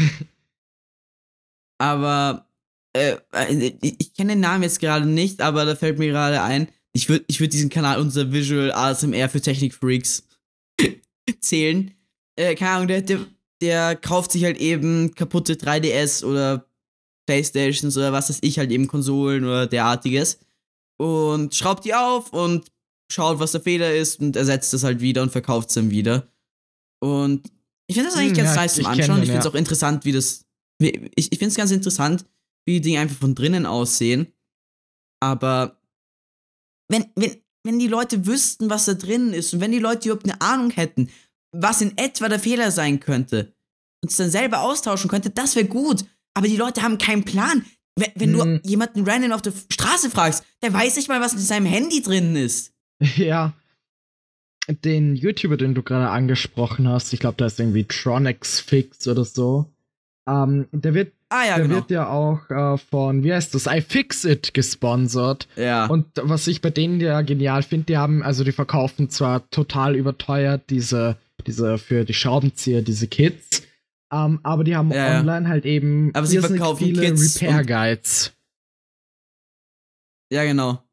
aber 1.78 2.48
äh, 2.94 3.18
ich, 3.82 3.96
ich 4.00 4.14
kenne 4.14 4.34
den 4.34 4.40
Namen 4.40 4.64
jetzt 4.64 4.80
gerade 4.80 5.06
nicht, 5.06 5.42
aber 5.42 5.66
da 5.66 5.76
fällt 5.76 6.00
mir 6.00 6.08
gerade 6.08 6.42
ein, 6.42 6.68
ich 6.94 7.10
würde 7.10 7.26
ich 7.28 7.40
würd 7.40 7.54
diesen 7.54 7.70
Kanal 7.70 8.00
unser 8.00 8.32
Visual 8.32 8.72
ASMR 8.72 9.30
für 9.30 9.42
Technik-Freaks 9.42 10.24
zählen. 11.40 11.92
Äh, 12.36 12.56
keine 12.56 12.72
Ahnung, 12.72 12.88
der, 12.88 13.02
der, 13.02 13.26
der 13.62 13.96
kauft 13.96 14.32
sich 14.32 14.44
halt 14.44 14.58
eben 14.58 15.14
kaputte 15.16 15.54
3DS 15.54 16.24
oder 16.24 16.66
Playstations 17.32 17.96
oder 17.96 18.12
was 18.12 18.30
weiß 18.30 18.40
ich, 18.42 18.60
halt 18.60 18.72
eben 18.72 18.88
Konsolen 18.88 19.46
oder 19.46 19.66
derartiges 19.68 20.40
und 20.98 21.56
schraubt 21.56 21.86
die 21.86 21.94
auf 21.94 22.34
und 22.34 22.70
schaut, 23.12 23.40
was 23.40 23.54
der 23.54 23.62
Fehler 23.62 23.94
ist 23.96 24.20
und 24.20 24.36
ersetzt 24.36 24.74
es 24.74 24.84
halt 24.84 25.00
wieder 25.00 25.22
und 25.22 25.32
verkauft 25.32 25.70
es 25.70 25.76
dann 25.76 25.90
wieder. 25.90 26.28
Und 27.00 27.50
ich 27.88 27.96
finde 27.96 28.10
das 28.10 28.20
eigentlich 28.20 28.38
Hm, 28.38 28.44
ganz 28.44 28.56
ja, 28.56 28.62
nice 28.62 28.76
zum 28.76 28.86
Anschauen. 28.86 29.16
den, 29.16 29.24
Ich 29.24 29.30
finde 29.30 29.40
es 29.40 29.46
ja. 29.46 29.52
auch 29.52 29.56
interessant, 29.56 30.06
wie 30.06 30.12
das. 30.12 30.46
Wie, 30.80 31.10
ich 31.16 31.32
ich 31.32 31.40
finde 31.40 31.48
es 31.48 31.56
ganz 31.56 31.72
interessant, 31.72 32.26
wie 32.66 32.74
die 32.74 32.82
Dinge 32.82 33.00
einfach 33.00 33.18
von 33.18 33.34
drinnen 33.34 33.66
aussehen. 33.66 34.28
Aber 35.22 35.80
wenn, 36.90 37.06
wenn, 37.16 37.38
wenn 37.64 37.80
die 37.80 37.88
Leute 37.88 38.26
wüssten, 38.26 38.70
was 38.70 38.86
da 38.86 38.94
drin 38.94 39.34
ist 39.34 39.54
und 39.54 39.62
wenn 39.62 39.72
die 39.72 39.80
Leute 39.80 40.10
überhaupt 40.10 40.30
eine 40.30 40.42
Ahnung 40.42 40.72
hätten, 40.72 41.10
was 41.54 41.82
in 41.82 41.98
etwa 41.98 42.28
der 42.30 42.40
Fehler 42.40 42.72
sein 42.72 43.00
könnte 43.00 43.54
und 44.04 44.12
es 44.12 44.18
dann 44.18 44.32
selber 44.32 44.62
austauschen 44.62 45.10
könnte, 45.10 45.30
das 45.30 45.56
wäre 45.56 45.68
gut. 45.68 46.06
Aber 46.34 46.48
die 46.48 46.58
Leute 46.58 46.82
haben 46.82 46.98
keinen 46.98 47.24
Plan. 47.26 47.66
Wenn, 47.96 48.12
wenn 48.16 48.40
Hm. 48.40 48.62
du 48.64 48.70
jemanden 48.70 49.08
random 49.08 49.32
auf 49.34 49.42
der 49.42 49.54
Straße 49.72 50.10
fragst, 50.10 50.44
der 50.64 50.74
weiß 50.74 50.96
nicht 50.96 51.10
mal, 51.10 51.20
was 51.22 51.34
in 51.34 51.40
seinem 51.40 51.66
Handy 51.66 52.02
drin 52.02 52.36
ist. 52.36 52.72
Ja. 53.18 53.54
Den 54.84 55.16
YouTuber, 55.16 55.58
den 55.58 55.74
du 55.74 55.82
gerade 55.82 56.10
angesprochen 56.10 56.88
hast, 56.88 57.12
ich 57.14 57.20
glaube, 57.20 57.36
da 57.38 57.48
ist 57.48 57.60
irgendwie 57.60 57.84
Tronics 57.84 58.60
Fix 58.60 59.08
oder 59.08 59.26
so. 59.26 59.66
Ähm, 60.30 60.68
der 60.72 60.94
wird, 60.94 61.14
Ah 61.30 61.46
ja, 61.46 61.56
der 61.56 61.64
genau. 61.68 61.76
wird 61.78 61.90
ja 61.92 62.08
auch 62.10 62.48
äh, 62.50 62.78
von, 62.78 63.24
wie 63.24 63.34
heißt 63.34 63.56
das, 63.56 63.66
iFixit 63.66 64.54
gesponsert. 64.54 65.48
ja. 65.56 65.88
Und 65.88 66.06
was 66.22 66.46
ich 66.48 66.62
bei 66.62 66.70
denen 66.70 67.02
ja 67.02 67.22
genial 67.22 67.64
finde, 67.64 67.86
die 67.88 67.98
haben, 67.98 68.22
also 68.22 68.44
die 68.44 68.52
verkaufen 68.52 69.10
zwar 69.10 69.50
total 69.50 69.96
überteuert 69.96 70.70
diese, 70.70 71.18
diese 71.48 71.80
für 71.80 72.06
die 72.06 72.14
Schraubenzieher, 72.14 72.84
diese 72.84 73.08
Kits, 73.08 73.61
ähm, 74.12 74.40
aber 74.44 74.64
die 74.64 74.76
haben 74.76 74.92
Ja, 74.92 75.20
online 75.20 75.48
halt 75.48 75.66
eben 75.66 76.12
Aber 76.14 76.28
sie 76.28 76.40
verkaufen 76.40 76.86
viele 76.86 77.02
Kits 77.02 77.42
Repair 77.42 77.66
Guides. 77.66 78.34
ja, 80.32 80.44
genau. 80.44 80.84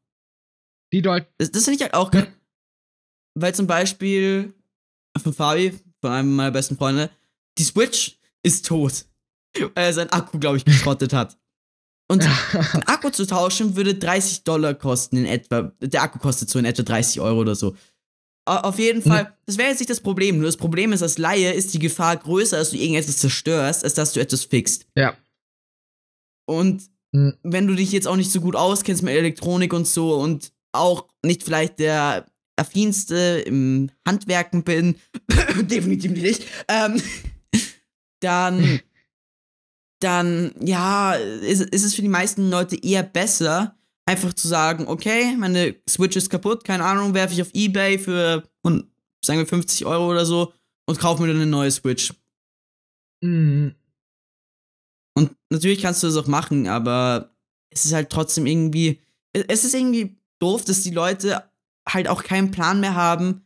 Die 0.91 1.01
dort, 1.01 1.27
Das, 1.37 1.51
das 1.51 1.65
finde 1.65 1.75
ich 1.77 1.81
halt 1.83 1.93
auch 1.93 2.11
geil. 2.11 2.27
Weil 3.35 3.53
zum 3.53 3.67
Beispiel 3.67 4.53
von 5.21 5.33
Fabi, 5.33 5.79
von 6.01 6.11
einem 6.11 6.35
meiner 6.35 6.51
besten 6.51 6.77
Freunde, 6.77 7.09
die 7.57 7.63
Switch 7.63 8.17
ist 8.43 8.65
tot. 8.65 9.05
Weil 9.57 9.69
er 9.75 9.93
seinen 9.93 10.09
Akku, 10.11 10.39
glaube 10.39 10.57
ich, 10.57 10.65
geschrottet 10.65 11.13
hat. 11.13 11.37
Und 12.11 12.23
einen 12.73 12.83
Akku 12.87 13.11
zu 13.11 13.27
tauschen 13.27 13.75
würde 13.75 13.95
30 13.95 14.43
Dollar 14.43 14.73
kosten 14.73 15.17
in 15.17 15.25
etwa. 15.25 15.71
Der 15.79 16.01
Akku 16.01 16.19
kostet 16.19 16.49
so 16.49 16.57
in 16.57 16.65
etwa 16.65 16.83
30 16.83 17.21
Euro 17.21 17.39
oder 17.41 17.55
so. 17.55 17.75
Auf 18.49 18.79
jeden 18.79 19.03
Fall, 19.03 19.31
das 19.45 19.59
wäre 19.59 19.69
jetzt 19.69 19.79
nicht 19.79 19.91
das 19.91 19.99
Problem. 19.99 20.37
Nur 20.37 20.47
das 20.47 20.57
Problem 20.57 20.91
ist, 20.91 21.03
als 21.03 21.19
Laie 21.19 21.53
ist 21.53 21.73
die 21.75 21.79
Gefahr 21.79 22.17
größer, 22.17 22.57
dass 22.57 22.71
du 22.71 22.77
irgendetwas 22.77 23.17
zerstörst, 23.17 23.83
als 23.83 23.93
dass 23.93 24.13
du 24.13 24.19
etwas 24.19 24.43
fixst. 24.43 24.87
Ja. 24.95 25.15
Und 26.47 26.89
mhm. 27.11 27.35
wenn 27.43 27.67
du 27.67 27.75
dich 27.75 27.91
jetzt 27.91 28.07
auch 28.07 28.15
nicht 28.15 28.31
so 28.31 28.41
gut 28.41 28.55
auskennst 28.55 29.03
mit 29.03 29.13
Elektronik 29.13 29.71
und 29.71 29.87
so 29.87 30.15
und 30.15 30.51
auch 30.71 31.07
nicht 31.23 31.43
vielleicht 31.43 31.77
der 31.77 32.25
affinste 32.55 33.43
im 33.45 33.91
Handwerken 34.07 34.63
bin, 34.63 34.95
definitiv 35.61 36.11
nicht, 36.11 36.43
ähm, 36.67 36.99
dann, 38.19 38.79
dann, 39.99 40.55
ja, 40.59 41.13
ist, 41.13 41.61
ist 41.61 41.83
es 41.83 41.93
für 41.93 42.01
die 42.01 42.07
meisten 42.07 42.49
Leute 42.49 42.83
eher 42.83 43.03
besser, 43.03 43.77
einfach 44.09 44.33
zu 44.33 44.47
sagen, 44.47 44.87
okay, 44.87 45.35
meine 45.37 45.75
Switch 45.87 46.15
ist 46.15 46.31
kaputt, 46.31 46.63
keine 46.63 46.83
Ahnung, 46.83 47.13
werfe 47.13 47.35
ich 47.35 47.43
auf 47.43 47.53
Ebay 47.53 47.99
für, 47.99 48.43
sagen 48.63 49.39
wir 49.39 49.45
50 49.45 49.85
Euro 49.85 50.09
oder 50.09 50.25
so 50.25 50.51
und 50.87 50.99
kaufe 50.99 51.21
mir 51.21 51.27
dann 51.27 51.37
eine 51.37 51.45
neue 51.45 51.69
Switch. 51.69 52.11
Mhm. 53.23 53.75
Und 55.15 55.35
natürlich 55.51 55.81
kannst 55.81 56.01
du 56.01 56.07
das 56.07 56.17
auch 56.17 56.25
machen, 56.25 56.67
aber 56.67 57.35
es 57.69 57.85
ist 57.85 57.93
halt 57.93 58.09
trotzdem 58.09 58.47
irgendwie, 58.47 58.99
es 59.31 59.63
ist 59.63 59.75
irgendwie 59.75 60.17
doof, 60.39 60.65
dass 60.65 60.81
die 60.81 60.89
Leute 60.89 61.43
halt 61.87 62.07
auch 62.07 62.23
keinen 62.23 62.49
Plan 62.49 62.79
mehr 62.79 62.95
haben, 62.95 63.45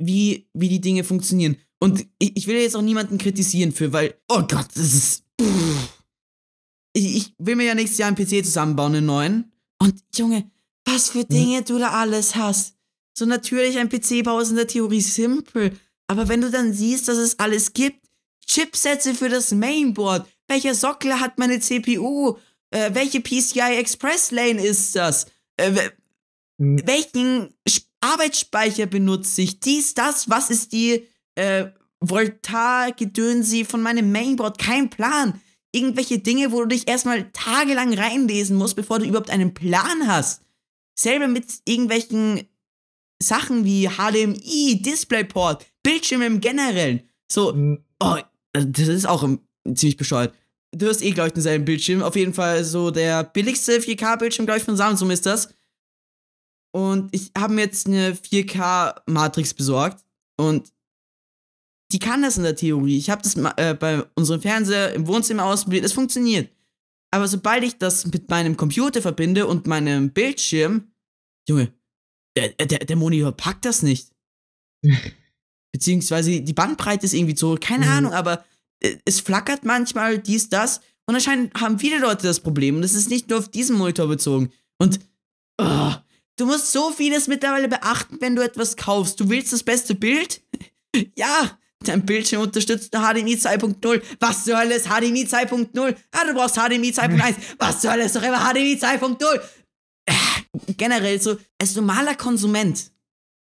wie, 0.00 0.48
wie 0.52 0.68
die 0.68 0.80
Dinge 0.80 1.02
funktionieren. 1.02 1.56
Und 1.80 2.06
ich, 2.20 2.36
ich 2.36 2.46
will 2.46 2.60
jetzt 2.60 2.76
auch 2.76 2.82
niemanden 2.82 3.18
kritisieren 3.18 3.72
für, 3.72 3.92
weil, 3.92 4.14
oh 4.28 4.42
Gott, 4.42 4.68
das 4.74 4.94
ist. 4.94 5.24
Ich, 6.96 7.16
ich 7.16 7.34
will 7.38 7.56
mir 7.56 7.64
ja 7.64 7.74
nächstes 7.74 7.98
Jahr 7.98 8.06
einen 8.06 8.16
PC 8.16 8.44
zusammenbauen, 8.44 8.94
einen 8.94 9.06
neuen. 9.06 9.53
Und 9.78 10.02
Junge, 10.14 10.50
was 10.84 11.10
für 11.10 11.24
Dinge 11.24 11.62
du 11.62 11.78
da 11.78 11.90
alles 11.90 12.34
hast. 12.36 12.76
So 13.16 13.26
natürlich, 13.26 13.78
ein 13.78 13.88
PC-Bau 13.88 14.40
ist 14.40 14.50
in 14.50 14.56
der 14.56 14.66
Theorie 14.66 15.00
simpel. 15.00 15.78
Aber 16.06 16.28
wenn 16.28 16.40
du 16.40 16.50
dann 16.50 16.72
siehst, 16.72 17.08
dass 17.08 17.16
es 17.16 17.38
alles 17.38 17.72
gibt, 17.72 18.04
Chipsätze 18.46 19.14
für 19.14 19.28
das 19.28 19.52
Mainboard, 19.52 20.28
welcher 20.48 20.74
Sockel 20.74 21.18
hat 21.20 21.38
meine 21.38 21.60
CPU, 21.60 22.36
äh, 22.70 22.90
welche 22.92 23.20
PCI 23.20 23.78
Express 23.78 24.30
Lane 24.30 24.64
ist 24.64 24.94
das, 24.96 25.26
äh, 25.56 25.72
hm. 26.58 26.86
welchen 26.86 27.54
Arbeitsspeicher 28.00 28.86
benutze 28.86 29.42
ich, 29.42 29.60
dies, 29.60 29.94
das, 29.94 30.28
was 30.28 30.50
ist 30.50 30.72
die 30.72 31.08
äh, 31.36 31.66
Voltar-Gedönsi 32.00 33.64
von 33.64 33.80
meinem 33.80 34.12
Mainboard, 34.12 34.58
kein 34.58 34.90
Plan 34.90 35.40
irgendwelche 35.74 36.18
Dinge, 36.18 36.52
wo 36.52 36.60
du 36.60 36.68
dich 36.68 36.88
erstmal 36.88 37.30
tagelang 37.32 37.92
reinlesen 37.92 38.56
musst, 38.56 38.76
bevor 38.76 38.98
du 38.98 39.06
überhaupt 39.06 39.30
einen 39.30 39.54
Plan 39.54 40.06
hast. 40.06 40.42
Selber 40.98 41.26
mit 41.28 41.46
irgendwelchen 41.64 42.48
Sachen 43.20 43.64
wie 43.64 43.88
HDMI, 43.88 44.80
DisplayPort, 44.80 45.66
Bildschirm 45.82 46.22
im 46.22 46.40
Generellen. 46.40 47.02
So, 47.30 47.54
oh, 48.00 48.16
das 48.52 48.88
ist 48.88 49.06
auch 49.06 49.28
ziemlich 49.74 49.96
bescheuert. 49.96 50.34
Du 50.72 50.88
hast 50.88 51.02
eh, 51.02 51.10
glaube 51.10 51.28
ich, 51.28 51.34
denselben 51.34 51.64
Bildschirm. 51.64 52.02
Auf 52.02 52.16
jeden 52.16 52.34
Fall 52.34 52.64
so 52.64 52.90
der 52.90 53.24
billigste 53.24 53.78
4K-Bildschirm, 53.78 54.46
glaube 54.46 54.58
ich, 54.58 54.64
von 54.64 54.76
Samsung 54.76 55.10
ist 55.10 55.26
das. 55.26 55.54
Und 56.72 57.14
ich 57.14 57.30
habe 57.38 57.54
mir 57.54 57.62
jetzt 57.62 57.86
eine 57.86 58.12
4K-Matrix 58.12 59.54
besorgt. 59.54 60.04
Und 60.36 60.72
die 61.92 61.98
kann 61.98 62.22
das 62.22 62.36
in 62.36 62.42
der 62.42 62.56
Theorie. 62.56 62.96
Ich 62.96 63.10
habe 63.10 63.22
das 63.22 63.36
äh, 63.56 63.74
bei 63.74 64.04
unserem 64.14 64.40
Fernseher 64.40 64.92
im 64.94 65.06
Wohnzimmer 65.06 65.44
ausprobiert. 65.44 65.84
Es 65.84 65.92
funktioniert. 65.92 66.50
Aber 67.10 67.28
sobald 67.28 67.62
ich 67.62 67.78
das 67.78 68.06
mit 68.06 68.28
meinem 68.28 68.56
Computer 68.56 69.00
verbinde 69.00 69.46
und 69.46 69.66
meinem 69.66 70.10
Bildschirm, 70.10 70.90
Junge, 71.48 71.72
der, 72.36 72.48
der, 72.50 72.80
der 72.80 72.96
Monitor 72.96 73.32
packt 73.32 73.64
das 73.64 73.82
nicht. 73.82 74.10
Beziehungsweise 75.72 76.40
die 76.40 76.52
Bandbreite 76.52 77.06
ist 77.06 77.14
irgendwie 77.14 77.36
so, 77.36 77.56
keine 77.60 77.86
mhm. 77.86 77.92
Ahnung, 77.92 78.12
aber 78.12 78.44
äh, 78.80 78.96
es 79.04 79.20
flackert 79.20 79.64
manchmal 79.64 80.18
dies, 80.18 80.48
das. 80.48 80.80
Und 81.06 81.14
anscheinend 81.14 81.54
haben 81.60 81.78
viele 81.78 81.98
Leute 81.98 82.26
das 82.26 82.40
Problem. 82.40 82.76
Und 82.76 82.82
es 82.82 82.94
ist 82.94 83.10
nicht 83.10 83.28
nur 83.28 83.38
auf 83.38 83.48
diesen 83.48 83.76
Monitor 83.76 84.08
bezogen. 84.08 84.50
Und 84.78 85.00
oh, 85.60 85.92
du 86.36 86.46
musst 86.46 86.72
so 86.72 86.90
vieles 86.90 87.28
mittlerweile 87.28 87.68
beachten, 87.68 88.16
wenn 88.20 88.34
du 88.34 88.42
etwas 88.42 88.76
kaufst. 88.76 89.20
Du 89.20 89.28
willst 89.28 89.52
das 89.52 89.62
beste 89.62 89.94
Bild? 89.94 90.42
ja, 91.16 91.58
Dein 91.88 92.04
Bildschirm 92.04 92.42
unterstützt 92.42 92.92
HDMI 92.92 93.34
2.0. 93.34 94.02
Was 94.20 94.44
zur 94.44 94.58
Hölle 94.58 94.74
ist 94.74 94.86
HDMI 94.86 95.24
2.0? 95.24 95.96
Ah, 96.12 96.24
du 96.26 96.34
brauchst 96.34 96.56
HDMI 96.56 96.90
2.1. 96.90 97.34
Was 97.58 97.80
zur 97.80 97.92
Hölle 97.92 98.04
ist 98.04 98.16
doch 98.16 98.22
immer 98.22 98.38
HDMI 98.38 98.74
2.0? 98.74 99.40
Äh, 100.06 100.12
generell 100.76 101.20
so, 101.20 101.36
als 101.58 101.74
normaler 101.74 102.14
Konsument 102.14 102.90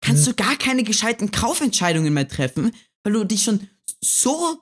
kannst 0.01 0.25
mhm. 0.25 0.31
du 0.31 0.43
gar 0.43 0.55
keine 0.57 0.83
gescheiten 0.83 1.31
Kaufentscheidungen 1.31 2.13
mehr 2.13 2.27
treffen, 2.27 2.71
weil 3.03 3.13
du 3.13 3.23
dich 3.23 3.43
schon 3.43 3.67
so 4.01 4.59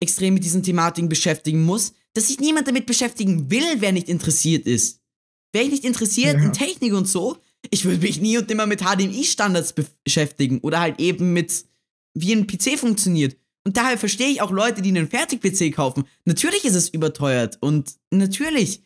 extrem 0.00 0.34
mit 0.34 0.44
diesen 0.44 0.62
Thematiken 0.62 1.08
beschäftigen 1.08 1.64
musst, 1.64 1.94
dass 2.14 2.28
sich 2.28 2.40
niemand 2.40 2.68
damit 2.68 2.86
beschäftigen 2.86 3.50
will, 3.50 3.66
wer 3.76 3.92
nicht 3.92 4.08
interessiert 4.08 4.66
ist. 4.66 5.00
Wäre 5.52 5.64
ich 5.64 5.70
nicht 5.70 5.84
interessiert 5.84 6.36
ja. 6.36 6.42
in 6.42 6.52
Technik 6.52 6.92
und 6.92 7.08
so, 7.08 7.38
ich 7.70 7.84
würde 7.84 7.98
mich 7.98 8.20
nie 8.20 8.38
und 8.38 8.48
nimmer 8.48 8.66
mit 8.66 8.82
HDMI-Standards 8.82 9.74
beschäftigen 10.04 10.60
oder 10.60 10.80
halt 10.80 11.00
eben 11.00 11.32
mit 11.32 11.64
wie 12.20 12.34
ein 12.34 12.46
PC 12.46 12.78
funktioniert. 12.78 13.36
Und 13.64 13.76
daher 13.76 13.98
verstehe 13.98 14.28
ich 14.28 14.40
auch 14.40 14.50
Leute, 14.50 14.82
die 14.82 14.88
einen 14.88 15.08
Fertig-PC 15.08 15.74
kaufen. 15.74 16.04
Natürlich 16.24 16.64
ist 16.64 16.74
es 16.74 16.88
überteuert 16.88 17.58
und 17.60 17.96
natürlich 18.10 18.82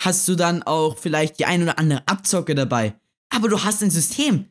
hast 0.00 0.28
du 0.28 0.34
dann 0.34 0.62
auch 0.62 0.98
vielleicht 0.98 1.38
die 1.38 1.46
ein 1.46 1.62
oder 1.62 1.78
andere 1.78 2.06
Abzocke 2.06 2.54
dabei. 2.54 2.94
Aber 3.30 3.48
du 3.48 3.64
hast 3.64 3.82
ein 3.82 3.90
System, 3.90 4.46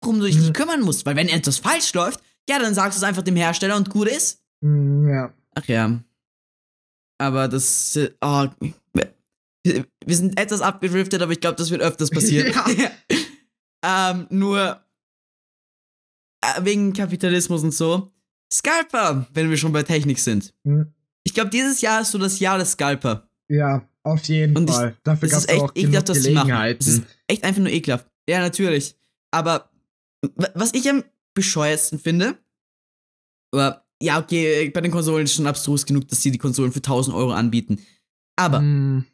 worum 0.00 0.20
du 0.20 0.26
dich 0.26 0.36
mhm. 0.36 0.42
nicht 0.42 0.54
kümmern 0.54 0.82
musst. 0.82 1.06
Weil 1.06 1.16
wenn 1.16 1.28
etwas 1.28 1.58
falsch 1.58 1.92
läuft, 1.94 2.20
ja, 2.48 2.58
dann 2.58 2.74
sagst 2.74 2.98
du 2.98 3.00
es 3.00 3.08
einfach 3.08 3.22
dem 3.22 3.36
Hersteller 3.36 3.76
und 3.76 3.90
gut 3.90 4.08
ist. 4.08 4.42
Mhm, 4.60 5.08
ja. 5.08 5.32
Ach 5.54 5.64
ja. 5.66 6.00
Aber 7.18 7.48
das. 7.48 7.98
Oh, 8.20 8.46
wir 9.62 10.16
sind 10.16 10.38
etwas 10.38 10.60
abgedriftet, 10.60 11.20
aber 11.20 11.32
ich 11.32 11.40
glaube, 11.40 11.56
das 11.56 11.70
wird 11.70 11.82
öfters 11.82 12.10
passieren. 12.10 12.52
ja. 12.78 12.90
ähm, 14.12 14.26
nur 14.30 14.80
wegen 16.60 16.92
Kapitalismus 16.92 17.62
und 17.62 17.74
so. 17.74 18.12
Scalper, 18.52 19.26
wenn 19.32 19.50
wir 19.50 19.56
schon 19.56 19.72
bei 19.72 19.82
Technik 19.82 20.18
sind. 20.18 20.52
Hm. 20.64 20.92
Ich 21.24 21.34
glaube, 21.34 21.50
dieses 21.50 21.80
Jahr 21.80 22.00
ist 22.00 22.10
so 22.10 22.18
das 22.18 22.40
Jahr 22.40 22.58
des 22.58 22.72
Scalper. 22.72 23.28
Ja, 23.48 23.86
auf 24.02 24.24
jeden 24.24 24.56
und 24.56 24.70
Fall. 24.70 24.94
Ich, 24.96 25.02
Dafür 25.04 25.28
gab 25.28 25.38
es 25.38 25.48
auch 25.48 25.72
ekelhaft, 25.74 26.08
das 26.08 26.22
zu 26.22 26.32
machen. 26.32 26.50
Es 26.78 26.86
ist 26.86 27.02
echt 27.26 27.44
einfach 27.44 27.60
nur 27.60 27.70
ekelhaft. 27.70 28.06
Ja, 28.28 28.40
natürlich. 28.40 28.96
Aber 29.30 29.70
was 30.54 30.74
ich 30.74 30.88
am 30.88 31.04
bescheuertsten 31.34 31.98
finde, 31.98 32.38
aber 33.52 33.84
ja, 34.02 34.18
okay, 34.18 34.70
bei 34.70 34.80
den 34.80 34.90
Konsolen 34.90 35.24
ist 35.24 35.34
schon 35.34 35.46
abstrus 35.46 35.84
genug, 35.84 36.08
dass 36.08 36.22
sie 36.22 36.30
die 36.30 36.38
Konsolen 36.38 36.72
für 36.72 36.78
1000 36.78 37.14
Euro 37.14 37.32
anbieten. 37.32 37.80
Aber 38.36 38.60
mm. 38.60 39.04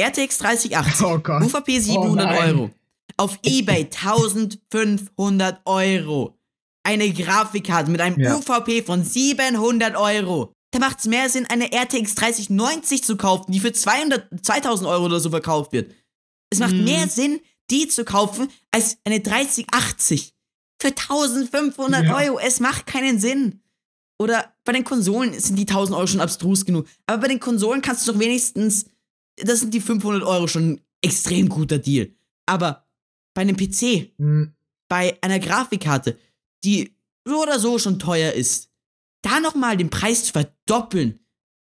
RTX 0.00 0.38
3080, 0.38 1.06
oh 1.06 1.44
UVP 1.44 1.78
700 1.80 2.26
oh 2.26 2.42
Euro, 2.42 2.70
auf 3.16 3.38
eBay 3.42 3.84
1500 3.92 5.60
Euro. 5.64 6.38
Eine 6.84 7.12
Grafikkarte 7.12 7.90
mit 7.90 8.00
einem 8.00 8.20
ja. 8.20 8.36
UVP 8.36 8.82
von 8.82 9.04
700 9.04 9.96
Euro. 9.96 10.52
Da 10.72 10.78
macht 10.78 11.00
es 11.00 11.06
mehr 11.06 11.28
Sinn, 11.28 11.46
eine 11.46 11.72
RTX 11.72 12.14
3090 12.14 13.02
zu 13.02 13.16
kaufen, 13.16 13.50
die 13.50 13.60
für 13.60 13.72
200, 13.72 14.28
2000 14.44 14.88
Euro 14.88 15.06
oder 15.06 15.20
so 15.20 15.30
verkauft 15.30 15.72
wird. 15.72 15.92
Es 16.50 16.58
macht 16.58 16.72
hm. 16.72 16.84
mehr 16.84 17.08
Sinn, 17.08 17.40
die 17.70 17.88
zu 17.88 18.04
kaufen, 18.04 18.48
als 18.70 18.98
eine 19.04 19.20
3080. 19.20 20.34
Für 20.80 20.88
1500 20.88 22.04
ja. 22.04 22.16
Euro. 22.16 22.38
Es 22.38 22.60
macht 22.60 22.86
keinen 22.86 23.18
Sinn. 23.18 23.62
Oder 24.18 24.54
bei 24.64 24.72
den 24.72 24.84
Konsolen 24.84 25.38
sind 25.38 25.56
die 25.56 25.66
1000 25.66 25.96
Euro 25.96 26.06
schon 26.06 26.20
abstrus 26.20 26.64
genug. 26.64 26.86
Aber 27.06 27.22
bei 27.22 27.28
den 27.28 27.40
Konsolen 27.40 27.82
kannst 27.82 28.06
du 28.06 28.12
doch 28.12 28.18
wenigstens, 28.18 28.86
das 29.36 29.60
sind 29.60 29.74
die 29.74 29.80
500 29.80 30.22
Euro 30.22 30.46
schon 30.46 30.72
ein 30.72 30.80
extrem 31.02 31.48
guter 31.48 31.78
Deal. 31.78 32.10
Aber 32.46 32.85
bei 33.36 33.42
einem 33.42 33.56
PC, 33.56 34.12
mhm. 34.16 34.54
bei 34.88 35.18
einer 35.20 35.38
Grafikkarte, 35.38 36.18
die 36.64 36.96
so 37.28 37.42
oder 37.42 37.60
so 37.60 37.78
schon 37.78 37.98
teuer 37.98 38.32
ist, 38.32 38.70
da 39.22 39.40
nochmal 39.40 39.76
den 39.76 39.90
Preis 39.90 40.24
zu 40.24 40.32
verdoppeln. 40.32 41.20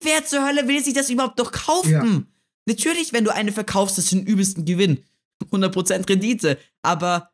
Wer 0.02 0.24
zur 0.24 0.46
Hölle 0.46 0.66
will 0.66 0.82
sich 0.82 0.94
das 0.94 1.10
überhaupt 1.10 1.38
noch 1.38 1.52
kaufen? 1.52 1.90
Ja. 1.90 2.22
Natürlich, 2.66 3.12
wenn 3.12 3.24
du 3.24 3.34
eine 3.34 3.52
verkaufst, 3.52 3.98
das 3.98 4.06
ist 4.06 4.12
ein 4.12 4.26
übelsten 4.26 4.64
Gewinn. 4.64 5.04
100% 5.52 6.08
Rendite. 6.08 6.58
Aber 6.82 7.30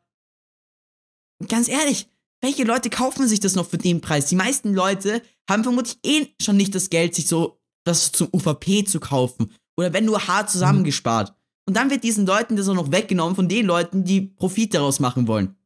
ganz 1.49 1.68
ehrlich, 1.68 2.09
welche 2.43 2.64
Leute 2.64 2.91
kaufen 2.91 3.28
sich 3.28 3.39
das 3.39 3.55
noch 3.55 3.68
für 3.68 3.78
den 3.78 4.01
Preis? 4.01 4.26
Die 4.26 4.37
meisten 4.37 4.74
Leute 4.74 5.22
haben 5.49 5.62
vermutlich 5.62 5.99
eh 6.05 6.35
schon 6.43 6.57
nicht 6.57 6.74
das 6.74 6.91
Geld, 6.91 7.14
sich 7.14 7.28
so 7.28 7.61
das 7.85 8.11
zum 8.11 8.28
UVP 8.32 8.85
zu 8.85 8.99
kaufen. 8.99 9.55
Oder 9.76 9.93
wenn 9.93 10.07
nur 10.07 10.26
hart 10.26 10.51
zusammengespart. 10.51 11.30
Mhm. 11.30 11.43
Und 11.66 11.76
dann 11.76 11.90
wird 11.90 12.04
diesen 12.04 12.26
Leuten 12.26 12.56
das 12.56 12.68
auch 12.68 12.74
noch 12.74 12.92
weggenommen 12.92 13.34
von 13.34 13.48
den 13.48 13.66
Leuten, 13.66 14.04
die 14.04 14.20
Profit 14.20 14.74
daraus 14.74 15.00
machen 15.00 15.26
wollen. 15.26 15.56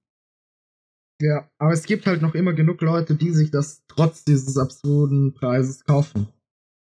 Ja, 1.21 1.51
aber 1.59 1.73
es 1.73 1.85
gibt 1.85 2.07
halt 2.07 2.23
noch 2.23 2.35
immer 2.35 2.53
genug 2.53 2.81
Leute, 2.81 3.17
die 3.17 3.33
sich 3.33 3.51
das 3.51 3.83
trotz 3.89 4.25
dieses 4.25 4.57
absurden 4.57 5.35
Preises 5.35 5.85
kaufen. 5.85 6.29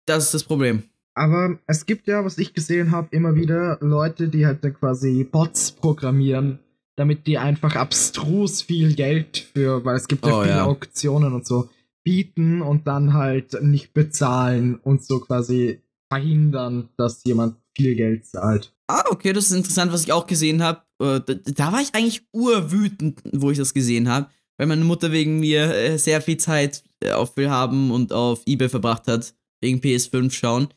Das 0.06 0.26
ist 0.26 0.34
das 0.34 0.44
Problem. 0.44 0.84
Aber 1.14 1.60
es 1.68 1.86
gibt 1.86 2.08
ja, 2.08 2.26
was 2.26 2.38
ich 2.38 2.54
gesehen 2.54 2.92
habe, 2.92 3.08
immer 3.12 3.36
wieder 3.36 3.78
Leute, 3.82 4.28
die 4.28 4.46
halt 4.46 4.62
quasi 4.80 5.24
Bots 5.24 5.72
programmieren, 5.72 6.60
damit 6.96 7.28
die 7.28 7.38
einfach 7.38 7.76
abstrus 7.76 8.62
viel 8.64 8.96
Geld 8.96 9.50
für, 9.54 9.86
weil 9.86 9.96
es 9.96 10.08
gibt 10.08 10.26
ja 10.26 10.38
Oh, 10.38 10.42
viele 10.42 10.56
ja. 10.56 10.66
Auktionen 10.66 11.34
und 11.34 11.46
so, 11.46 11.70
bieten 12.04 12.62
und 12.62 12.88
dann 12.88 13.14
halt 13.14 13.62
nicht 13.62 13.94
bezahlen 13.94 14.76
und 14.76 15.04
so 15.04 15.20
quasi 15.20 15.82
verhindern, 16.10 16.90
dass 16.98 17.24
jemand 17.24 17.58
viel 17.76 17.96
Geld 17.96 18.26
zahlt. 18.26 18.75
Ah, 18.88 19.04
okay, 19.10 19.34
das 19.34 19.46
ist 19.46 19.52
interessant, 19.52 19.92
was 19.92 20.04
ich 20.04 20.12
auch 20.12 20.28
gesehen 20.28 20.62
habe. 20.62 20.82
Da, 21.00 21.20
da 21.20 21.72
war 21.74 21.82
ich 21.82 21.94
eigentlich 21.94 22.26
urwütend, 22.32 23.20
wo 23.34 23.52
ich 23.52 23.58
das 23.58 23.74
gesehen 23.74 24.08
habe, 24.08 24.30
weil 24.58 24.68
meine 24.68 24.86
Mutter 24.86 25.12
wegen 25.12 25.40
mir 25.40 25.74
äh, 25.74 25.98
sehr 25.98 26.22
viel 26.22 26.38
Zeit 26.38 26.84
äh, 27.02 27.12
auf 27.12 27.36
Willhaben 27.36 27.92
und 27.92 28.14
auf 28.14 28.42
Ebay 28.46 28.70
verbracht 28.70 29.08
hat, 29.08 29.34
wegen 29.62 29.80
PS5 29.80 30.32
schauen. 30.32 30.68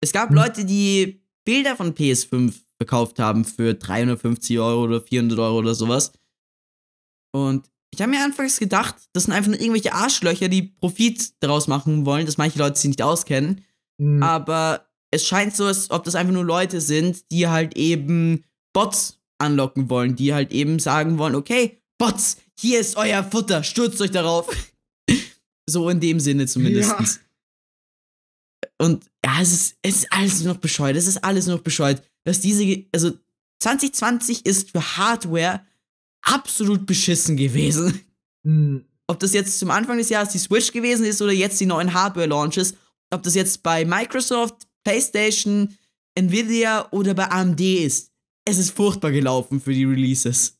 Es 0.00 0.12
gab 0.12 0.28
Hm. 0.30 0.36
Leute, 0.36 0.64
die 0.64 1.22
Bilder 1.44 1.76
von 1.76 1.94
PS5 1.94 2.52
verkauft 2.76 3.18
haben 3.18 3.44
für 3.44 3.74
350 3.74 4.58
Euro 4.58 4.84
oder 4.84 5.00
400 5.00 5.38
Euro 5.38 5.58
oder 5.58 5.74
sowas. 5.74 6.12
Und 7.32 7.70
ich 7.94 8.00
habe 8.02 8.10
mir 8.10 8.24
anfangs 8.24 8.58
gedacht, 8.58 8.96
das 9.12 9.24
sind 9.24 9.32
einfach 9.32 9.50
nur 9.50 9.60
irgendwelche 9.60 9.94
Arschlöcher, 9.94 10.48
die 10.48 10.62
Profit 10.62 11.32
daraus 11.40 11.68
machen 11.68 12.04
wollen, 12.04 12.26
dass 12.26 12.38
manche 12.38 12.58
Leute 12.58 12.76
sich 12.76 12.88
nicht 12.88 13.02
auskennen. 13.02 13.64
Hm, 13.98 14.22
Aber 14.22 14.83
es 15.14 15.26
scheint 15.26 15.54
so, 15.54 15.66
als 15.66 15.90
ob 15.90 16.04
das 16.04 16.14
einfach 16.14 16.32
nur 16.32 16.44
Leute 16.44 16.80
sind, 16.80 17.30
die 17.30 17.48
halt 17.48 17.76
eben 17.76 18.44
Bots 18.72 19.20
anlocken 19.38 19.90
wollen, 19.90 20.16
die 20.16 20.34
halt 20.34 20.52
eben 20.52 20.78
sagen 20.78 21.18
wollen, 21.18 21.34
okay, 21.34 21.80
Bots, 21.98 22.38
hier 22.58 22.80
ist 22.80 22.96
euer 22.96 23.22
Futter, 23.24 23.62
stürzt 23.62 24.00
euch 24.00 24.10
darauf. 24.10 24.48
so 25.68 25.88
in 25.88 26.00
dem 26.00 26.20
Sinne 26.20 26.46
zumindest. 26.46 27.20
Und 28.78 29.04
ja, 29.24 29.40
es 29.40 29.52
ist, 29.52 29.76
es 29.82 29.96
ist 29.96 30.12
alles 30.12 30.42
noch 30.42 30.56
bescheuert, 30.56 30.96
es 30.96 31.06
ist 31.06 31.22
alles 31.22 31.46
noch 31.46 31.60
bescheuert, 31.60 32.02
dass 32.24 32.40
diese, 32.40 32.84
also 32.92 33.12
2020 33.62 34.44
ist 34.46 34.70
für 34.70 34.96
Hardware 34.96 35.64
absolut 36.22 36.86
beschissen 36.86 37.36
gewesen 37.36 38.00
hm, 38.44 38.84
ob 39.06 39.18
das 39.20 39.32
jetzt 39.32 39.58
zum 39.58 39.70
Anfang 39.70 39.98
des 39.98 40.08
Jahres 40.08 40.30
die 40.30 40.38
Switch 40.38 40.72
gewesen 40.72 41.04
ist 41.04 41.20
oder 41.20 41.32
jetzt 41.32 41.60
die 41.60 41.66
neuen 41.66 41.92
Hardware-Launches, 41.92 42.74
ob 43.10 43.22
das 43.22 43.34
jetzt 43.34 43.62
bei 43.62 43.84
Microsoft, 43.84 44.66
PlayStation, 44.84 45.76
Nvidia 46.14 46.88
oder 46.90 47.14
bei 47.14 47.30
AMD 47.30 47.60
ist. 47.60 48.12
Es 48.44 48.58
ist 48.58 48.70
furchtbar 48.70 49.10
gelaufen 49.10 49.60
für 49.60 49.72
die 49.72 49.84
Releases. 49.84 50.58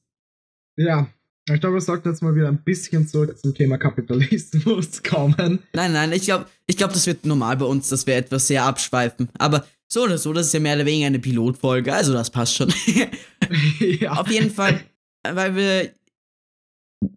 Ja, 0.77 1.09
ich 1.49 1.61
glaube, 1.61 1.77
wir 1.77 1.81
sollten 1.83 2.09
jetzt 2.09 2.23
mal 2.23 2.35
wieder 2.35 2.49
ein 2.49 2.63
bisschen 2.65 3.07
zurück 3.07 3.39
zum 3.39 3.55
Thema 3.55 3.77
Kapitalismus 3.77 5.03
kommen. 5.09 5.61
Nein, 5.75 5.93
nein, 5.93 6.13
ich 6.13 6.23
glaube, 6.23 6.47
ich 6.67 6.77
glaub, 6.77 6.93
das 6.93 7.07
wird 7.07 7.27
normal 7.27 7.59
bei 7.59 7.67
uns, 7.67 7.91
dass 7.91 8.07
wir 8.07 8.17
etwas 8.17 8.47
sehr 8.47 8.65
abschweifen. 8.65 9.29
Aber 9.39 9.67
so 9.87 10.05
oder 10.05 10.17
so, 10.17 10.33
das 10.33 10.47
ist 10.47 10.55
ja 10.55 10.61
mehr 10.61 10.77
oder 10.77 10.87
weniger 10.87 11.07
eine 11.07 11.19
Pilotfolge, 11.19 11.93
also 11.93 12.15
das 12.15 12.31
passt 12.31 12.57
schon. 12.57 12.73
ja. 13.79 14.13
Auf 14.13 14.29
jeden 14.29 14.51
Fall, 14.51 14.81
weil 15.23 15.55
wir 15.55 15.95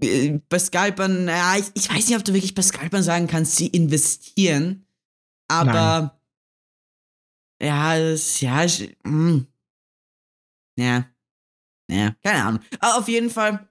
äh, 0.01 0.39
bei 0.49 0.59
Scalpern, 0.59 1.27
ja, 1.27 1.55
ich, 1.57 1.67
ich 1.73 1.89
weiß 1.89 2.09
nicht, 2.09 2.17
ob 2.17 2.25
du 2.25 2.33
wirklich 2.33 2.53
bei 2.53 2.61
Scalpern 2.61 3.03
sagen 3.03 3.27
kannst, 3.27 3.55
sie 3.55 3.67
investieren. 3.67 4.85
Aber 5.47 6.16
ja, 7.61 7.99
das, 7.99 8.41
ja, 8.41 8.63
ich, 8.63 8.95
mm, 9.03 9.39
ja, 10.79 11.09
ja, 11.89 12.15
keine 12.23 12.43
Ahnung. 12.43 12.61
Aber 12.79 12.97
auf 12.97 13.07
jeden 13.07 13.29
Fall, 13.29 13.67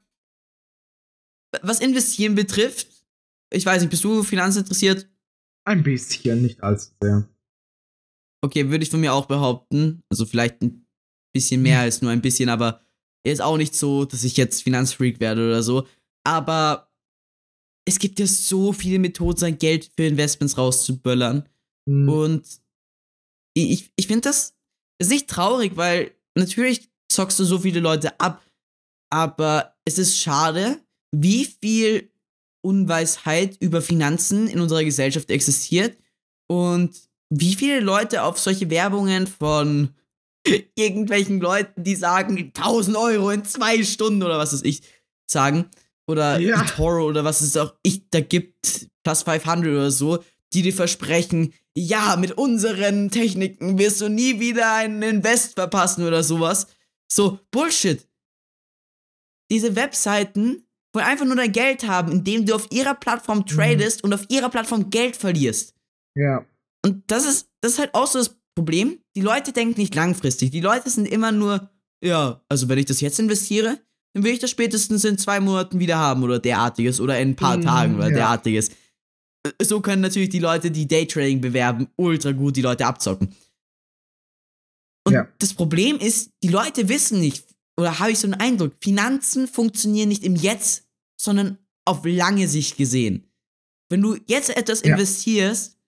was 1.63 1.81
investieren 1.81 2.35
betrifft, 2.35 2.89
ich 3.53 3.65
weiß 3.65 3.81
nicht, 3.83 3.91
bist 3.91 4.05
du 4.05 4.23
finanzinteressiert? 4.23 5.09
Ein 5.67 5.83
bisschen, 5.83 6.43
nicht 6.43 6.63
allzu 6.63 6.91
sehr. 7.03 7.29
Okay, 8.45 8.71
würde 8.71 8.85
ich 8.85 8.91
von 8.91 9.01
mir 9.01 9.13
auch 9.13 9.27
behaupten. 9.27 10.03
Also 10.11 10.27
vielleicht 10.27 10.63
ein 10.63 10.87
bisschen 11.35 11.63
mehr 11.63 11.81
als 11.81 12.03
nur 12.03 12.11
ein 12.11 12.23
bisschen, 12.23 12.49
aber 12.49 12.81
er 13.25 13.33
ist 13.33 13.41
auch 13.41 13.57
nicht 13.57 13.75
so, 13.75 14.05
dass 14.05 14.25
ich 14.25 14.37
jetzt 14.37 14.63
Finanzfreak 14.63 15.19
werde 15.21 15.47
oder 15.47 15.63
so. 15.63 15.87
Aber 16.25 16.93
es 17.89 17.99
gibt 17.99 18.19
ja 18.19 18.27
so 18.27 18.73
viele 18.73 18.99
Methoden, 18.99 19.39
sein 19.39 19.59
Geld 19.59 19.91
für 19.97 20.05
Investments 20.05 20.57
rauszuböllern. 20.59 21.49
Hm, 21.89 22.09
Und 22.09 22.61
ich, 23.57 23.91
ich 23.97 24.07
finde 24.07 24.23
das 24.23 24.55
ist 24.99 25.11
nicht 25.11 25.29
traurig, 25.29 25.77
weil 25.77 26.13
natürlich 26.35 26.89
zockst 27.11 27.39
du 27.39 27.45
so 27.45 27.59
viele 27.59 27.81
Leute 27.81 28.19
ab, 28.21 28.43
aber 29.11 29.75
es 29.85 29.99
ist 29.99 30.19
schade, 30.19 30.81
wie 31.13 31.45
viel 31.45 32.11
Unweisheit 32.65 33.57
über 33.61 33.81
Finanzen 33.81 34.49
in 34.49 34.61
unserer 34.61 34.85
Gesellschaft 34.85 35.31
existiert 35.31 35.97
und 36.49 36.97
wie 37.31 37.55
viele 37.55 37.81
Leute 37.81 38.23
auf 38.23 38.39
solche 38.39 38.71
Werbungen 38.71 39.27
von 39.27 39.95
irgendwelchen 40.75 41.41
Leuten, 41.41 41.85
die 41.85 41.95
sagen 41.97 42.53
1000 42.55 42.97
Euro 42.97 43.31
in 43.31 43.45
zwei 43.45 43.83
Stunden 43.85 44.23
oder 44.23 44.39
was 44.39 44.53
weiß 44.53 44.63
ich, 44.63 44.83
sagen. 45.31 45.71
Oder 46.09 46.39
Ja. 46.39 46.63
eToro 46.63 47.05
oder 47.07 47.25
was 47.25 47.41
es 47.41 47.57
auch 47.57 47.75
ich 47.83 48.09
da 48.11 48.21
gibt, 48.21 48.89
plus 49.03 49.23
500 49.23 49.67
oder 49.71 49.91
so, 49.91 50.23
die 50.53 50.63
dir 50.63 50.73
versprechen, 50.73 51.53
ja, 51.77 52.17
mit 52.17 52.33
unseren 52.33 53.11
Techniken 53.11 53.79
wirst 53.79 54.01
du 54.01 54.09
nie 54.09 54.41
wieder 54.41 54.73
einen 54.75 55.03
Invest 55.03 55.55
verpassen 55.55 56.07
oder 56.07 56.23
sowas. 56.23 56.67
So, 57.13 57.39
Bullshit. 57.51 58.07
Diese 59.51 59.77
Webseiten 59.77 60.67
wollen 60.93 61.07
einfach 61.07 61.27
nur 61.27 61.37
dein 61.37 61.53
Geld 61.53 61.87
haben, 61.87 62.11
indem 62.11 62.47
du 62.47 62.55
auf 62.55 62.67
ihrer 62.73 62.95
Plattform 62.95 63.47
tradest 63.47 64.03
und 64.03 64.13
auf 64.15 64.25
ihrer 64.29 64.49
Plattform 64.49 64.91
Geld 64.91 65.17
verlierst. 65.17 65.75
ja. 66.15 66.45
Und 66.85 67.03
das 67.11 67.27
ist, 67.27 67.49
das 67.63 67.73
ist 67.73 67.79
halt 67.81 67.95
auch 67.95 68.07
so 68.07 68.19
das 68.21 68.37
Problem. 68.55 69.01
Die 69.17 69.21
Leute 69.21 69.53
denken 69.53 69.81
nicht 69.81 69.95
langfristig. 69.97 70.53
Die 70.53 70.61
Leute 70.61 70.89
sind 70.89 71.07
immer 71.07 71.33
nur, 71.33 71.69
ja, 72.01 72.41
also 72.49 72.69
wenn 72.69 72.79
ich 72.79 72.85
das 72.87 73.01
jetzt 73.01 73.19
investiere, 73.19 73.81
dann 74.15 74.23
will 74.23 74.33
ich 74.33 74.39
das 74.39 74.51
spätestens 74.51 75.05
in 75.05 75.19
zwei 75.19 75.41
Monaten 75.41 75.81
wieder 75.81 75.97
haben 75.97 76.23
oder 76.23 76.39
derartiges 76.39 77.01
oder 77.01 77.19
in 77.19 77.31
ein 77.31 77.37
paar 77.37 77.57
Mhm, 77.57 77.63
Tagen 77.63 77.95
oder 77.97 78.09
ja. 78.11 78.15
derartiges. 78.15 78.71
So 79.61 79.81
können 79.81 80.03
natürlich 80.03 80.29
die 80.31 80.39
Leute, 80.39 80.71
die 80.71 80.87
Daytrading 80.87 81.41
bewerben, 81.41 81.89
ultra 81.97 82.33
gut 82.33 82.57
die 82.57 82.63
Leute 82.63 82.87
abzocken. 82.87 83.35
Und 85.07 85.13
Ja. 85.13 85.29
das 85.39 85.55
Problem 85.55 85.99
ist, 85.99 86.31
die 86.43 86.49
Leute 86.49 86.89
wissen 86.89 87.21
nicht, 87.21 87.47
oder 87.79 87.99
habe 87.99 88.13
ich 88.13 88.19
so 88.19 88.27
einen 88.27 88.35
Eindruck, 88.41 88.73
Finanzen 88.83 89.47
funktionieren 89.47 90.09
nicht 90.09 90.25
im 90.25 90.35
Jetzt, 90.37 90.87
sondern 91.21 91.59
auf 91.85 92.05
lange 92.05 92.49
Sicht 92.49 92.77
gesehen. 92.77 93.31
Wenn 93.89 94.03
du 94.03 94.17
jetzt 94.27 94.51
etwas 94.51 94.83
Ja. 94.83 94.93
investierst, 94.93 95.79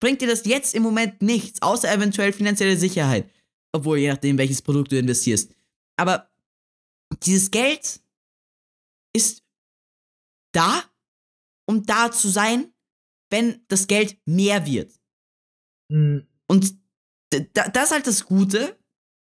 bringt 0.00 0.20
dir 0.22 0.28
das 0.28 0.44
jetzt 0.44 0.74
im 0.74 0.82
Moment 0.82 1.20
nichts, 1.20 1.60
außer 1.62 1.92
eventuell 1.92 2.32
finanzielle 2.32 2.76
Sicherheit. 2.76 3.28
Obwohl, 3.72 3.98
je 3.98 4.08
nachdem, 4.08 4.38
welches 4.38 4.62
Produkt 4.62 4.92
du 4.92 4.98
investierst. 4.98 5.52
Aber 5.96 6.30
dieses 7.22 7.50
Geld 7.50 8.00
ist 9.12 9.42
da, 10.52 10.84
um 11.66 11.84
da 11.84 12.10
zu 12.10 12.28
sein, 12.28 12.72
wenn 13.30 13.64
das 13.68 13.86
Geld 13.86 14.18
mehr 14.26 14.66
wird. 14.66 14.92
Hm, 15.90 16.26
Und 16.48 16.74
das 17.30 17.84
ist 17.84 17.92
halt 17.92 18.06
das 18.06 18.24
Gute. 18.24 18.76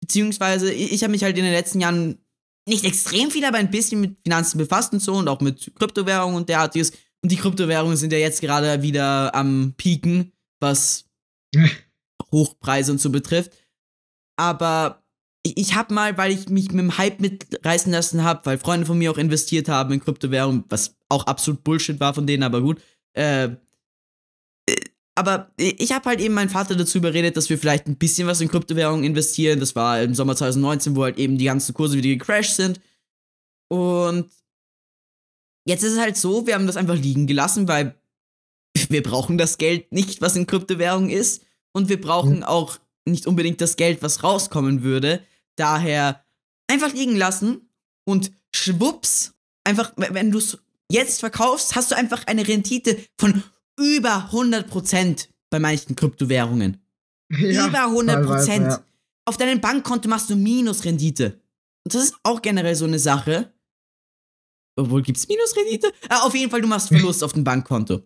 Beziehungsweise, 0.01 0.71
ich, 0.71 1.01
habe 1.03 1.11
mich 1.11 1.23
halt 1.23 1.37
in 1.37 1.43
den 1.43 1.53
letzten 1.53 1.81
Jahren 1.81 2.19
nicht 2.67 2.83
extrem 2.83 3.31
viel, 3.31 3.45
aber 3.45 3.57
ein 3.57 3.71
bisschen 3.71 4.01
mit 4.01 4.17
Finanzen 4.23 4.57
befasst 4.57 4.93
und 4.93 4.99
so 4.99 5.13
und 5.15 5.27
auch 5.27 5.41
mit 5.41 5.71
Kryptowährungen 5.75 6.35
und 6.35 6.49
derartiges. 6.49 6.91
Und 7.23 7.31
die 7.31 7.37
Kryptowährungen 7.37 7.97
sind 7.97 8.11
ja 8.11 8.19
jetzt 8.19 8.41
gerade 8.41 8.81
wieder 8.81 9.33
am 9.33 9.73
Pieken, 9.77 10.31
was 10.59 11.05
Hochpreise 12.31 12.91
und 12.91 12.99
so 12.99 13.09
betrifft. 13.09 13.51
Aber 14.37 15.03
ich, 15.43 15.57
ich 15.57 15.75
habe 15.75 15.93
mal, 15.93 16.17
weil 16.17 16.31
ich 16.31 16.49
mich 16.49 16.71
mit 16.71 16.81
dem 16.81 16.97
Hype 16.97 17.19
mitreißen 17.19 17.91
lassen 17.91 18.23
habe, 18.23 18.45
weil 18.45 18.57
Freunde 18.57 18.85
von 18.85 18.97
mir 18.97 19.11
auch 19.11 19.17
investiert 19.17 19.69
haben 19.69 19.93
in 19.93 20.01
Kryptowährungen, 20.01 20.65
was 20.69 20.97
auch 21.09 21.25
absolut 21.25 21.63
Bullshit 21.63 21.99
war 21.99 22.13
von 22.13 22.27
denen, 22.27 22.43
aber 22.43 22.61
gut. 22.61 22.81
Äh, 23.13 23.55
aber 25.15 25.51
ich 25.57 25.91
habe 25.93 26.09
halt 26.09 26.19
eben 26.19 26.33
meinen 26.33 26.49
Vater 26.49 26.75
dazu 26.75 26.97
überredet, 26.97 27.37
dass 27.37 27.49
wir 27.49 27.57
vielleicht 27.57 27.87
ein 27.87 27.95
bisschen 27.95 28.27
was 28.27 28.41
in 28.41 28.49
Kryptowährungen 28.49 29.05
investieren. 29.05 29.59
Das 29.61 29.75
war 29.75 30.01
im 30.01 30.13
Sommer 30.13 30.35
2019, 30.35 30.95
wo 30.95 31.03
halt 31.03 31.17
eben 31.17 31.37
die 31.37 31.45
ganzen 31.45 31.73
Kurse 31.73 31.97
wieder 31.97 32.09
gecrashed 32.09 32.55
sind. 32.55 32.81
Und 33.69 34.29
jetzt 35.65 35.83
ist 35.83 35.93
es 35.93 35.99
halt 35.99 36.17
so, 36.17 36.45
wir 36.45 36.53
haben 36.55 36.67
das 36.67 36.77
einfach 36.77 36.95
liegen 36.95 37.27
gelassen, 37.27 37.67
weil 37.67 37.95
wir 38.89 39.01
brauchen 39.03 39.37
das 39.37 39.57
Geld 39.57 39.91
nicht, 39.93 40.21
was 40.21 40.35
in 40.35 40.47
Kryptowährung 40.47 41.09
ist. 41.09 41.43
Und 41.73 41.87
wir 41.89 41.99
brauchen 41.99 42.37
Mhm. 42.37 42.43
auch 42.43 42.77
nicht 43.05 43.25
unbedingt 43.25 43.61
das 43.61 43.77
Geld, 43.77 44.01
was 44.01 44.23
rauskommen 44.23 44.83
würde. 44.83 45.21
Daher 45.55 46.25
einfach 46.67 46.93
liegen 46.93 47.15
lassen 47.15 47.69
und 48.05 48.31
schwupps, 48.53 49.33
einfach, 49.63 49.93
wenn 49.95 50.31
du 50.31 50.39
es 50.39 50.57
jetzt 50.91 51.19
verkaufst, 51.21 51.75
hast 51.75 51.91
du 51.91 51.95
einfach 51.95 52.27
eine 52.27 52.47
Rendite 52.47 52.97
von 53.17 53.43
über 53.77 54.29
100% 54.31 55.27
bei 55.49 55.59
manchen 55.59 55.95
Kryptowährungen. 55.95 56.81
ja, 57.29 57.67
über 57.67 57.85
100%. 57.85 58.05
teilweise, 58.05 58.51
ja. 58.53 58.83
Auf 59.25 59.37
deinem 59.37 59.59
Bankkonto 59.59 60.07
machst 60.07 60.29
du 60.29 60.35
Minusrendite. 60.35 61.41
Und 61.83 61.93
das 61.93 62.03
ist 62.03 62.15
auch 62.23 62.41
generell 62.41 62.75
so 62.75 62.85
eine 62.85 62.99
Sache. 62.99 63.53
Obwohl, 64.75 65.01
gibt's 65.01 65.27
Minusrendite? 65.27 65.91
Ah, 66.09 66.21
auf 66.25 66.35
jeden 66.35 66.51
Fall, 66.51 66.61
du 66.61 66.67
machst 66.67 66.89
Verlust 66.89 67.23
auf 67.23 67.33
dem 67.33 67.43
Bankkonto. 67.43 68.03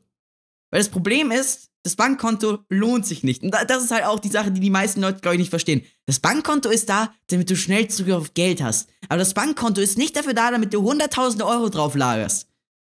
Weil 0.72 0.80
das 0.80 0.90
Problem 0.90 1.32
ist, 1.32 1.72
das 1.84 1.96
Bankkonto 1.96 2.60
lohnt 2.70 3.06
sich 3.06 3.24
nicht. 3.24 3.42
Und 3.42 3.52
das 3.52 3.84
ist 3.84 3.92
halt 3.92 4.06
auch 4.06 4.20
die 4.20 4.30
Sache, 4.30 4.52
die 4.52 4.60
die 4.60 4.70
meisten 4.70 5.02
Leute, 5.02 5.22
glaube 5.22 5.36
ich, 5.36 5.40
nicht 5.40 5.50
verstehen. 5.50 5.84
Das 6.06 6.20
Bankkonto 6.20 6.70
ist 6.70 6.90
da, 6.90 7.14
damit 7.28 7.50
du 7.50 7.56
schnell 7.56 7.88
Zugriff 7.88 8.16
auf 8.16 8.34
Geld 8.34 8.62
hast. 8.62 8.90
Aber 9.08 9.18
das 9.18 9.34
Bankkonto 9.34 9.82
ist 9.82 9.98
nicht 9.98 10.16
dafür 10.16 10.34
da, 10.34 10.52
damit 10.52 10.74
du 10.74 10.82
hunderttausende 10.82 11.46
Euro 11.46 11.70
drauf 11.70 11.96
lagerst. 11.96 12.48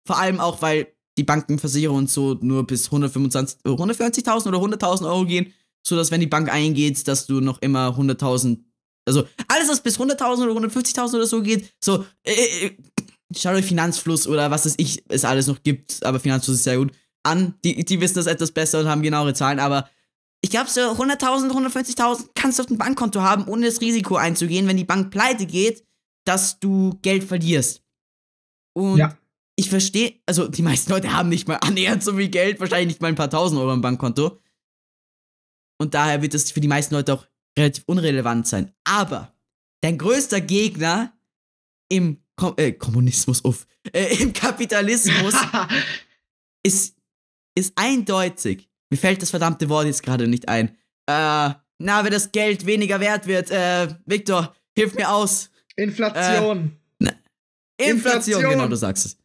Vor 0.06 0.18
allem 0.18 0.40
auch, 0.40 0.62
weil 0.62 0.88
die 1.18 1.24
Bankenversicherung 1.24 1.98
und 1.98 2.10
so 2.10 2.38
nur 2.42 2.66
bis 2.66 2.86
125, 2.86 3.60
150.000 3.66 4.48
oder 4.48 4.58
100.000 4.58 5.06
Euro 5.06 5.26
gehen, 5.26 5.54
so 5.86 5.96
dass 5.96 6.12
wenn 6.12 6.22
die 6.22 6.28
Bank 6.28 6.52
eingeht, 6.52 7.08
dass 7.08 7.26
du 7.26 7.42
noch 7.42 7.62
immer 7.62 7.98
100.000, 7.98 8.60
also 9.06 9.26
alles, 9.48 9.70
was 9.70 9.82
bis 9.82 10.00
100.000 10.00 10.44
oder 10.44 10.68
150.000 10.68 11.16
oder 11.16 11.26
so 11.26 11.42
geht, 11.42 11.74
so, 11.84 12.06
äh, 12.24 12.66
äh, 12.66 12.78
schaut 13.36 13.56
euch 13.56 13.66
Finanzfluss 13.66 14.28
oder 14.28 14.52
was 14.52 14.66
es 14.66 14.76
ich 14.78 15.04
es 15.10 15.26
alles 15.26 15.48
noch 15.48 15.64
gibt, 15.64 16.04
aber 16.04 16.20
Finanzfluss 16.20 16.58
ist 16.58 16.64
sehr 16.64 16.78
gut, 16.78 16.92
an. 17.24 17.56
Die, 17.64 17.84
die 17.84 18.02
wissen 18.02 18.16
das 18.16 18.28
etwas 18.28 18.52
besser 18.52 18.80
und 18.80 18.88
haben 18.88 19.02
genauere 19.02 19.34
Zahlen, 19.34 19.60
aber 19.60 19.90
ich 20.42 20.52
glaube, 20.52 20.70
so 20.70 20.82
100.000, 20.82 21.52
150.000 21.52 22.30
kannst 22.36 22.60
du 22.60 22.64
auf 22.64 22.68
dem 22.68 22.78
Bankkonto 22.78 23.22
haben, 23.22 23.48
ohne 23.48 23.66
das 23.66 23.82
Risiko 23.82 24.16
einzugehen, 24.16 24.68
wenn 24.68 24.78
die 24.78 24.84
Bank 24.84 25.10
pleite 25.10 25.46
geht, 25.46 25.84
dass 26.26 26.60
du 26.60 26.98
Geld 27.02 27.24
verlierst. 27.24 27.82
Und 28.74 28.98
ja. 28.98 29.18
Ich 29.60 29.70
verstehe, 29.70 30.14
also 30.26 30.48
die 30.48 30.62
meisten 30.62 30.92
Leute 30.92 31.12
haben 31.12 31.30
nicht 31.30 31.48
mal 31.48 31.56
annähernd 31.56 32.04
so 32.04 32.16
viel 32.16 32.30
Geld, 32.30 32.60
wahrscheinlich 32.60 32.88
nicht 32.88 33.02
mal 33.02 33.08
ein 33.08 33.16
paar 33.16 33.30
tausend 33.30 33.60
Euro 33.60 33.74
im 33.74 33.82
Bankkonto. 33.82 34.40
Und 35.80 35.94
daher 35.94 36.22
wird 36.22 36.36
es 36.36 36.52
für 36.52 36.62
die 36.62 36.68
meisten 36.68 36.94
Leute 36.94 37.14
auch 37.14 37.26
relativ 37.58 37.84
unrelevant 37.88 38.48
sein. 38.48 38.72
Aber 38.84 39.36
dein 39.82 39.98
größter 39.98 40.42
Gegner 40.42 41.14
im 41.90 42.24
Kom 42.36 42.54
äh, 42.58 42.72
Kommunismus, 42.72 43.44
uff, 43.44 43.66
äh, 43.94 44.22
im 44.22 44.32
Kapitalismus 44.32 45.34
ist, 46.64 46.96
ist 47.56 47.74
eindeutig. 47.76 48.70
Mir 48.92 48.98
fällt 48.98 49.24
das 49.24 49.32
verdammte 49.32 49.70
Wort 49.70 49.88
jetzt 49.88 50.04
gerade 50.04 50.28
nicht 50.28 50.48
ein. 50.48 50.70
Äh, 51.08 51.54
na, 51.80 52.04
wenn 52.04 52.12
das 52.12 52.32
Geld 52.32 52.68
weniger 52.68 53.00
wert 53.00 53.26
wird, 53.26 53.50
äh, 53.50 53.88
Victor, 54.06 54.56
hilf 54.76 54.94
mir 54.94 55.10
aus. 55.10 55.50
Inflation. 55.76 56.78
Äh, 57.00 57.12
Inflation, 57.80 57.96
Inflation, 57.96 58.50
genau, 58.52 58.68
du 58.68 58.76
sagst 58.76 59.06
es. 59.06 59.18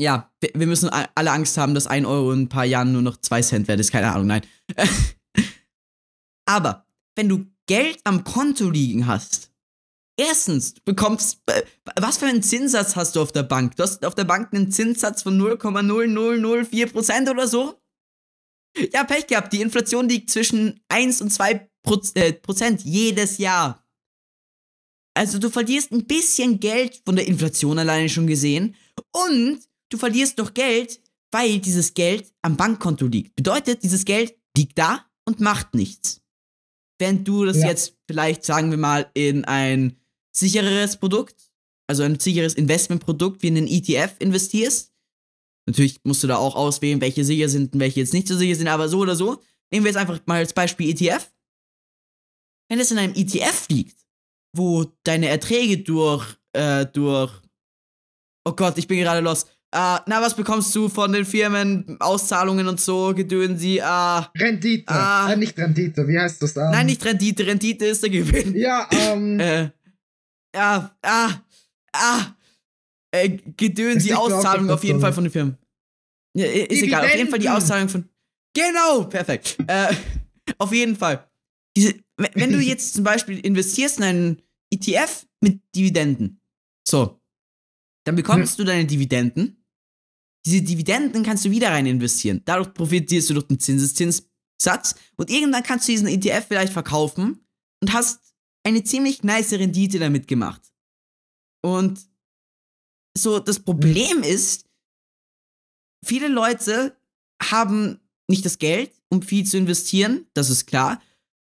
Ja, 0.00 0.32
wir, 0.40 0.66
müssen 0.66 0.88
alle 0.88 1.30
Angst 1.30 1.58
haben, 1.58 1.74
dass 1.74 1.86
ein 1.86 2.06
Euro 2.06 2.32
in 2.32 2.42
ein 2.42 2.48
paar 2.48 2.64
Jahren 2.64 2.92
nur 2.92 3.02
noch 3.02 3.18
zwei 3.18 3.42
Cent 3.42 3.68
wert 3.68 3.80
ist. 3.80 3.92
Keine 3.92 4.10
Ahnung, 4.10 4.28
nein. 4.28 4.40
Aber, 6.46 6.86
wenn 7.16 7.28
du 7.28 7.44
Geld 7.66 8.00
am 8.04 8.24
Konto 8.24 8.70
liegen 8.70 9.06
hast, 9.06 9.50
Erstens, 10.16 10.74
bekommst, 10.84 11.40
äh, 11.46 11.62
was 11.98 12.18
für 12.18 12.26
einen 12.26 12.42
Zinssatz 12.42 12.94
hast 12.94 13.16
du 13.16 13.22
auf 13.22 13.32
der 13.32 13.42
Bank? 13.42 13.76
Du 13.76 13.82
hast 13.82 14.04
auf 14.04 14.14
der 14.14 14.24
Bank 14.24 14.52
einen 14.52 14.70
Zinssatz 14.70 15.22
von 15.22 15.40
0,0004% 15.40 17.30
oder 17.30 17.48
so? 17.48 17.80
Ja, 18.92 19.04
Pech 19.04 19.26
gehabt. 19.26 19.50
Die 19.54 19.62
Inflation 19.62 20.10
liegt 20.10 20.28
zwischen 20.28 20.78
1 20.88 21.22
und 21.22 21.30
2 21.30 21.70
äh, 22.16 22.32
Prozent 22.34 22.82
jedes 22.82 23.38
Jahr. 23.38 23.82
Also 25.14 25.38
du 25.38 25.48
verlierst 25.48 25.90
ein 25.92 26.06
bisschen 26.06 26.60
Geld 26.60 27.00
von 27.06 27.16
der 27.16 27.26
Inflation 27.26 27.78
alleine 27.78 28.10
schon 28.10 28.26
gesehen 28.26 28.76
und 29.12 29.60
du 29.90 29.98
verlierst 29.98 30.38
noch 30.38 30.54
Geld, 30.54 31.00
weil 31.30 31.58
dieses 31.58 31.94
Geld 31.94 32.32
am 32.42 32.56
Bankkonto 32.56 33.06
liegt. 33.06 33.36
Bedeutet, 33.36 33.82
dieses 33.82 34.04
Geld 34.04 34.34
liegt 34.56 34.78
da 34.78 35.06
und 35.24 35.40
macht 35.40 35.74
nichts. 35.74 36.20
Während 36.98 37.26
du 37.26 37.44
das 37.44 37.58
ja. 37.58 37.68
jetzt 37.68 37.96
vielleicht, 38.08 38.44
sagen 38.44 38.70
wir 38.70 38.78
mal, 38.78 39.10
in 39.14 39.44
ein 39.44 39.96
sichereres 40.32 40.96
Produkt, 40.98 41.50
also 41.88 42.02
ein 42.02 42.18
sicheres 42.18 42.54
Investmentprodukt 42.54 43.42
wie 43.42 43.48
in 43.48 43.54
den 43.54 43.66
ETF 43.66 44.16
investierst. 44.18 44.92
Natürlich 45.66 46.00
musst 46.04 46.22
du 46.22 46.26
da 46.26 46.36
auch 46.36 46.56
auswählen, 46.56 47.00
welche 47.00 47.24
sicher 47.24 47.48
sind 47.48 47.74
und 47.74 47.80
welche 47.80 48.00
jetzt 48.00 48.12
nicht 48.12 48.28
so 48.28 48.36
sicher 48.36 48.56
sind, 48.56 48.68
aber 48.68 48.88
so 48.88 48.98
oder 48.98 49.16
so. 49.16 49.42
Nehmen 49.72 49.84
wir 49.84 49.90
jetzt 49.90 49.98
einfach 49.98 50.20
mal 50.26 50.38
als 50.38 50.52
Beispiel 50.52 50.90
ETF. 50.90 51.32
Wenn 52.68 52.80
es 52.80 52.90
in 52.90 52.98
einem 52.98 53.14
ETF 53.14 53.68
liegt, 53.68 54.04
wo 54.56 54.84
deine 55.04 55.28
Erträge 55.28 55.78
durch, 55.78 56.36
äh, 56.52 56.86
durch, 56.86 57.32
oh 58.44 58.52
Gott, 58.52 58.78
ich 58.78 58.88
bin 58.88 58.98
gerade 58.98 59.20
los. 59.20 59.46
Uh, 59.72 60.02
na, 60.06 60.20
was 60.20 60.34
bekommst 60.34 60.74
du 60.74 60.88
von 60.88 61.12
den 61.12 61.24
Firmen? 61.24 61.96
Auszahlungen 62.00 62.66
und 62.66 62.80
so, 62.80 63.14
gedönen 63.14 63.56
sie. 63.56 63.80
Uh, 63.80 64.22
Rendite. 64.36 64.92
Uh, 64.92 65.30
äh, 65.30 65.36
nicht 65.36 65.56
Rendite, 65.56 66.08
wie 66.08 66.18
heißt 66.18 66.42
das 66.42 66.54
da? 66.54 66.72
Nein, 66.72 66.86
nicht 66.86 67.04
Rendite. 67.04 67.46
Rendite 67.46 67.86
ist 67.86 68.02
der 68.02 68.10
Gewinn. 68.10 68.56
Ja, 68.56 68.88
ähm. 68.90 69.38
äh, 69.40 69.70
ah, 70.56 70.90
ah, 71.02 71.30
ah, 71.92 72.34
äh, 73.12 73.28
gedönen 73.56 74.00
die 74.00 74.12
Auszahlung 74.12 74.70
auf 74.70 74.82
jeden 74.82 75.00
Fall 75.00 75.12
von 75.12 75.22
den 75.22 75.32
Firmen. 75.32 75.56
Ja, 76.36 76.46
ist 76.46 76.82
egal, 76.82 77.04
auf 77.04 77.14
jeden 77.14 77.30
Fall 77.30 77.38
die 77.38 77.48
Auszahlung 77.48 77.88
von. 77.88 78.08
Genau, 78.54 79.04
perfekt. 79.04 79.56
äh, 79.68 79.94
auf 80.58 80.72
jeden 80.72 80.96
Fall. 80.96 81.28
Diese, 81.76 81.94
wenn 82.16 82.52
du 82.52 82.58
jetzt 82.60 82.94
zum 82.94 83.04
Beispiel 83.04 83.38
investierst 83.38 83.98
in 83.98 84.04
einen 84.04 84.42
ETF 84.72 85.26
mit 85.40 85.60
Dividenden, 85.74 86.40
so, 86.86 87.20
dann 88.04 88.16
bekommst 88.16 88.58
hm. 88.58 88.64
du 88.64 88.72
deine 88.72 88.86
Dividenden. 88.86 89.59
Diese 90.46 90.62
Dividenden 90.62 91.22
kannst 91.22 91.44
du 91.44 91.50
wieder 91.50 91.70
rein 91.70 91.86
investieren. 91.86 92.42
Dadurch 92.44 92.72
profitierst 92.72 93.30
du 93.30 93.34
durch 93.34 93.46
den 93.46 93.60
Zinseszinssatz 93.60 94.94
und 95.16 95.30
irgendwann 95.30 95.62
kannst 95.62 95.86
du 95.86 95.92
diesen 95.92 96.08
ETF 96.08 96.46
vielleicht 96.48 96.72
verkaufen 96.72 97.46
und 97.82 97.92
hast 97.92 98.34
eine 98.64 98.84
ziemlich 98.84 99.22
nice 99.22 99.52
Rendite 99.52 99.98
damit 99.98 100.28
gemacht. 100.28 100.62
Und 101.62 102.00
so, 103.16 103.38
das 103.38 103.60
Problem 103.60 104.22
ist, 104.22 104.66
viele 106.04 106.28
Leute 106.28 106.96
haben 107.42 108.00
nicht 108.28 108.44
das 108.44 108.58
Geld, 108.58 108.92
um 109.10 109.22
viel 109.22 109.44
zu 109.44 109.58
investieren, 109.58 110.26
das 110.34 110.50
ist 110.50 110.66
klar, 110.66 111.02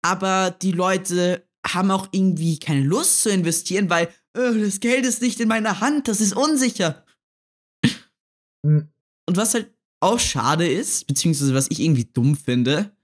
aber 0.03 0.51
die 0.51 0.71
Leute 0.71 1.47
haben 1.65 1.91
auch 1.91 2.07
irgendwie 2.11 2.59
keine 2.59 2.83
Lust 2.83 3.23
zu 3.23 3.29
investieren, 3.29 3.89
weil 3.89 4.13
oh, 4.37 4.53
das 4.53 4.79
Geld 4.79 5.05
ist 5.05 5.21
nicht 5.21 5.39
in 5.39 5.47
meiner 5.47 5.81
Hand, 5.81 6.07
das 6.07 6.21
ist 6.21 6.33
unsicher. 6.35 7.03
Mhm. 8.63 8.89
Und 9.27 9.37
was 9.37 9.53
halt 9.53 9.73
auch 9.99 10.19
schade 10.19 10.67
ist, 10.67 11.07
beziehungsweise 11.07 11.53
was 11.53 11.69
ich 11.69 11.79
irgendwie 11.79 12.05
dumm 12.05 12.35
finde, 12.35 12.95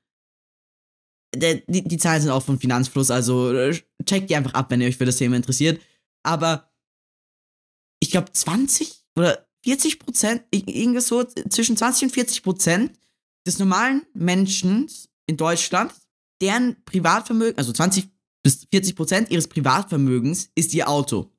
der, 1.36 1.56
die, 1.68 1.84
die 1.84 1.98
Zahlen 1.98 2.22
sind 2.22 2.32
auch 2.32 2.44
von 2.44 2.60
Finanzfluss, 2.60 3.10
also 3.10 3.54
äh, 3.54 3.80
checkt 4.06 4.30
die 4.30 4.36
einfach 4.36 4.54
ab, 4.54 4.70
wenn 4.70 4.82
ihr 4.82 4.88
euch 4.88 4.98
für 4.98 5.06
das 5.06 5.18
Thema 5.18 5.36
interessiert. 5.36 5.82
Aber 6.24 6.72
ich 8.00 8.12
glaube 8.12 8.32
20 8.32 9.06
oder 9.18 9.48
40 9.64 10.00
Prozent, 10.00 10.44
irgendwas 10.52 11.08
so, 11.08 11.24
zwischen 11.24 11.78
20 11.78 12.04
und 12.04 12.12
40 12.12 12.44
Prozent 12.44 13.00
des 13.48 13.60
normalen 13.60 14.06
Menschen 14.14 14.90
in 15.26 15.38
Deutschland, 15.38 15.94
deren 16.42 16.84
Privatvermögen, 16.86 17.58
also 17.58 17.72
20 17.72 18.10
bis 18.44 18.68
40 18.72 18.96
Prozent 18.96 19.32
ihres 19.32 19.48
Privatvermögens 19.48 20.52
ist 20.56 20.74
ihr 20.74 20.90
Auto. 20.90 21.33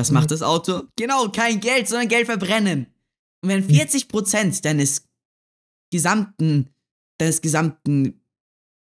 Was 0.00 0.10
mhm. 0.10 0.14
macht 0.14 0.30
das 0.30 0.42
Auto? 0.42 0.84
Genau, 0.96 1.28
kein 1.28 1.60
Geld, 1.60 1.88
sondern 1.88 2.08
Geld 2.08 2.26
verbrennen. 2.26 2.86
Und 3.42 3.50
wenn 3.50 3.64
40 3.64 4.08
Prozent 4.08 4.64
deines 4.64 5.06
gesamten, 5.92 6.70
deines 7.18 7.40
gesamten 7.40 8.22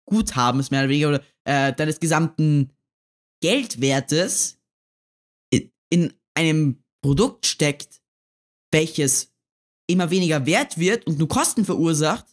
Guthabens 0.06 0.72
mehr 0.72 0.82
oder 0.82 0.90
weniger 0.90 1.10
oder 1.10 1.24
äh, 1.46 1.74
deines 1.74 2.00
gesamten 2.00 2.72
Geldwertes 3.42 4.60
in 5.90 6.14
einem 6.36 6.84
Produkt 7.02 7.46
steckt, 7.46 8.02
welches 8.72 9.34
immer 9.90 10.10
weniger 10.10 10.46
wert 10.46 10.78
wird 10.78 11.08
und 11.08 11.18
nur 11.18 11.30
Kosten 11.30 11.66
verursacht, 11.66 12.26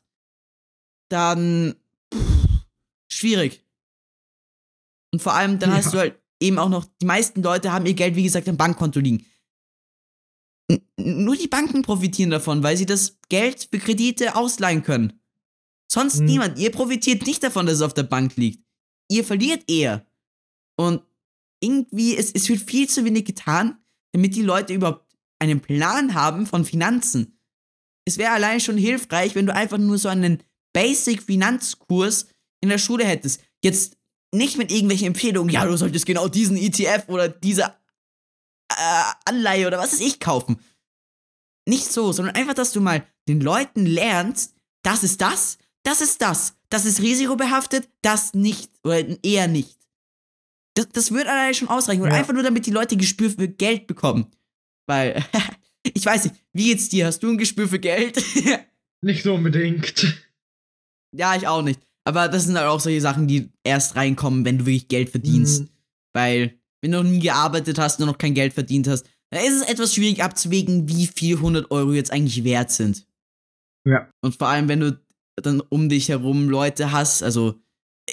dann 1.08 1.76
pff, 2.12 2.66
schwierig. 3.08 3.64
Und 5.12 5.22
vor 5.22 5.34
allem, 5.34 5.58
dann 5.58 5.70
ja. 5.70 5.76
hast 5.76 5.94
du 5.94 5.98
halt 5.98 6.20
eben 6.40 6.58
auch 6.58 6.68
noch, 6.68 6.84
die 7.00 7.06
meisten 7.06 7.42
Leute 7.42 7.72
haben 7.72 7.86
ihr 7.86 7.94
Geld, 7.94 8.16
wie 8.16 8.22
gesagt, 8.22 8.48
im 8.48 8.56
Bankkonto 8.56 9.00
liegen. 9.00 9.24
N 10.68 10.80
nur 10.96 11.36
die 11.36 11.48
Banken 11.48 11.82
profitieren 11.82 12.30
davon, 12.30 12.62
weil 12.62 12.76
sie 12.76 12.86
das 12.86 13.18
Geld 13.28 13.68
für 13.70 13.78
Kredite 13.78 14.36
ausleihen 14.36 14.82
können. 14.82 15.20
Sonst 15.90 16.20
mhm. 16.20 16.26
niemand. 16.26 16.58
Ihr 16.58 16.70
profitiert 16.70 17.26
nicht 17.26 17.42
davon, 17.42 17.66
dass 17.66 17.76
es 17.76 17.82
auf 17.82 17.94
der 17.94 18.04
Bank 18.04 18.36
liegt. 18.36 18.64
Ihr 19.10 19.24
verliert 19.24 19.70
eher. 19.70 20.06
Und 20.76 21.02
irgendwie, 21.60 22.16
es, 22.16 22.32
es 22.32 22.48
wird 22.48 22.60
viel 22.60 22.88
zu 22.88 23.04
wenig 23.04 23.24
getan, 23.24 23.78
damit 24.12 24.34
die 24.34 24.42
Leute 24.42 24.72
überhaupt 24.72 25.14
einen 25.38 25.60
Plan 25.60 26.14
haben 26.14 26.46
von 26.46 26.64
Finanzen. 26.64 27.38
Es 28.06 28.18
wäre 28.18 28.32
allein 28.32 28.60
schon 28.60 28.76
hilfreich, 28.76 29.34
wenn 29.34 29.46
du 29.46 29.54
einfach 29.54 29.78
nur 29.78 29.98
so 29.98 30.08
einen 30.08 30.42
Basic-Finanzkurs 30.72 32.26
in 32.60 32.68
der 32.68 32.78
Schule 32.78 33.04
hättest. 33.04 33.42
Jetzt 33.62 33.96
nicht 34.34 34.58
mit 34.58 34.70
irgendwelchen 34.70 35.08
Empfehlungen, 35.08 35.52
ja, 35.52 35.64
du 35.64 35.76
solltest 35.76 36.06
genau 36.06 36.28
diesen 36.28 36.56
ETF 36.56 37.04
oder 37.08 37.28
diese 37.28 37.74
äh, 38.70 39.02
Anleihe 39.24 39.66
oder 39.66 39.78
was 39.78 39.92
ist 39.92 40.00
ich 40.00 40.20
kaufen. 40.20 40.58
Nicht 41.66 41.92
so, 41.92 42.12
sondern 42.12 42.34
einfach, 42.34 42.54
dass 42.54 42.72
du 42.72 42.80
mal 42.80 43.06
den 43.28 43.40
Leuten 43.40 43.86
lernst, 43.86 44.54
das 44.82 45.02
ist 45.02 45.20
das, 45.20 45.58
das 45.82 46.00
ist 46.00 46.20
das. 46.20 46.56
Das 46.68 46.84
ist 46.84 47.00
risikobehaftet, 47.00 47.88
das 48.02 48.34
nicht. 48.34 48.70
Oder 48.82 49.04
eher 49.22 49.46
nicht. 49.46 49.78
Das, 50.74 50.88
das 50.88 51.12
würde 51.12 51.30
alleine 51.30 51.54
schon 51.54 51.68
ausreichen. 51.68 52.02
Und 52.02 52.08
ja. 52.08 52.14
einfach 52.14 52.34
nur, 52.34 52.42
damit 52.42 52.66
die 52.66 52.70
Leute 52.70 52.96
Gespür 52.96 53.30
für 53.30 53.48
Geld 53.48 53.86
bekommen. 53.86 54.26
Weil, 54.86 55.24
ich 55.82 56.04
weiß 56.04 56.24
nicht, 56.24 56.36
wie 56.52 56.64
geht's 56.64 56.88
dir? 56.88 57.06
Hast 57.06 57.22
du 57.22 57.30
ein 57.30 57.38
Gespür 57.38 57.68
für 57.68 57.78
Geld? 57.78 58.22
Nicht 59.00 59.26
unbedingt. 59.26 60.24
Ja, 61.12 61.36
ich 61.36 61.46
auch 61.46 61.62
nicht. 61.62 61.80
Aber 62.04 62.28
das 62.28 62.44
sind 62.44 62.56
halt 62.56 62.68
auch 62.68 62.80
solche 62.80 63.00
Sachen, 63.00 63.26
die 63.26 63.50
erst 63.64 63.96
reinkommen, 63.96 64.44
wenn 64.44 64.58
du 64.58 64.66
wirklich 64.66 64.88
Geld 64.88 65.08
verdienst. 65.10 65.62
Mhm. 65.62 65.68
Weil, 66.14 66.60
wenn 66.82 66.92
du 66.92 67.02
noch 67.02 67.10
nie 67.10 67.20
gearbeitet 67.20 67.78
hast 67.78 68.00
und 68.00 68.06
noch 68.06 68.18
kein 68.18 68.34
Geld 68.34 68.52
verdient 68.52 68.86
hast, 68.88 69.06
dann 69.30 69.42
ist 69.44 69.62
es 69.62 69.68
etwas 69.68 69.94
schwierig 69.94 70.22
abzuwägen, 70.22 70.88
wie 70.88 71.06
viel 71.06 71.36
100 71.36 71.70
Euro 71.70 71.92
jetzt 71.92 72.12
eigentlich 72.12 72.44
wert 72.44 72.70
sind. 72.70 73.06
Ja. 73.86 74.08
Und 74.22 74.36
vor 74.36 74.48
allem, 74.48 74.68
wenn 74.68 74.80
du 74.80 75.00
dann 75.36 75.60
um 75.60 75.88
dich 75.88 76.08
herum 76.08 76.48
Leute 76.48 76.92
hast, 76.92 77.22
also 77.22 77.54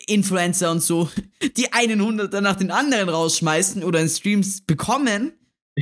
Influencer 0.07 0.71
und 0.71 0.81
so, 0.81 1.09
die 1.57 1.71
einen 1.73 2.01
Hunderter 2.01 2.41
nach 2.41 2.55
den 2.55 2.71
anderen 2.71 3.09
rausschmeißen 3.09 3.83
oder 3.83 3.99
in 3.99 4.09
Streams 4.09 4.61
bekommen, 4.61 5.33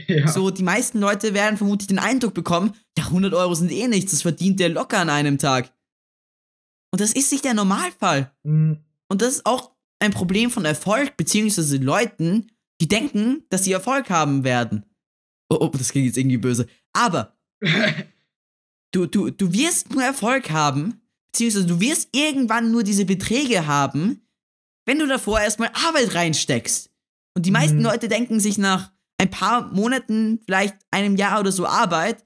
Ja. 0.07 0.27
so 0.27 0.49
die 0.49 0.63
meisten 0.63 0.99
Leute 0.99 1.33
werden 1.33 1.57
vermutlich 1.57 1.87
den 1.87 1.99
Eindruck 1.99 2.33
bekommen, 2.33 2.73
ja, 2.97 3.05
100 3.05 3.33
Euro 3.33 3.53
sind 3.55 3.71
eh 3.71 3.87
nichts, 3.87 4.11
das 4.11 4.23
verdient 4.23 4.59
der 4.59 4.69
locker 4.69 4.99
an 4.99 5.09
einem 5.09 5.37
Tag. 5.37 5.71
Und 6.91 7.01
das 7.01 7.13
ist 7.13 7.31
nicht 7.31 7.45
der 7.45 7.53
Normalfall. 7.53 8.31
Mhm. 8.43 8.79
Und 9.07 9.21
das 9.21 9.35
ist 9.35 9.45
auch 9.45 9.71
ein 9.99 10.11
Problem 10.11 10.49
von 10.49 10.65
Erfolg, 10.65 11.17
beziehungsweise 11.17 11.77
Leuten, 11.77 12.51
die 12.81 12.87
denken, 12.87 13.43
dass 13.49 13.63
sie 13.63 13.71
Erfolg 13.71 14.09
haben 14.09 14.43
werden. 14.43 14.85
Oh, 15.49 15.57
oh 15.59 15.67
das 15.69 15.91
klingt 15.91 16.07
jetzt 16.07 16.17
irgendwie 16.17 16.37
böse. 16.37 16.67
Aber 16.93 17.37
du, 18.91 19.05
du, 19.05 19.29
du 19.29 19.53
wirst 19.53 19.91
nur 19.91 20.03
Erfolg 20.03 20.49
haben, 20.51 21.01
beziehungsweise 21.31 21.67
du 21.67 21.79
wirst 21.79 22.09
irgendwann 22.15 22.71
nur 22.71 22.83
diese 22.83 23.05
Beträge 23.05 23.67
haben, 23.67 24.21
wenn 24.85 24.99
du 24.99 25.07
davor 25.07 25.39
erstmal 25.39 25.71
Arbeit 25.73 26.15
reinsteckst. 26.15 26.89
Und 27.35 27.45
die 27.45 27.51
meisten 27.51 27.77
Mhm. 27.77 27.83
Leute 27.83 28.07
denken 28.07 28.39
sich 28.39 28.57
nach 28.57 28.91
ein 29.17 29.29
paar 29.29 29.71
Monaten, 29.73 30.39
vielleicht 30.45 30.77
einem 30.91 31.15
Jahr 31.17 31.39
oder 31.39 31.51
so 31.51 31.67
Arbeit, 31.67 32.25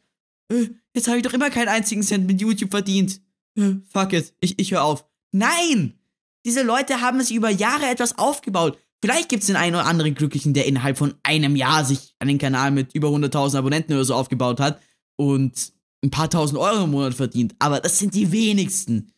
äh, 0.51 0.70
jetzt 0.95 1.07
habe 1.07 1.18
ich 1.18 1.24
doch 1.24 1.34
immer 1.34 1.49
keinen 1.49 1.68
einzigen 1.70 2.03
Cent 2.03 2.28
mit 2.28 2.39
YouTube 2.39 2.72
verdient. 2.72 3.20
Äh, 3.58 3.76
fuck 3.89 4.14
it, 4.14 4.34
ich, 4.39 4.60
ich 4.60 4.72
höre 4.72 4.84
auf. 4.84 5.06
Nein! 5.32 5.99
Diese 6.45 6.64
Leute 6.64 7.01
haben 7.01 7.22
sich 7.22 7.36
über 7.36 7.49
Jahre 7.49 7.86
etwas 7.86 8.18
aufgebaut. 8.18 8.78
Vielleicht 9.01 9.30
gibt 9.30 9.41
es 9.43 9.47
den 9.47 9.56
einen 9.56 9.76
oder 9.76 9.86
anderen 9.86 10.16
Glücklichen, 10.16 10.54
der 10.54 10.66
innerhalb 10.66 10.97
von 10.97 11.16
einem 11.24 11.56
Jahr 11.56 11.86
sich 11.86 12.16
einen 12.20 12.38
Kanal 12.38 12.72
mit 12.72 12.93
über 12.95 13.10
100.000 13.10 13.58
Abonnenten 13.58 13.93
oder 13.93 14.06
so 14.06 14.14
aufgebaut 14.16 14.60
hat 14.60 14.82
und 15.18 15.74
ein 16.04 16.10
paar 16.12 16.30
tausend 16.30 16.60
Euro 16.60 16.84
im 16.84 16.91
Monat 16.91 17.14
verdient. 17.14 17.56
Aber 17.60 17.80
das 17.80 17.99
sind 17.99 18.14
die 18.14 18.32
wenigsten. 18.32 19.14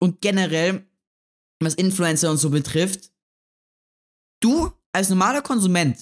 Und 0.00 0.20
generell, 0.20 0.86
was 1.60 1.74
Influencer 1.74 2.30
und 2.30 2.38
so 2.38 2.50
betrifft, 2.50 3.12
du 4.40 4.70
als 4.92 5.08
normaler 5.08 5.42
Konsument 5.42 5.96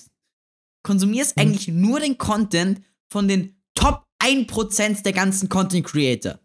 konsumierst 0.83 1.37
Mhm. 1.37 1.43
eigentlich 1.43 1.68
nur 1.68 2.01
den 2.01 2.16
Content 2.18 2.83
von 3.12 3.28
den 3.28 3.61
Top 3.74 4.07
1% 4.18 5.03
der 5.03 5.12
ganzen 5.12 5.49
Content 5.49 5.87
Creator. 5.87 6.39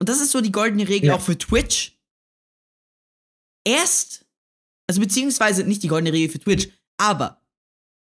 Und 0.00 0.08
das 0.08 0.20
ist 0.20 0.30
so 0.30 0.40
die 0.40 0.52
goldene 0.52 0.88
Regel 0.88 1.08
Ja. 1.08 1.16
auch 1.16 1.20
für 1.20 1.36
Twitch. 1.36 1.98
Erst, 3.66 4.26
also 4.88 5.00
beziehungsweise 5.00 5.64
nicht 5.64 5.82
die 5.82 5.88
goldene 5.88 6.12
Regel 6.12 6.30
für 6.30 6.38
Twitch, 6.38 6.68
aber 6.98 7.44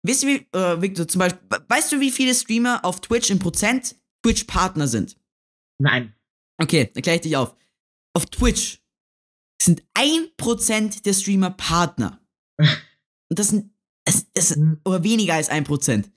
wisst 0.06 0.24
ihr, 0.24 0.30
wie, 0.30 0.58
äh, 0.58 0.82
Victor, 0.82 1.08
zum 1.08 1.20
Beispiel, 1.20 1.42
we- 1.50 1.66
weißt 1.70 1.92
du, 1.92 2.00
wie 2.00 2.12
viele 2.12 2.34
Streamer 2.36 2.84
auf 2.84 3.02
Twitch 3.02 3.30
im 3.30 3.40
Prozent 3.40 3.96
Twitch-Partner 4.24 4.88
sind? 4.88 5.18
Nein. 5.80 6.16
Okay, 6.62 6.90
dann 6.94 7.04
kläre 7.04 7.18
ich 7.18 7.22
dich 7.22 7.38
auf. 7.38 7.56
Auf 8.16 8.26
Twitch 8.28 8.82
sind 9.62 9.84
1% 9.94 11.06
der 11.06 11.14
Streamer 11.14 11.52
Partner. 11.52 12.22
Und 13.30 13.40
das 13.40 13.50
sind, 13.50 13.74
es 14.06 14.26
sind 14.50 14.64
Mhm. 14.64 14.82
oder 14.86 15.04
weniger 15.04 15.34
als 15.36 15.50
1%. 15.50 16.12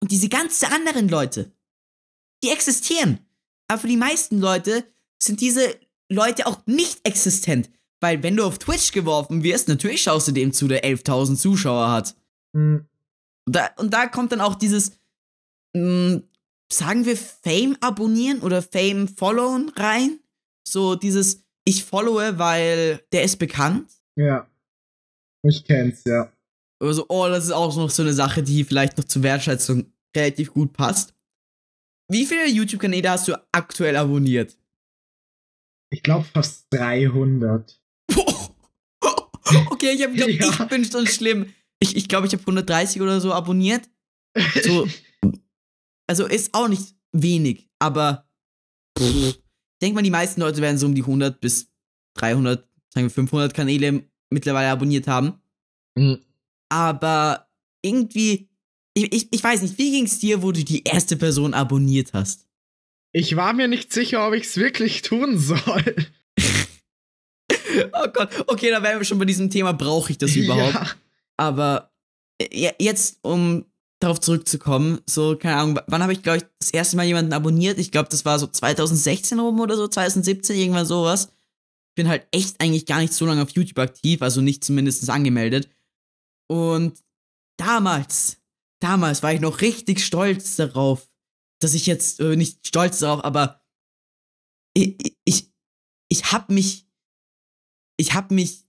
Und 0.00 0.10
diese 0.12 0.28
ganzen 0.28 0.66
anderen 0.72 1.08
Leute, 1.08 1.52
die 2.44 2.50
existieren. 2.50 3.24
Aber 3.68 3.80
für 3.80 3.88
die 3.88 3.96
meisten 3.96 4.40
Leute 4.40 4.84
sind 5.22 5.40
diese 5.40 5.76
Leute 6.10 6.46
auch 6.46 6.66
nicht 6.66 7.06
existent. 7.06 7.70
Weil 8.00 8.22
wenn 8.22 8.36
du 8.36 8.44
auf 8.44 8.58
Twitch 8.58 8.92
geworfen 8.92 9.42
wirst, 9.42 9.68
natürlich 9.68 10.02
schaust 10.02 10.28
du 10.28 10.32
dem 10.32 10.52
zu, 10.52 10.68
der 10.68 10.84
11.000 10.84 11.36
Zuschauer 11.36 11.90
hat. 11.90 12.14
Mhm. 12.52 12.86
Und 13.46 13.56
da, 13.56 13.70
und 13.76 13.92
da 13.92 14.06
kommt 14.06 14.32
dann 14.32 14.40
auch 14.40 14.54
dieses, 14.54 14.92
mh, 15.74 16.22
sagen 16.70 17.04
wir, 17.06 17.16
Fame 17.16 17.76
abonnieren 17.80 18.40
oder 18.40 18.62
Fame 18.62 19.08
followen 19.08 19.70
rein. 19.70 20.20
So 20.66 20.94
dieses, 20.94 21.44
ich 21.64 21.84
followe, 21.84 22.38
weil 22.38 23.02
der 23.12 23.24
ist 23.24 23.38
bekannt. 23.38 23.90
Ja. 24.16 24.48
Ich 25.42 25.64
kenn's, 25.64 26.04
ja. 26.04 26.30
Oder 26.80 26.94
so, 26.94 27.06
oh, 27.08 27.26
das 27.28 27.44
ist 27.44 27.52
auch 27.52 27.74
noch 27.76 27.90
so 27.90 28.02
eine 28.02 28.12
Sache, 28.12 28.42
die 28.42 28.64
vielleicht 28.64 28.98
noch 28.98 29.04
zur 29.04 29.22
Wertschätzung 29.22 29.92
relativ 30.14 30.52
gut 30.52 30.72
passt. 30.72 31.14
Wie 32.10 32.24
viele 32.24 32.48
YouTube-Kanäle 32.48 33.10
hast 33.10 33.28
du 33.28 33.34
aktuell 33.52 33.96
abonniert? 33.96 34.56
Ich 35.90 36.02
glaube 36.02 36.24
fast 36.24 36.66
300. 36.70 37.80
okay, 39.70 39.92
ich 39.92 40.02
habe 40.02 40.14
glaub, 40.14 40.28
Ja. 40.28 40.50
ich 40.50 40.68
bin 40.68 40.84
schon 40.84 41.06
schlimm. 41.06 41.52
Ich 41.80 41.90
glaube, 41.90 41.98
ich, 41.98 42.08
glaub, 42.08 42.24
ich 42.24 42.32
habe 42.32 42.42
130 42.42 43.00
oder 43.02 43.20
so 43.20 43.32
abonniert. 43.32 43.88
So, 44.62 44.88
also 46.08 46.26
ist 46.26 46.54
auch 46.54 46.68
nicht 46.68 46.94
wenig, 47.12 47.68
aber 47.78 48.28
ich 48.98 49.40
denke 49.80 49.94
mal, 49.94 50.02
die 50.02 50.10
meisten 50.10 50.40
Leute 50.40 50.60
werden 50.60 50.76
so 50.78 50.86
um 50.86 50.94
die 50.94 51.02
100 51.02 51.40
bis 51.40 51.70
300, 52.16 52.68
sagen 52.92 53.06
wir 53.06 53.10
500 53.10 53.54
Kanäle 53.54 54.02
mittlerweile 54.30 54.70
abonniert 54.70 55.06
haben. 55.06 55.40
Mhm. 55.96 56.24
Aber 56.68 57.48
irgendwie, 57.82 58.47
ich, 58.98 59.12
ich, 59.12 59.28
ich 59.30 59.44
weiß 59.44 59.62
nicht, 59.62 59.78
wie 59.78 59.90
ging's 59.90 60.18
dir, 60.18 60.42
wo 60.42 60.52
du 60.52 60.64
die 60.64 60.84
erste 60.84 61.16
Person 61.16 61.54
abonniert 61.54 62.12
hast? 62.12 62.46
Ich 63.12 63.36
war 63.36 63.52
mir 63.52 63.68
nicht 63.68 63.92
sicher, 63.92 64.26
ob 64.26 64.34
ich's 64.34 64.56
wirklich 64.56 65.02
tun 65.02 65.38
soll. 65.38 65.94
Oh 67.92 68.08
Gott, 68.12 68.30
okay, 68.48 68.70
da 68.70 68.82
wären 68.82 68.98
wir 68.98 69.04
schon 69.04 69.18
bei 69.18 69.24
diesem 69.24 69.50
Thema, 69.50 69.72
brauche 69.72 70.10
ich 70.10 70.18
das 70.18 70.34
überhaupt? 70.34 70.74
Ja. 70.74 70.90
Aber 71.36 71.92
äh, 72.40 72.72
jetzt, 72.78 73.18
um 73.22 73.64
darauf 74.00 74.20
zurückzukommen, 74.20 75.00
so, 75.06 75.36
keine 75.36 75.56
Ahnung, 75.56 75.80
wann 75.86 76.02
habe 76.02 76.12
ich, 76.12 76.22
glaube 76.22 76.38
ich, 76.38 76.44
das 76.60 76.70
erste 76.70 76.96
Mal 76.96 77.06
jemanden 77.06 77.32
abonniert? 77.32 77.78
Ich 77.78 77.90
glaube, 77.90 78.08
das 78.10 78.24
war 78.24 78.38
so 78.38 78.46
2016 78.46 79.38
rum 79.38 79.60
oder 79.60 79.76
so, 79.76 79.88
2017, 79.88 80.56
irgendwann 80.56 80.86
sowas. 80.86 81.32
Bin 81.96 82.08
halt 82.08 82.26
echt 82.30 82.60
eigentlich 82.60 82.86
gar 82.86 83.00
nicht 83.00 83.12
so 83.12 83.26
lange 83.26 83.42
auf 83.42 83.50
YouTube 83.50 83.78
aktiv, 83.78 84.22
also 84.22 84.40
nicht 84.40 84.62
zumindest 84.62 85.08
angemeldet. 85.10 85.68
Und 86.48 86.98
damals, 87.56 88.37
damals 88.80 89.22
war 89.22 89.32
ich 89.32 89.40
noch 89.40 89.60
richtig 89.60 90.04
stolz 90.04 90.56
darauf, 90.56 91.10
dass 91.60 91.74
ich 91.74 91.86
jetzt, 91.86 92.20
äh, 92.20 92.36
nicht 92.36 92.66
stolz 92.66 92.98
darauf, 93.00 93.24
aber 93.24 93.62
ich, 94.74 95.16
ich, 95.24 95.52
ich 96.08 96.32
hab 96.32 96.50
mich, 96.50 96.86
ich 97.98 98.14
hab 98.14 98.30
mich 98.30 98.64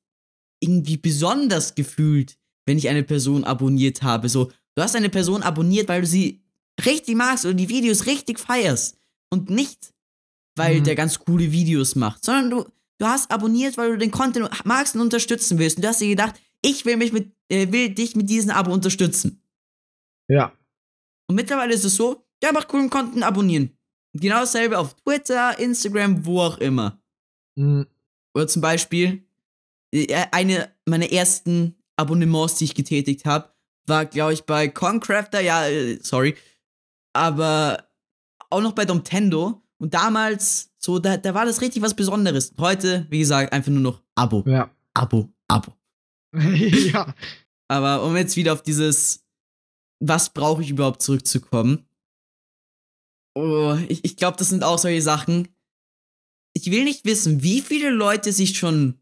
irgendwie 0.61 0.97
besonders 0.97 1.75
gefühlt, 1.75 2.37
wenn 2.65 2.77
ich 2.77 2.89
eine 2.89 3.03
Person 3.03 3.43
abonniert 3.43 4.01
habe. 4.01 4.27
So, 4.29 4.51
du 4.75 4.83
hast 4.83 4.95
eine 4.95 5.09
Person 5.09 5.43
abonniert, 5.43 5.87
weil 5.87 6.01
du 6.01 6.07
sie 6.07 6.43
richtig 6.85 7.15
magst 7.15 7.45
oder 7.45 7.53
die 7.53 7.69
Videos 7.69 8.05
richtig 8.05 8.39
feierst. 8.39 8.97
Und 9.31 9.49
nicht, 9.49 9.93
weil 10.57 10.79
Mhm. 10.79 10.83
der 10.85 10.95
ganz 10.95 11.19
coole 11.19 11.51
Videos 11.51 11.95
macht, 11.95 12.25
sondern 12.25 12.49
du, 12.49 12.65
du 12.97 13.05
hast 13.05 13.29
abonniert, 13.31 13.77
weil 13.77 13.91
du 13.91 13.97
den 13.99 14.11
Content 14.11 14.49
magst 14.65 14.95
und 14.95 15.01
unterstützen 15.01 15.59
willst. 15.59 15.77
Und 15.77 15.83
du 15.83 15.87
hast 15.89 16.01
dir 16.01 16.09
gedacht, 16.09 16.35
ich 16.61 16.83
will 16.85 16.97
mich 16.97 17.13
mit, 17.13 17.31
äh, 17.49 17.71
will 17.71 17.89
dich 17.93 18.15
mit 18.15 18.29
diesem 18.29 18.51
Abo 18.51 18.73
unterstützen. 18.73 19.38
Ja. 20.29 20.53
Und 21.27 21.35
mittlerweile 21.35 21.73
ist 21.73 21.83
es 21.83 21.95
so, 21.95 22.25
der 22.41 22.53
macht 22.53 22.67
coolen 22.67 22.89
Content, 22.89 23.23
abonnieren. 23.23 23.77
Genau 24.13 24.39
dasselbe 24.39 24.79
auf 24.79 24.95
Twitter, 24.95 25.59
Instagram, 25.59 26.25
wo 26.25 26.41
auch 26.41 26.57
immer. 26.57 27.01
Mhm. 27.55 27.85
Oder 28.33 28.47
zum 28.47 28.61
Beispiel, 28.61 29.23
äh, 29.93 30.25
eine 30.31 30.71
meiner 30.85 31.11
ersten 31.11 31.75
Abonnements, 31.97 32.55
die 32.55 32.65
ich 32.65 32.75
getätigt 32.75 33.25
habe, 33.25 33.53
war, 33.85 34.05
glaube 34.05 34.33
ich, 34.33 34.43
bei 34.43 34.67
Concrafter, 34.67 35.41
ja, 35.41 35.67
äh, 35.67 35.99
sorry, 36.01 36.35
aber 37.13 37.89
auch 38.49 38.61
noch 38.61 38.73
bei 38.73 38.85
Domtendo. 38.85 39.61
Und 39.77 39.93
damals, 39.93 40.71
so, 40.77 40.99
da, 40.99 41.17
da 41.17 41.33
war 41.33 41.45
das 41.45 41.61
richtig 41.61 41.81
was 41.81 41.93
Besonderes. 41.93 42.53
Heute, 42.59 43.05
wie 43.09 43.19
gesagt, 43.19 43.53
einfach 43.53 43.71
nur 43.71 43.81
noch 43.81 44.01
Abo, 44.15 44.43
Ja. 44.45 44.69
Abo, 44.93 45.29
Abo. 45.47 45.73
ja. 46.33 47.13
Aber 47.67 48.03
um 48.03 48.15
jetzt 48.17 48.35
wieder 48.35 48.53
auf 48.53 48.63
dieses, 48.63 49.25
was 49.99 50.33
brauche 50.33 50.61
ich 50.61 50.69
überhaupt 50.69 51.01
zurückzukommen. 51.01 51.85
Oh, 53.35 53.77
ich 53.87 54.03
ich 54.03 54.17
glaube, 54.17 54.37
das 54.37 54.49
sind 54.49 54.63
auch 54.63 54.79
solche 54.79 55.01
Sachen. 55.01 55.47
Ich 56.53 56.71
will 56.71 56.83
nicht 56.83 57.05
wissen, 57.05 57.43
wie 57.43 57.61
viele 57.61 57.89
Leute 57.89 58.33
sich 58.33 58.57
schon 58.57 58.99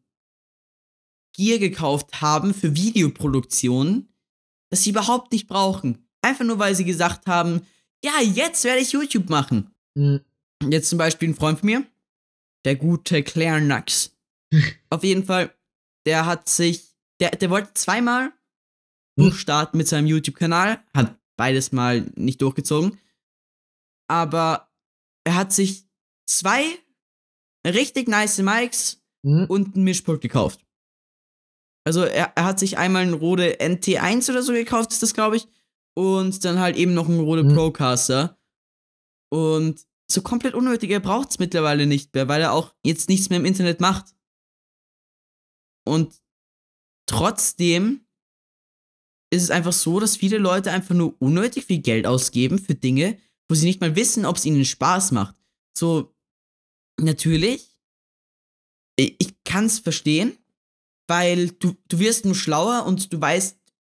Gear 1.35 1.59
gekauft 1.59 2.21
haben 2.21 2.53
für 2.53 2.75
Videoproduktion, 2.75 4.09
das 4.69 4.83
sie 4.83 4.89
überhaupt 4.89 5.31
nicht 5.31 5.47
brauchen. 5.47 6.07
Einfach 6.21 6.45
nur, 6.45 6.59
weil 6.59 6.75
sie 6.75 6.85
gesagt 6.85 7.27
haben, 7.27 7.61
ja, 8.03 8.19
jetzt 8.21 8.63
werde 8.63 8.81
ich 8.81 8.91
YouTube 8.91 9.29
machen. 9.29 9.73
Mhm. 9.95 10.21
Jetzt 10.69 10.89
zum 10.89 10.97
Beispiel 10.97 11.29
ein 11.29 11.35
Freund 11.35 11.59
von 11.59 11.67
mir, 11.67 11.85
der 12.65 12.75
gute 12.75 13.23
Claire 13.23 13.61
Nux. 13.61 14.11
Auf 14.89 15.03
jeden 15.03 15.25
Fall, 15.25 15.53
der 16.05 16.25
hat 16.25 16.49
sich, 16.49 16.95
der, 17.19 17.31
der 17.31 17.49
wollte 17.49 17.73
zweimal 17.75 18.33
durchstarten 19.17 19.77
mit 19.77 19.87
seinem 19.87 20.07
YouTube-Kanal, 20.07 20.83
hat 20.95 21.17
beides 21.37 21.71
mal 21.71 22.01
nicht 22.15 22.41
durchgezogen. 22.41 22.97
Aber 24.09 24.71
er 25.25 25.35
hat 25.35 25.51
sich 25.53 25.85
zwei 26.29 26.63
richtig 27.65 28.07
nice 28.07 28.37
Mics 28.39 29.03
Hm? 29.25 29.45
und 29.49 29.75
ein 29.75 29.83
Mischpult 29.83 30.21
gekauft. 30.21 30.63
Also 31.85 32.03
er, 32.03 32.33
er 32.37 32.45
hat 32.45 32.59
sich 32.59 32.77
einmal 32.77 33.01
einen 33.01 33.13
Rode 33.13 33.59
NT1 33.59 34.29
oder 34.29 34.43
so 34.43 34.53
gekauft, 34.53 34.91
ist 34.91 35.01
das, 35.03 35.13
glaube 35.13 35.37
ich. 35.37 35.47
Und 35.97 36.45
dann 36.45 36.59
halt 36.59 36.75
eben 36.77 36.93
noch 36.93 37.07
einen 37.09 37.19
Rode 37.19 37.43
Mhm. 37.43 37.55
Procaster. 37.55 38.37
Und 39.33 39.85
so 40.09 40.21
komplett 40.21 40.53
unnötig, 40.53 40.91
er 40.91 40.99
braucht 40.99 41.31
es 41.31 41.39
mittlerweile 41.39 41.87
nicht 41.87 42.13
mehr, 42.13 42.27
weil 42.27 42.41
er 42.41 42.53
auch 42.53 42.73
jetzt 42.85 43.09
nichts 43.09 43.29
mehr 43.29 43.39
im 43.39 43.45
Internet 43.45 43.81
macht. 43.81 44.15
Und 45.85 46.21
trotzdem 47.09 48.06
ist 49.29 49.43
es 49.43 49.51
einfach 49.51 49.73
so, 49.73 49.99
dass 49.99 50.15
viele 50.17 50.37
Leute 50.37 50.71
einfach 50.71 50.95
nur 50.95 51.15
unnötig 51.19 51.65
viel 51.65 51.79
Geld 51.79 52.05
ausgeben 52.05 52.59
für 52.59 52.75
Dinge, 52.75 53.17
wo 53.49 53.55
sie 53.55 53.65
nicht 53.65 53.81
mal 53.81 53.95
wissen, 53.95 54.25
ob 54.25 54.37
es 54.37 54.45
ihnen 54.45 54.65
Spaß 54.65 55.11
macht. 55.11 55.35
So, 55.77 56.15
natürlich, 56.99 57.77
ich, 58.97 59.17
kann 59.43 59.65
es 59.65 59.79
verstehen, 59.79 60.37
weil 61.07 61.49
du, 61.49 61.75
du 61.87 61.99
wirst 61.99 62.25
nur 62.25 62.35
schlauer 62.35 62.85
und 62.85 63.11
du 63.13 63.21
weißt 63.21 63.57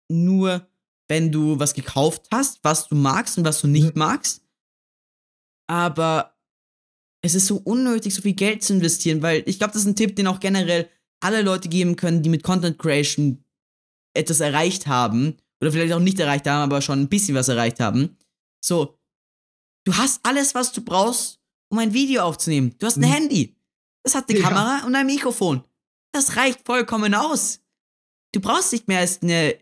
nur, 0.09 0.67
wenn 1.07 1.32
du 1.32 1.59
was 1.59 1.73
gekauft 1.73 2.28
hast, 2.32 2.59
was 2.63 2.88
du 2.88 2.95
magst 2.95 3.38
und 3.38 3.45
was 3.45 3.61
du 3.61 3.67
nicht 3.67 3.95
Mhm. 3.95 3.99
magst. 3.99 4.43
Aber 5.69 6.38
es 7.21 7.36
ist 7.36 7.47
so 7.47 7.57
unnötig, 7.57 8.13
so 8.13 8.21
viel 8.21 8.34
Geld 8.34 8.63
zu 8.63 8.73
investieren, 8.73 9.21
weil 9.21 9.43
ich 9.45 9.57
glaube, 9.57 9.73
das 9.73 9.84
ist 9.84 9.88
ein 9.88 9.95
Tipp, 9.95 10.15
den 10.15 10.28
auch 10.28 10.39
generell 10.39 10.89
alle 11.19 11.41
Leute 11.41 11.69
geben 11.69 11.95
können, 11.95 12.21
die 12.23 12.30
mit 12.30 12.43
Content 12.43 12.78
Creation 12.78 13.43
etwas 14.18 14.39
erreicht 14.39 14.88
haben 14.88 15.38
oder 15.61 15.72
vielleicht 15.72 15.93
auch 15.93 15.99
nicht 15.99 16.20
erreicht 16.20 16.47
haben, 16.47 16.63
aber 16.63 16.82
schon 16.82 16.99
ein 17.01 17.09
bisschen 17.09 17.36
was 17.36 17.47
erreicht 17.47 17.80
haben. 17.80 18.18
So, 18.63 18.97
du 19.86 19.93
hast 19.95 20.20
alles, 20.24 20.53
was 20.55 20.72
du 20.72 20.82
brauchst, 20.82 21.39
um 21.72 21.80
ein 21.80 21.93
Video 21.93 22.24
aufzunehmen. 22.24 22.76
Du 22.80 22.86
hast 22.86 22.97
ein 22.97 23.01
Mhm. 23.01 23.13
Handy. 23.13 23.55
Das 24.03 24.15
hat 24.15 24.30
eine 24.30 24.39
Ja. 24.39 24.47
Kamera 24.47 24.86
und 24.86 24.95
ein 24.95 25.05
Mikrofon. 25.05 25.63
Das 26.13 26.36
reicht 26.38 26.65
vollkommen 26.65 27.13
aus. 27.13 27.59
Du 28.34 28.39
brauchst 28.39 28.72
nicht 28.72 28.88
mehr 28.88 28.99
als 28.99 29.22
eine 29.22 29.57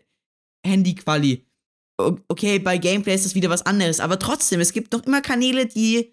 Handy-Quali. 0.64 1.44
Okay, 1.98 2.58
bei 2.58 2.78
Gameplay 2.78 3.14
ist 3.14 3.24
das 3.24 3.34
wieder 3.34 3.48
was 3.48 3.64
anderes, 3.64 4.00
aber 4.00 4.18
trotzdem, 4.18 4.60
es 4.60 4.72
gibt 4.72 4.92
noch 4.92 5.04
immer 5.04 5.22
Kanäle, 5.22 5.66
die 5.66 6.12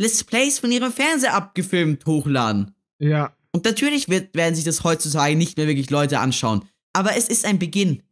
Let's 0.00 0.22
Plays 0.22 0.60
von 0.60 0.70
ihrem 0.70 0.92
Fernseher 0.92 1.34
abgefilmt 1.34 2.06
hochladen. 2.06 2.74
Ja. 3.00 3.34
Und 3.52 3.64
natürlich 3.64 4.08
wird, 4.08 4.34
werden 4.36 4.54
sich 4.54 4.64
das 4.64 4.84
heutzutage 4.84 5.34
nicht 5.34 5.56
mehr 5.56 5.66
wirklich 5.66 5.90
Leute 5.90 6.20
anschauen. 6.20 6.64
Aber 6.98 7.16
es 7.16 7.28
ist 7.28 7.44
ein 7.44 7.60
Beginn. 7.60 8.02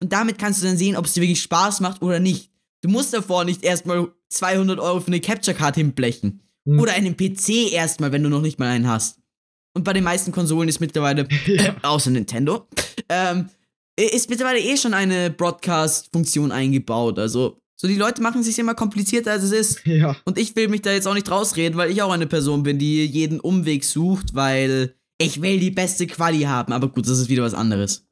Und 0.00 0.12
damit 0.12 0.38
kannst 0.38 0.62
du 0.62 0.66
dann 0.66 0.76
sehen, 0.76 0.94
ob 0.94 1.06
es 1.06 1.14
dir 1.14 1.22
wirklich 1.22 1.42
Spaß 1.42 1.80
macht 1.80 2.02
oder 2.02 2.20
nicht. 2.20 2.52
Du 2.82 2.88
musst 2.88 3.12
davor 3.12 3.44
nicht 3.44 3.64
erstmal 3.64 4.12
200 4.28 4.78
Euro 4.78 5.00
für 5.00 5.08
eine 5.08 5.20
Capture 5.20 5.56
Card 5.56 5.74
hinblechen. 5.74 6.40
Hm. 6.64 6.78
Oder 6.78 6.92
einen 6.92 7.16
PC 7.16 7.72
erstmal, 7.72 8.12
wenn 8.12 8.22
du 8.22 8.28
noch 8.28 8.40
nicht 8.40 8.60
mal 8.60 8.68
einen 8.68 8.86
hast. 8.86 9.18
Und 9.74 9.82
bei 9.82 9.92
den 9.92 10.04
meisten 10.04 10.30
Konsolen 10.30 10.68
ist 10.68 10.78
mittlerweile, 10.78 11.26
Ja. 11.46 11.74
außer 11.82 12.12
Nintendo, 12.12 12.68
ähm, 13.08 13.48
ist 13.96 14.30
mittlerweile 14.30 14.60
eh 14.60 14.76
schon 14.76 14.94
eine 14.94 15.30
Broadcast-Funktion 15.30 16.52
eingebaut. 16.52 17.18
Also, 17.18 17.60
so 17.74 17.88
die 17.88 17.96
Leute 17.96 18.22
machen 18.22 18.42
es 18.42 18.46
sich 18.46 18.58
immer 18.60 18.76
komplizierter, 18.76 19.32
als 19.32 19.42
es 19.42 19.50
ist. 19.50 19.80
Ja. 19.84 20.14
Und 20.24 20.38
ich 20.38 20.54
will 20.54 20.68
mich 20.68 20.82
da 20.82 20.92
jetzt 20.92 21.08
auch 21.08 21.14
nicht 21.14 21.28
rausreden, 21.28 21.76
weil 21.76 21.90
ich 21.90 22.02
auch 22.02 22.12
eine 22.12 22.28
Person 22.28 22.62
bin, 22.62 22.78
die 22.78 23.04
jeden 23.04 23.40
Umweg 23.40 23.84
sucht, 23.84 24.36
weil 24.36 24.94
ich 25.20 25.42
will 25.42 25.58
die 25.58 25.72
beste 25.72 26.06
Quali 26.06 26.42
haben. 26.42 26.72
Aber 26.72 26.86
gut, 26.86 27.08
das 27.08 27.18
ist 27.18 27.28
wieder 27.28 27.42
was 27.42 27.54
anderes. 27.54 28.07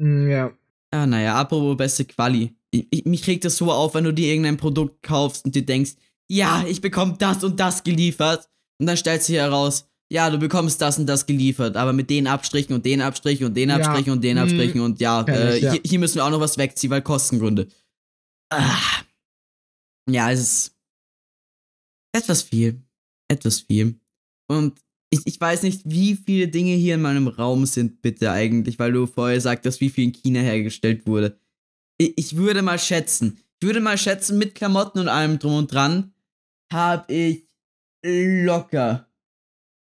Hm, 0.00 0.30
Ja. 0.30 0.52
Ah, 0.90 1.06
naja, 1.06 1.34
apropos 1.34 1.76
beste 1.76 2.04
Quali. 2.06 2.54
Ich, 2.70 2.86
ich, 2.90 3.04
mich 3.04 3.26
regt 3.26 3.44
das 3.44 3.56
so 3.58 3.70
auf, 3.70 3.94
wenn 3.94 4.04
du 4.04 4.12
dir 4.12 4.28
irgendein 4.28 4.56
Produkt 4.56 5.02
kaufst 5.02 5.44
und 5.44 5.54
dir 5.54 5.64
denkst, 5.64 5.92
ja, 6.30 6.64
ich 6.66 6.80
bekomme 6.80 7.16
das 7.18 7.44
und 7.44 7.60
das 7.60 7.84
geliefert. 7.84 8.48
Und 8.80 8.86
dann 8.86 8.96
stellt 8.96 9.22
sich 9.22 9.36
heraus, 9.36 9.86
ja, 10.10 10.30
du 10.30 10.38
bekommst 10.38 10.80
das 10.80 10.98
und 10.98 11.06
das 11.06 11.26
geliefert, 11.26 11.76
aber 11.76 11.92
mit 11.92 12.08
den 12.08 12.26
Abstrichen 12.26 12.74
und 12.74 12.86
den 12.86 13.02
Abstrichen 13.02 13.46
und 13.46 13.54
den 13.54 13.68
Ja, 13.68 13.76
Abstrichen 13.76 14.12
und 14.12 14.24
den 14.24 14.38
hm, 14.38 14.44
Abstrichen 14.44 14.80
und 14.80 15.00
ja, 15.00 15.22
äh, 15.22 15.56
ich, 15.56 15.62
ja. 15.62 15.72
Hier, 15.72 15.80
hier 15.84 15.98
müssen 15.98 16.16
wir 16.16 16.24
auch 16.24 16.30
noch 16.30 16.40
was 16.40 16.56
wegziehen, 16.56 16.90
weil 16.90 17.02
Kostengründe. 17.02 17.68
Ah. 18.50 19.02
Ja, 20.08 20.30
es 20.30 20.40
ist 20.40 20.76
etwas 22.16 22.42
viel. 22.42 22.82
Etwas 23.30 23.60
viel. 23.60 24.00
Und 24.50 24.80
ich, 25.10 25.20
ich 25.24 25.40
weiß 25.40 25.62
nicht, 25.62 25.82
wie 25.84 26.16
viele 26.16 26.48
Dinge 26.48 26.72
hier 26.72 26.96
in 26.96 27.02
meinem 27.02 27.28
Raum 27.28 27.66
sind, 27.66 28.02
bitte 28.02 28.30
eigentlich, 28.30 28.78
weil 28.78 28.92
du 28.92 29.06
vorher 29.06 29.40
sagtest, 29.40 29.80
wie 29.80 29.90
viel 29.90 30.04
in 30.04 30.12
China 30.12 30.40
hergestellt 30.40 31.06
wurde. 31.06 31.38
Ich, 31.98 32.12
ich 32.16 32.36
würde 32.36 32.62
mal 32.62 32.78
schätzen, 32.78 33.38
ich 33.60 33.66
würde 33.66 33.80
mal 33.80 33.98
schätzen, 33.98 34.38
mit 34.38 34.54
Klamotten 34.54 35.00
und 35.00 35.08
allem 35.08 35.38
drum 35.38 35.54
und 35.54 35.72
dran, 35.72 36.12
habe 36.72 37.12
ich 37.12 37.48
locker, 38.04 39.08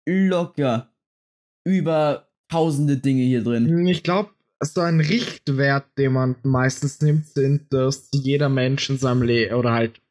locker 0.07 0.93
über 1.65 2.29
tausende 2.49 2.97
Dinge 2.97 3.23
hier 3.23 3.43
drin. 3.43 3.87
Ich 3.87 4.03
glaube, 4.03 4.29
so 4.61 4.81
ein 4.81 4.99
Richtwert, 4.99 5.85
den 5.97 6.13
man 6.13 6.35
meistens 6.43 7.01
nimmt, 7.01 7.27
sind, 7.27 7.73
dass 7.73 8.09
jeder 8.13 8.49
Mensch 8.49 8.89
in 8.89 8.97
seinem 8.97 9.23
Leben 9.23 9.55
oder 9.55 9.71
halt 9.71 10.01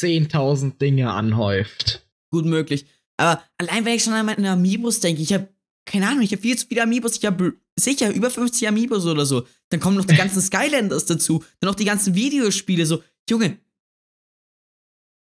10.000 0.00 0.78
Dinge 0.78 1.12
anhäuft. 1.12 2.06
Gut 2.30 2.44
möglich. 2.44 2.86
Aber 3.16 3.42
allein 3.58 3.84
wenn 3.84 3.94
ich 3.94 4.02
schon 4.04 4.12
an 4.12 4.26
meine 4.26 4.50
Amiibos 4.50 5.00
denke, 5.00 5.22
ich 5.22 5.32
habe 5.32 5.48
keine 5.86 6.08
Ahnung, 6.08 6.22
ich 6.22 6.32
habe 6.32 6.40
viel 6.42 6.56
zu 6.56 6.66
viele 6.66 6.82
Amiibos, 6.82 7.16
ich 7.16 7.24
habe 7.26 7.58
sicher 7.78 8.10
über 8.12 8.30
50 8.30 8.66
Amiibos 8.66 9.04
oder 9.04 9.26
so. 9.26 9.46
Dann 9.68 9.80
kommen 9.80 9.96
noch 9.96 10.06
die 10.06 10.14
ganzen 10.16 10.40
Skylanders 10.42 11.04
dazu, 11.04 11.44
dann 11.60 11.68
noch 11.68 11.74
die 11.74 11.84
ganzen 11.84 12.14
Videospiele, 12.14 12.86
so, 12.86 13.02
Junge. 13.28 13.58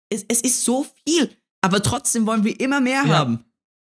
Es, 0.10 0.26
es 0.28 0.42
ist 0.42 0.64
so 0.64 0.86
viel, 1.08 1.30
aber 1.62 1.82
trotzdem 1.82 2.26
wollen 2.28 2.44
wir 2.44 2.60
immer 2.60 2.80
mehr 2.82 3.04
Ja. 3.06 3.18
haben. 3.20 3.46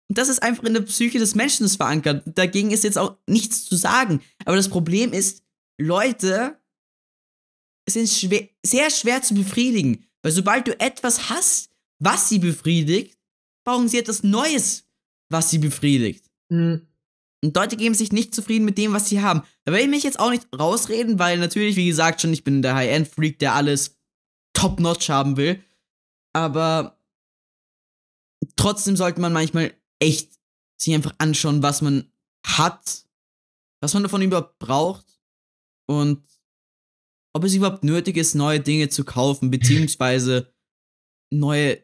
Und 0.09 0.17
das 0.17 0.27
ist 0.27 0.41
einfach 0.41 0.63
in 0.63 0.73
der 0.73 0.81
Psyche 0.81 1.19
des 1.19 1.35
Menschen 1.35 1.69
verankert. 1.69 2.23
Dagegen 2.25 2.71
ist 2.71 2.83
jetzt 2.83 2.97
auch 2.97 3.17
nichts 3.27 3.65
zu 3.65 3.75
sagen. 3.75 4.21
Aber 4.43 4.55
das 4.55 4.67
Problem 4.69 5.13
ist, 5.13 5.43
Leute 5.79 6.59
sind 7.87 8.09
schwer, 8.09 8.49
sehr 8.65 8.89
schwer 8.89 9.21
zu 9.21 9.35
befriedigen. 9.35 10.07
Weil 10.23 10.31
sobald 10.31 10.67
du 10.67 10.79
etwas 10.79 11.29
hast, 11.29 11.69
was 11.99 12.27
sie 12.27 12.39
befriedigt, 12.39 13.18
brauchen 13.69 13.87
sie 13.87 13.99
etwas 13.99 14.23
Neues, 14.23 14.87
was 15.31 15.51
sie 15.51 15.59
befriedigt. 15.59 16.25
Hm, 16.51 16.87
Und 17.43 17.55
Leute 17.55 17.77
geben 17.77 17.93
sich 17.93 18.11
nicht 18.11 18.33
zufrieden 18.33 18.65
mit 18.65 18.77
dem, 18.77 18.93
was 18.93 19.07
sie 19.09 19.21
haben. 19.21 19.43
Da 19.63 19.71
will 19.71 19.81
ich 19.81 19.87
mich 19.87 20.03
jetzt 20.03 20.19
auch 20.19 20.31
nicht 20.31 20.47
rausreden, 20.57 21.19
weil 21.19 21.37
natürlich, 21.37 21.75
wie 21.75 21.85
gesagt, 21.85 22.19
schon, 22.19 22.33
ich 22.33 22.43
bin 22.43 22.63
der 22.63 22.73
High-End-Freak, 22.75 23.37
der 23.37 23.53
alles 23.53 23.97
top-notch 24.53 25.09
haben 25.09 25.37
will. 25.37 25.63
Aber 26.33 26.99
trotzdem 28.55 28.95
sollte 28.95 29.21
man 29.21 29.33
manchmal 29.33 29.73
echt 29.99 30.39
sich 30.81 30.93
einfach 30.95 31.13
anschauen, 31.19 31.61
was 31.61 31.81
man 31.81 32.11
hat, 32.45 33.05
was 33.81 33.93
man 33.93 34.03
davon 34.03 34.21
überhaupt 34.21 34.57
braucht 34.59 35.21
und 35.87 36.25
ob 37.35 37.43
es 37.43 37.53
überhaupt 37.53 37.83
nötig 37.83 38.17
ist, 38.17 38.33
neue 38.33 38.59
Dinge 38.59 38.89
zu 38.89 39.03
kaufen, 39.05 39.51
beziehungsweise 39.51 40.51
neue 41.31 41.83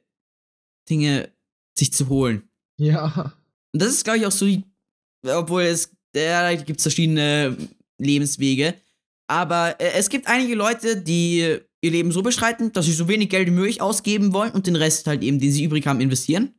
Dinge 0.90 1.35
sich 1.78 1.94
zu 1.94 2.10
holen. 2.10 2.50
Ja. 2.78 3.34
Und 3.74 3.82
das 3.82 3.90
ist, 3.90 4.04
glaube 4.04 4.20
ich, 4.20 4.26
auch 4.26 4.32
so, 4.32 4.48
obwohl 5.28 5.64
es, 5.64 5.92
ja, 6.16 6.44
da 6.44 6.56
gibt 6.56 6.80
es 6.80 6.84
verschiedene 6.84 7.56
Lebenswege. 7.98 8.76
Aber 9.28 9.80
äh, 9.80 9.94
es 9.94 10.10
gibt 10.10 10.28
einige 10.28 10.56
Leute, 10.56 11.02
die 11.02 11.60
ihr 11.82 11.92
Leben 11.92 12.12
so 12.12 12.22
beschreiten, 12.22 12.72
dass 12.72 12.86
sie 12.86 12.94
so 12.94 13.08
wenig 13.08 13.30
Geld 13.30 13.48
wie 13.48 13.52
möglich 13.52 13.82
ausgeben 13.82 14.34
wollen 14.34 14.52
und 14.52 14.68
den 14.68 14.76
Rest 14.76 15.08
halt 15.08 15.24
eben, 15.24 15.40
den 15.40 15.52
sie 15.52 15.64
übrig 15.64 15.86
haben, 15.88 16.02
investieren. 16.02 16.54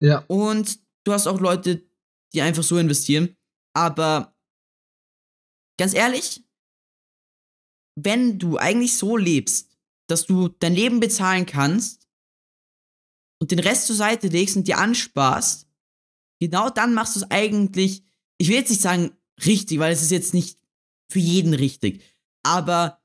Ja. 0.00 0.24
Und 0.28 0.80
du 1.04 1.12
hast 1.12 1.26
auch 1.26 1.40
Leute, 1.40 1.82
die 2.32 2.42
einfach 2.42 2.62
so 2.62 2.78
investieren. 2.78 3.36
Aber 3.74 4.34
ganz 5.78 5.94
ehrlich, 5.94 6.42
wenn 7.94 8.38
du 8.38 8.56
eigentlich 8.56 8.96
so 8.96 9.16
lebst, 9.16 9.76
dass 10.08 10.26
du 10.26 10.48
dein 10.48 10.74
Leben 10.74 11.00
bezahlen 11.00 11.46
kannst 11.46 12.01
und 13.42 13.50
den 13.50 13.58
Rest 13.58 13.88
zur 13.88 13.96
Seite 13.96 14.28
legst 14.28 14.56
und 14.56 14.68
dir 14.68 14.78
ansparst, 14.78 15.66
genau 16.38 16.70
dann 16.70 16.94
machst 16.94 17.16
du 17.16 17.20
es 17.20 17.30
eigentlich, 17.32 18.04
ich 18.38 18.46
will 18.46 18.54
jetzt 18.54 18.70
nicht 18.70 18.82
sagen 18.82 19.10
richtig, 19.44 19.80
weil 19.80 19.92
es 19.92 20.00
ist 20.00 20.12
jetzt 20.12 20.32
nicht 20.32 20.60
für 21.10 21.18
jeden 21.18 21.52
richtig, 21.52 22.04
aber 22.44 23.02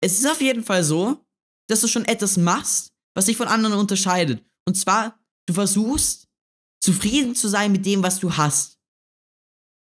es 0.00 0.18
ist 0.18 0.26
auf 0.26 0.40
jeden 0.40 0.64
Fall 0.64 0.82
so, 0.82 1.24
dass 1.68 1.82
du 1.82 1.86
schon 1.86 2.04
etwas 2.04 2.36
machst, 2.36 2.92
was 3.14 3.26
dich 3.26 3.36
von 3.36 3.46
anderen 3.46 3.76
unterscheidet. 3.76 4.44
Und 4.64 4.76
zwar, 4.76 5.20
du 5.46 5.54
versuchst, 5.54 6.26
zufrieden 6.80 7.36
zu 7.36 7.46
sein 7.46 7.70
mit 7.70 7.86
dem, 7.86 8.02
was 8.02 8.18
du 8.18 8.36
hast. 8.36 8.80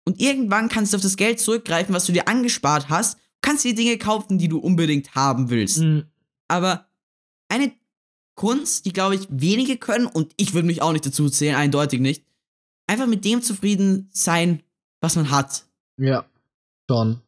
Und 0.05 0.21
irgendwann 0.21 0.69
kannst 0.69 0.93
du 0.93 0.97
auf 0.97 1.03
das 1.03 1.17
Geld 1.17 1.39
zurückgreifen, 1.39 1.95
was 1.95 2.07
du 2.07 2.13
dir 2.13 2.27
angespart 2.27 2.89
hast, 2.89 3.19
kannst 3.41 3.63
dir 3.63 3.77
Dinge 3.77 3.99
kaufen, 3.99 4.37
die 4.37 4.49
du 4.49 4.59
unbedingt 4.59 5.15
haben 5.15 5.49
willst. 5.49 5.79
Hm, 5.79 6.11
Aber 6.49 6.89
eine 7.49 7.73
Kunst, 8.35 8.85
die, 8.87 8.93
glaube 8.93 9.15
ich, 9.15 9.27
wenige 9.31 9.77
können, 9.77 10.07
und 10.07 10.33
ich 10.37 10.55
würde 10.55 10.67
mich 10.67 10.83
auch 10.83 10.93
nicht 10.93 11.07
dazu 11.07 11.29
zählen, 11.31 11.55
eindeutig 11.55 12.01
nicht, 12.01 12.25
einfach 12.87 13.07
mit 13.07 13.25
dem 13.25 13.43
zufrieden 13.43 14.09
sein, 14.13 14.63
was 15.01 15.17
man 15.17 15.31
hat. 15.31 15.67
Ja. 15.99 16.29
Schon. 16.91 17.21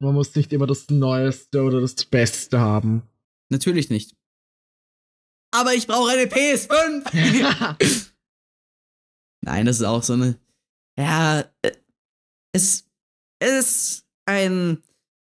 Man 0.00 0.14
muss 0.14 0.34
nicht 0.34 0.52
immer 0.52 0.66
das 0.66 0.90
Neueste 0.90 1.62
oder 1.62 1.80
das 1.80 1.94
Beste 2.04 2.58
haben. 2.58 3.02
Natürlich 3.50 3.88
nicht. 3.90 4.16
aber 5.54 5.74
ich 5.74 5.86
brauche 5.86 6.10
eine 6.10 6.24
PS5. 6.24 8.10
Nein, 9.44 9.66
das 9.66 9.76
ist 9.76 9.84
auch 9.84 10.02
so 10.02 10.14
eine. 10.14 10.38
Ja, 10.98 11.40
äh, 11.62 11.72
es, 12.52 12.88
es 13.38 13.52
ist 13.52 14.06
ein 14.26 14.82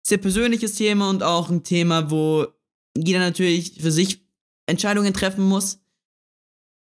sehr 0.07 0.19
persönliches 0.19 0.75
Thema 0.75 1.11
und 1.11 1.23
auch 1.23 1.51
ein 1.51 1.65
Thema, 1.65 2.11
wo 2.11 2.47
jeder 2.97 3.19
natürlich 3.19 3.81
für 3.81 3.91
sich 3.91 4.24
Entscheidungen 4.67 5.15
treffen 5.15 5.45
muss. 5.45 5.81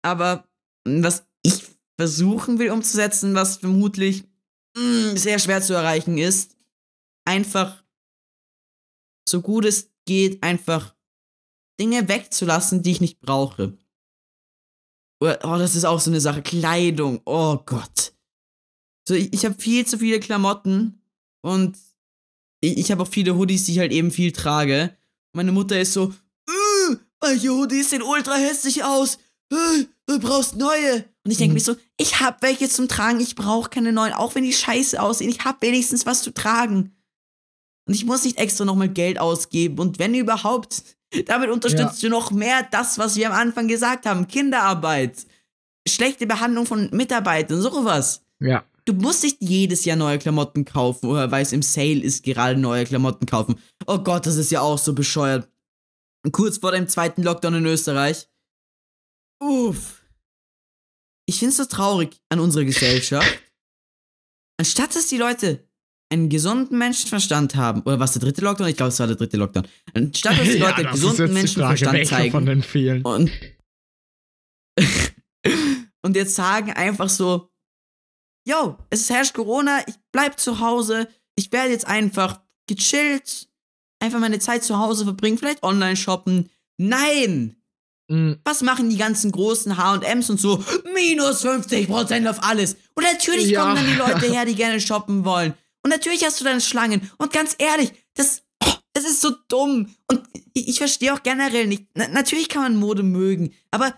Aber 0.04 0.48
was 0.86 1.26
ich 1.44 1.64
versuchen 1.98 2.60
will 2.60 2.72
umzusetzen, 2.72 3.36
was 3.36 3.58
vermutlich 3.58 4.24
mh, 4.76 5.14
mm, 5.14 5.18
sehr 5.18 5.40
schwer 5.40 5.62
zu 5.62 5.74
erreichen 5.74 6.18
ist, 6.18 6.58
einfach 7.26 7.84
so 9.28 9.42
gut 9.42 9.66
es 9.66 9.92
geht, 10.06 10.42
einfach 10.44 10.96
Dinge 11.80 12.08
wegzulassen, 12.08 12.84
die 12.84 12.92
ich 12.92 13.02
nicht 13.02 13.20
brauche. 13.20 13.78
Oh, 15.22 15.58
das 15.58 15.76
ist 15.76 15.86
auch 15.86 16.00
so 16.00 16.10
eine 16.10 16.20
Sache. 16.20 16.42
Kleidung. 16.42 17.22
Oh 17.26 17.58
Gott. 17.58 18.14
So, 19.08 19.14
ich, 19.14 19.32
ich 19.34 19.46
habe 19.46 19.56
viel 19.56 19.86
zu 19.86 20.00
viele 20.00 20.20
Klamotten 20.20 21.02
und 21.44 21.78
ich, 22.62 22.78
ich 22.78 22.92
habe 22.92 23.04
auch 23.04 23.08
viele 23.08 23.36
Hoodies, 23.36 23.66
die 23.66 23.74
ich 23.74 23.80
halt 23.80 23.92
eben 23.92 24.12
viel 24.12 24.32
trage. 24.32 24.98
Meine 25.34 25.52
Mutter 25.52 25.80
ist 25.80 25.94
so, 25.94 26.14
welche 27.22 27.50
Hoodies 27.50 27.92
sehen 27.92 28.02
ultra 28.02 28.36
hässlich 28.36 28.84
aus. 28.84 29.18
Du 29.50 30.20
brauchst 30.20 30.56
neue. 30.56 31.06
Und 31.24 31.32
ich 31.32 31.38
denke 31.38 31.52
mhm. 31.52 31.56
mir 31.56 31.60
so, 31.62 31.76
ich 31.98 32.20
hab 32.20 32.42
welche 32.42 32.68
zum 32.68 32.88
Tragen, 32.88 33.20
ich 33.20 33.36
brauche 33.36 33.70
keine 33.70 33.92
neuen, 33.92 34.14
auch 34.14 34.36
wenn 34.36 34.44
die 34.44 34.54
scheiße 34.54 35.02
aussehen. 35.02 35.30
Ich 35.30 35.46
hab 35.46 35.62
wenigstens 35.62 36.06
was 36.06 36.24
zu 36.24 36.34
tragen. 36.34 36.96
Und 37.88 37.94
ich 37.94 38.06
muss 38.06 38.24
nicht 38.24 38.38
extra 38.38 38.66
nochmal 38.66 38.90
Geld 38.90 39.20
ausgeben. 39.20 39.80
Und 39.80 40.00
wenn 40.00 40.16
überhaupt, 40.16 40.84
damit 41.26 41.50
unterstützt 41.50 42.02
ja. 42.02 42.10
du 42.10 42.16
noch 42.16 42.32
mehr 42.32 42.68
das, 42.72 42.98
was 42.98 43.16
wir 43.16 43.28
am 43.28 43.34
Anfang 43.34 43.68
gesagt 43.68 44.06
haben. 44.06 44.28
Kinderarbeit, 44.28 45.26
schlechte 45.88 46.26
Behandlung 46.26 46.66
von 46.66 46.90
Mitarbeitern, 46.92 47.62
sowas. 47.62 48.24
Ja. 48.40 48.64
Du 48.86 48.94
musst 48.94 49.24
nicht 49.24 49.38
jedes 49.40 49.86
Jahr 49.86 49.98
neue 49.98 50.18
Klamotten 50.18 50.66
kaufen 50.66 51.08
oder 51.08 51.30
weil 51.30 51.44
es 51.44 51.52
im 51.52 51.62
Sale 51.62 52.00
ist, 52.00 52.24
gerade 52.24 52.60
neue 52.60 52.86
Klamotten 52.86 53.28
kaufen. 53.28 53.56
Oh 53.86 54.00
Gott, 54.00 54.26
das 54.26 54.38
ist 54.38 54.52
ja 54.52 54.62
auch 54.62 54.80
so 54.80 54.94
bescheuert. 54.94 55.48
Kurz 56.32 56.60
vor 56.60 56.72
dem 56.72 56.88
zweiten 56.88 57.24
Lockdown 57.24 57.56
in 57.56 57.66
Österreich. 57.66 58.30
Uff. 59.42 60.04
Ich 61.26 61.40
finde 61.40 61.52
es 61.52 61.58
so 61.58 61.66
traurig 61.66 62.22
an 62.30 62.40
unserer 62.40 62.66
Gesellschaft. 62.66 63.28
Anstatt 64.60 64.96
dass 64.96 65.08
die 65.08 65.18
Leute 65.18 65.68
einen 66.12 66.30
gesunden 66.30 66.78
Menschenverstand 66.78 67.56
haben, 67.56 67.82
oder 67.82 68.00
was 68.00 68.14
der 68.14 68.22
dritte 68.22 68.42
Lockdown? 68.42 68.68
Ich 68.68 68.76
glaube, 68.76 68.90
es 68.90 69.00
war 69.00 69.08
der 69.08 69.16
dritte 69.16 69.38
Lockdown. 69.38 69.68
Anstatt 69.94 70.38
dass 70.38 70.44
die 70.44 70.58
Leute 70.60 70.82
ja, 70.82 70.88
einen 70.88 70.92
gesunden 70.92 71.34
Menschenverstand 71.34 72.06
zeigen 72.06 72.32
von 72.32 72.46
den 72.46 72.62
vielen. 72.62 73.02
und 73.04 73.32
und 76.04 76.16
jetzt 76.16 76.36
sagen 76.36 76.72
einfach 76.74 77.10
so, 77.10 77.50
yo, 78.48 78.78
es 78.90 79.10
herrscht 79.10 79.34
Corona, 79.34 79.80
ich 79.88 79.96
bleib 80.12 80.40
zu 80.40 80.60
Hause, 80.60 81.08
ich 81.36 81.52
werde 81.52 81.72
jetzt 81.72 81.88
einfach 81.88 82.42
gechillt, 82.68 83.50
einfach 84.02 84.20
meine 84.20 84.40
Zeit 84.40 84.64
zu 84.64 84.78
Hause 84.78 85.06
verbringen, 85.06 85.38
vielleicht 85.38 85.64
online 85.64 85.96
shoppen. 85.96 86.50
Nein! 86.78 87.56
Mhm. 88.10 88.40
Was 88.44 88.62
machen 88.62 88.90
die 88.90 88.98
ganzen 88.98 89.32
großen 89.32 89.78
HMs 89.78 90.30
und 90.30 90.40
so? 90.40 90.64
Minus 90.94 91.46
50% 91.46 92.30
auf 92.30 92.44
alles. 92.44 92.76
Und 92.94 93.04
natürlich 93.04 93.48
ja. 93.48 93.62
kommen 93.62 93.76
dann 93.76 93.88
die 93.88 93.96
Leute 93.96 94.32
her, 94.32 94.46
die 94.46 94.56
gerne 94.56 94.82
shoppen 94.82 95.24
wollen. 95.24 95.54
Und 95.84 95.90
natürlich 95.90 96.26
hast 96.26 96.40
du 96.40 96.44
deine 96.44 96.62
Schlangen. 96.62 97.10
Und 97.18 97.32
ganz 97.32 97.56
ehrlich, 97.58 97.94
das, 98.16 98.44
oh, 98.64 98.74
das 98.94 99.06
ist 99.06 99.22
so 99.22 99.32
dumm. 99.48 99.96
Und 100.08 100.22
ich, 100.54 100.68
ich 100.68 100.78
verstehe 100.78 101.14
auch 101.14 101.24
generell 101.24 101.68
nicht. 101.68 101.88
Na, 101.96 102.08
natürlich 102.10 102.50
kann 102.50 102.64
man 102.64 102.76
Mode 102.76 103.04
mögen, 103.04 103.54
aber 103.72 103.94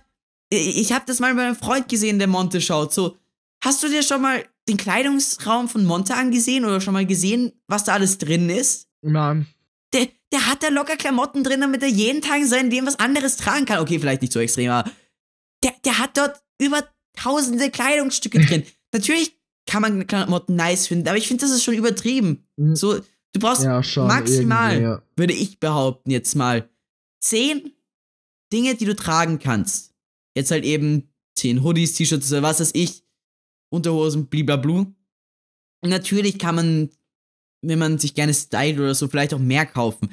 ich, 0.49 0.77
ich 0.77 0.93
habe 0.93 1.05
das 1.07 1.19
mal 1.19 1.33
bei 1.33 1.45
einem 1.45 1.55
Freund 1.55 1.89
gesehen, 1.89 2.19
der 2.19 2.27
Monte 2.27 2.61
schaut. 2.61 2.93
So, 2.93 3.17
hast 3.63 3.81
du 3.81 3.89
dir 3.89 4.03
schon 4.03 4.21
mal 4.21 4.45
den 4.69 4.77
Kleidungsraum 4.77 5.67
von 5.67 5.85
Monte 5.85 6.13
angesehen 6.15 6.65
oder 6.65 6.79
schon 6.79 6.93
mal 6.93 7.05
gesehen, 7.05 7.51
was 7.67 7.83
da 7.83 7.93
alles 7.93 8.17
drin 8.17 8.49
ist? 8.49 8.87
Nein. 9.01 9.47
Der, 9.93 10.07
der 10.31 10.47
hat 10.47 10.63
da 10.63 10.69
locker 10.69 10.97
Klamotten 10.97 11.43
drin, 11.43 11.61
damit 11.61 11.83
er 11.83 11.89
jeden 11.89 12.21
Tag 12.21 12.41
in 12.41 12.47
seinem 12.47 12.69
Leben 12.69 12.87
was 12.87 12.99
anderes 12.99 13.37
tragen 13.37 13.65
kann. 13.65 13.79
Okay, 13.79 13.99
vielleicht 13.99 14.21
nicht 14.21 14.33
so 14.33 14.39
extrem, 14.39 14.71
aber 14.71 14.89
der, 15.63 15.73
der 15.85 15.99
hat 15.99 16.17
dort 16.17 16.43
über 16.59 16.87
tausende 17.15 17.69
Kleidungsstücke 17.69 18.39
drin. 18.39 18.63
Natürlich 18.91 19.39
kann 19.65 19.81
man 19.81 20.07
Klamotten 20.07 20.55
nice 20.55 20.87
finden, 20.87 21.07
aber 21.07 21.17
ich 21.17 21.27
finde, 21.27 21.45
das 21.45 21.51
ist 21.51 21.63
schon 21.63 21.75
übertrieben. 21.75 22.47
Mhm. 22.57 22.75
So, 22.75 22.99
du 22.99 23.39
brauchst 23.39 23.63
ja, 23.63 23.81
maximal, 24.03 24.81
ja. 24.81 25.03
würde 25.15 25.33
ich 25.33 25.59
behaupten, 25.59 26.11
jetzt 26.11 26.35
mal 26.35 26.69
zehn 27.21 27.71
Dinge, 28.51 28.75
die 28.75 28.85
du 28.85 28.95
tragen 28.95 29.39
kannst. 29.39 29.93
Jetzt 30.35 30.51
halt 30.51 30.65
eben 30.65 31.13
zehn 31.35 31.63
Hoodies, 31.63 31.93
T-Shirts, 31.93 32.31
was 32.31 32.59
weiß 32.59 32.71
ich, 32.73 33.03
Unterhosen, 33.71 34.27
blablabla. 34.27 34.85
Und 35.81 35.89
natürlich 35.89 36.37
kann 36.37 36.55
man, 36.55 36.89
wenn 37.63 37.79
man 37.79 37.97
sich 37.97 38.13
gerne 38.13 38.33
stylt 38.33 38.79
oder 38.79 38.93
so, 38.93 39.07
vielleicht 39.07 39.33
auch 39.33 39.39
mehr 39.39 39.65
kaufen. 39.65 40.11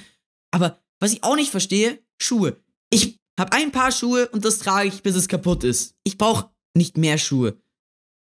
Aber 0.53 0.81
was 1.01 1.13
ich 1.13 1.23
auch 1.25 1.37
nicht 1.37 1.51
verstehe, 1.51 1.99
Schuhe. 2.21 2.57
Ich 2.91 3.19
habe 3.39 3.53
ein 3.53 3.73
Paar 3.73 3.93
Schuhe 3.93 4.29
und 4.29 4.45
das 4.45 4.59
trage 4.59 4.89
ich, 4.89 5.03
bis 5.03 5.17
es 5.17 5.29
kaputt 5.29 5.65
ist. 5.65 5.95
Ich 6.05 6.19
brauche 6.19 6.51
nicht 6.75 6.97
mehr 6.97 7.19
Schuhe. 7.19 7.61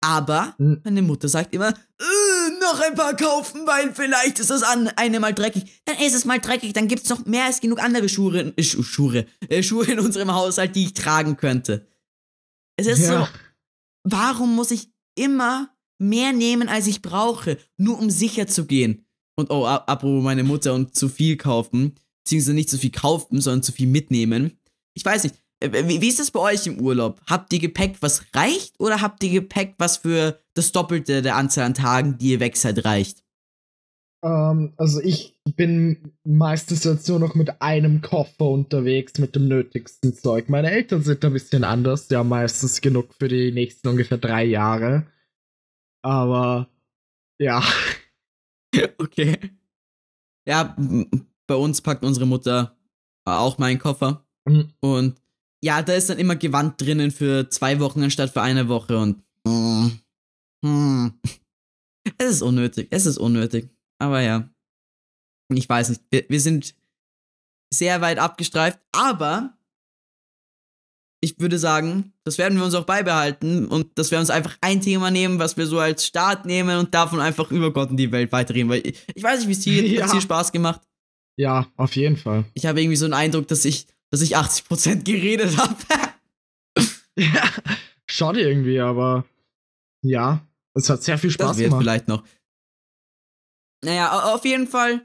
Aber 0.03 0.55
hm. 0.57 0.81
meine 0.83 1.01
Mutter 1.01 1.29
sagt 1.29 1.53
immer, 1.53 1.69
äh, 1.69 2.59
noch 2.59 2.79
ein 2.79 2.95
paar 2.95 3.15
kaufen, 3.15 3.67
weil 3.67 3.93
vielleicht 3.93 4.39
ist 4.39 4.49
das 4.49 4.63
an 4.63 4.87
eine 4.95 5.19
mal 5.19 5.33
dreckig. 5.33 5.81
Dann 5.85 5.97
ist 5.97 6.15
es 6.15 6.25
mal 6.25 6.39
dreckig, 6.39 6.73
dann 6.73 6.87
gibt 6.87 7.03
es 7.03 7.09
noch 7.09 7.25
mehr 7.25 7.45
als 7.45 7.61
genug 7.61 7.83
andere 7.83 8.09
Schuhe, 8.09 8.53
äh, 8.55 8.63
Schuhe, 8.63 9.27
äh, 9.47 9.61
Schuhe 9.61 9.85
in 9.85 9.99
unserem 9.99 10.33
Haushalt, 10.33 10.75
die 10.75 10.85
ich 10.85 10.93
tragen 10.93 11.37
könnte. 11.37 11.87
Es 12.77 12.87
ist 12.87 13.01
ja. 13.01 13.25
so, 13.25 13.27
warum 14.03 14.55
muss 14.55 14.71
ich 14.71 14.89
immer 15.15 15.69
mehr 15.99 16.33
nehmen, 16.33 16.67
als 16.67 16.87
ich 16.87 17.03
brauche, 17.03 17.59
nur 17.77 17.99
um 17.99 18.09
sicher 18.09 18.47
zu 18.47 18.65
gehen? 18.65 19.05
Und 19.41 19.51
oh, 19.51 19.65
apropos 19.65 20.23
meine 20.23 20.43
Mutter 20.43 20.73
und 20.73 20.95
zu 20.95 21.09
viel 21.09 21.35
kaufen, 21.37 21.95
beziehungsweise 22.23 22.53
nicht 22.53 22.69
zu 22.69 22.77
viel 22.77 22.91
kaufen, 22.91 23.41
sondern 23.41 23.63
zu 23.63 23.71
viel 23.71 23.87
mitnehmen. 23.87 24.57
Ich 24.93 25.03
weiß 25.03 25.23
nicht, 25.23 25.35
äh, 25.59 25.87
wie, 25.87 26.07
ist 26.07 26.19
das 26.19 26.31
bei 26.31 26.39
euch 26.39 26.67
im 26.67 26.79
Urlaub? 26.79 27.21
Habt 27.27 27.51
ihr 27.53 27.59
Gepäck, 27.59 27.97
was 28.01 28.23
reicht, 28.33 28.79
oder 28.79 29.01
habt 29.01 29.23
ihr 29.23 29.31
Gepäck, 29.31 29.75
was 29.77 29.97
für 29.97 30.39
das 30.53 30.71
Doppelte 30.71 31.21
der 31.21 31.35
Anzahl 31.35 31.65
an 31.65 31.73
Tagen, 31.73 32.17
die 32.17 32.31
ihr 32.31 32.39
weg 32.39 32.57
seid, 32.57 32.83
reicht? 32.85 33.23
Ähm, 34.23 34.73
also 34.77 34.99
ich 35.01 35.39
bin 35.55 36.13
meistens 36.23 36.83
jetzt 36.83 37.07
nur 37.09 37.19
noch 37.19 37.35
mit 37.35 37.61
einem 37.61 38.01
Koffer 38.01 38.45
unterwegs, 38.45 39.17
mit 39.17 39.35
dem 39.35 39.47
nötigsten 39.47 40.13
Zeug. 40.13 40.49
Meine 40.49 40.71
Eltern 40.71 41.03
sind 41.03 41.23
ein 41.25 41.33
bisschen 41.33 41.63
anders, 41.63 42.09
haben 42.11 42.29
meistens 42.29 42.81
genug 42.81 43.13
für 43.17 43.27
die 43.27 43.51
nächsten 43.51 43.87
ungefähr 43.87 44.17
drei 44.17 44.43
Jahre. 44.43 45.07
Aber 46.03 46.69
ja. 47.39 47.63
okay. 48.97 49.37
Ja, 50.47 50.75
bei 51.47 51.55
uns 51.55 51.81
packt 51.81 52.03
unsere 52.03 52.25
Mutter 52.25 52.77
auch 53.25 53.57
meinen 53.57 53.79
Koffer. 53.79 54.25
Mhm. 54.45 54.73
Und 54.79 55.21
ja, 55.63 55.81
da 55.81 55.93
ist 55.93 56.09
dann 56.09 56.17
immer 56.17 56.35
Gewand 56.35 56.81
drinnen 56.81 57.11
für 57.11 57.49
zwei 57.49 57.79
Wochen 57.79 58.01
anstatt 58.03 58.31
für 58.31 58.41
eine 58.41 58.67
Woche 58.67 58.97
und. 58.97 59.23
Mm, 59.47 59.89
hm. 60.65 61.19
Es 62.17 62.31
ist 62.31 62.41
unnötig. 62.41 62.87
Es 62.89 63.05
ist 63.05 63.19
unnötig. 63.19 63.69
Aber 63.99 64.21
ja. 64.21 64.49
Ich 65.53 65.69
weiß 65.69 65.89
nicht. 65.89 66.01
Wir, 66.09 66.25
wir 66.29 66.41
sind 66.41 66.73
sehr 67.71 68.01
weit 68.01 68.17
abgestreift, 68.17 68.79
aber 68.91 69.55
ich 71.21 71.39
würde 71.39 71.59
sagen, 71.59 72.13
das 72.23 72.37
werden 72.37 72.57
wir 72.57 72.65
uns 72.65 72.73
auch 72.73 72.85
beibehalten 72.85 73.67
und 73.67 73.97
dass 73.97 74.11
wir 74.11 74.19
uns 74.19 74.29
einfach 74.29 74.57
ein 74.61 74.81
Thema 74.81 75.11
nehmen, 75.11 75.39
was 75.39 75.55
wir 75.55 75.67
so 75.67 75.79
als 75.79 76.05
Start 76.05 76.45
nehmen 76.45 76.77
und 76.77 76.93
davon 76.93 77.19
einfach 77.19 77.51
über 77.51 77.71
Gott 77.71 77.91
und 77.91 77.97
die 77.97 78.11
Welt 78.11 78.31
weiterreden. 78.31 78.69
Weil 78.69 78.85
ich, 78.85 78.99
ich 79.13 79.23
weiß 79.23 79.39
nicht, 79.39 79.47
wie 79.47 79.51
es 79.53 79.59
dir 79.59 79.87
ja. 79.99 80.07
Hat 80.07 80.13
dir 80.13 80.21
Spaß 80.21 80.51
gemacht? 80.51 80.81
Ja, 81.37 81.67
auf 81.77 81.95
jeden 81.95 82.17
Fall. 82.17 82.45
Ich 82.55 82.65
habe 82.65 82.81
irgendwie 82.81 82.97
so 82.97 83.05
einen 83.05 83.13
Eindruck, 83.13 83.47
dass 83.47 83.65
ich 83.65 83.87
dass 84.11 84.21
ich 84.21 84.37
80% 84.37 85.03
geredet 85.03 85.57
habe. 85.57 85.75
ja, 87.17 87.49
schade 88.05 88.41
irgendwie, 88.41 88.79
aber 88.79 89.25
ja, 90.03 90.45
es 90.73 90.89
hat 90.89 91.01
sehr 91.03 91.17
viel 91.17 91.31
Spaß 91.31 91.57
das 91.57 91.57
gemacht. 91.57 91.81
vielleicht 91.81 92.07
noch. 92.07 92.23
Naja, 93.83 94.33
auf 94.33 94.45
jeden 94.45 94.67
Fall 94.67 95.01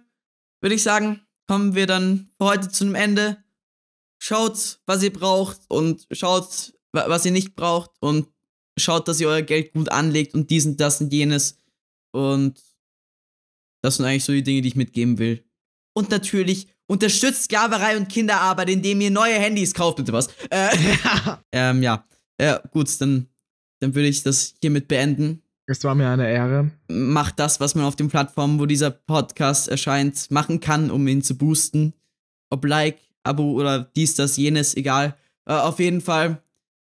würde 0.60 0.74
ich 0.74 0.82
sagen, 0.82 1.20
kommen 1.48 1.74
wir 1.74 1.86
dann 1.86 2.30
für 2.38 2.46
heute 2.46 2.68
zu 2.68 2.84
einem 2.84 2.94
Ende. 2.94 3.42
Schaut, 4.18 4.80
was 4.86 5.02
ihr 5.02 5.12
braucht 5.12 5.60
und 5.68 6.06
schaut, 6.10 6.74
was 6.92 7.24
ihr 7.24 7.32
nicht 7.32 7.54
braucht 7.54 7.90
und 8.00 8.28
schaut, 8.78 9.08
dass 9.08 9.20
ihr 9.20 9.28
euer 9.28 9.42
Geld 9.42 9.72
gut 9.72 9.90
anlegt 9.90 10.34
und 10.34 10.50
dies 10.50 10.66
und 10.66 10.80
das 10.80 11.00
und 11.00 11.12
jenes. 11.12 11.58
Und 12.12 12.60
das 13.82 13.96
sind 13.96 14.06
eigentlich 14.06 14.24
so 14.24 14.32
die 14.32 14.42
Dinge, 14.42 14.62
die 14.62 14.68
ich 14.68 14.76
mitgeben 14.76 15.18
will. 15.18 15.44
Und 15.94 16.10
natürlich 16.10 16.68
unterstützt 16.86 17.44
Sklaverei 17.44 17.96
und 17.96 18.08
Kinderarbeit, 18.08 18.70
indem 18.70 19.00
ihr 19.00 19.10
neue 19.10 19.34
Handys 19.34 19.74
kauft, 19.74 19.96
bitte 19.96 20.12
was. 20.12 20.28
Äh, 20.50 20.76
ähm, 21.52 21.82
ja. 21.82 22.06
Ja, 22.40 22.58
gut, 22.70 23.00
dann, 23.00 23.28
dann 23.80 23.94
würde 23.94 24.08
ich 24.08 24.22
das 24.22 24.54
hiermit 24.60 24.88
beenden. 24.88 25.42
Es 25.68 25.82
war 25.84 25.94
mir 25.94 26.08
eine 26.08 26.30
Ehre. 26.30 26.70
Macht 26.88 27.40
das, 27.40 27.58
was 27.58 27.74
man 27.74 27.86
auf 27.86 27.96
den 27.96 28.08
Plattformen, 28.08 28.60
wo 28.60 28.66
dieser 28.66 28.90
Podcast 28.90 29.68
erscheint, 29.68 30.30
machen 30.30 30.60
kann, 30.60 30.90
um 30.90 31.08
ihn 31.08 31.22
zu 31.22 31.36
boosten. 31.36 31.92
Ob 32.50 32.64
Like, 32.64 32.98
Abo 33.26 33.52
oder 33.52 33.90
dies, 33.96 34.14
das, 34.14 34.36
jenes, 34.36 34.76
egal. 34.76 35.16
Äh, 35.46 35.52
auf 35.52 35.78
jeden 35.78 36.00
Fall. 36.00 36.42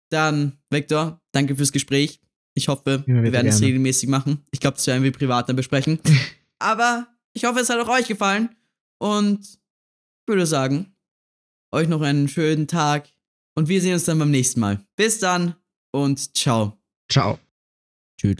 Dann, 0.10 0.58
Vector, 0.70 1.22
danke 1.32 1.56
fürs 1.56 1.72
Gespräch. 1.72 2.20
Ich 2.54 2.68
hoffe, 2.68 3.04
wir 3.08 3.32
werden 3.32 3.48
es 3.48 3.56
gerne. 3.56 3.68
regelmäßig 3.68 4.10
machen. 4.10 4.46
Ich 4.52 4.60
glaube, 4.60 4.76
das 4.78 4.86
werden 4.86 5.04
wir 5.04 5.12
privat 5.12 5.50
dann 5.50 5.56
besprechen. 5.56 6.00
Aber 6.60 7.08
ich 7.34 7.46
hoffe, 7.46 7.60
es 7.60 7.70
hat 7.70 7.80
auch 7.80 7.90
euch 7.90 8.08
gefallen. 8.08 8.50
Und 9.00 9.40
ich 9.42 10.28
würde 10.28 10.46
sagen, 10.46 10.94
euch 11.72 11.88
noch 11.88 12.02
einen 12.02 12.28
schönen 12.28 12.68
Tag. 12.68 13.10
Und 13.56 13.70
wir 13.70 13.82
sehen 13.82 13.94
uns 13.94 14.06
dann 14.06 14.20
beim 14.20 14.32
nächsten 14.32 14.60
Mal. 14.60 14.86
Bis 14.96 15.20
dann 15.20 15.56
und 15.92 16.36
ciao. 16.36 16.78
Ciao. 17.10 17.40
Tschüss. 18.20 18.38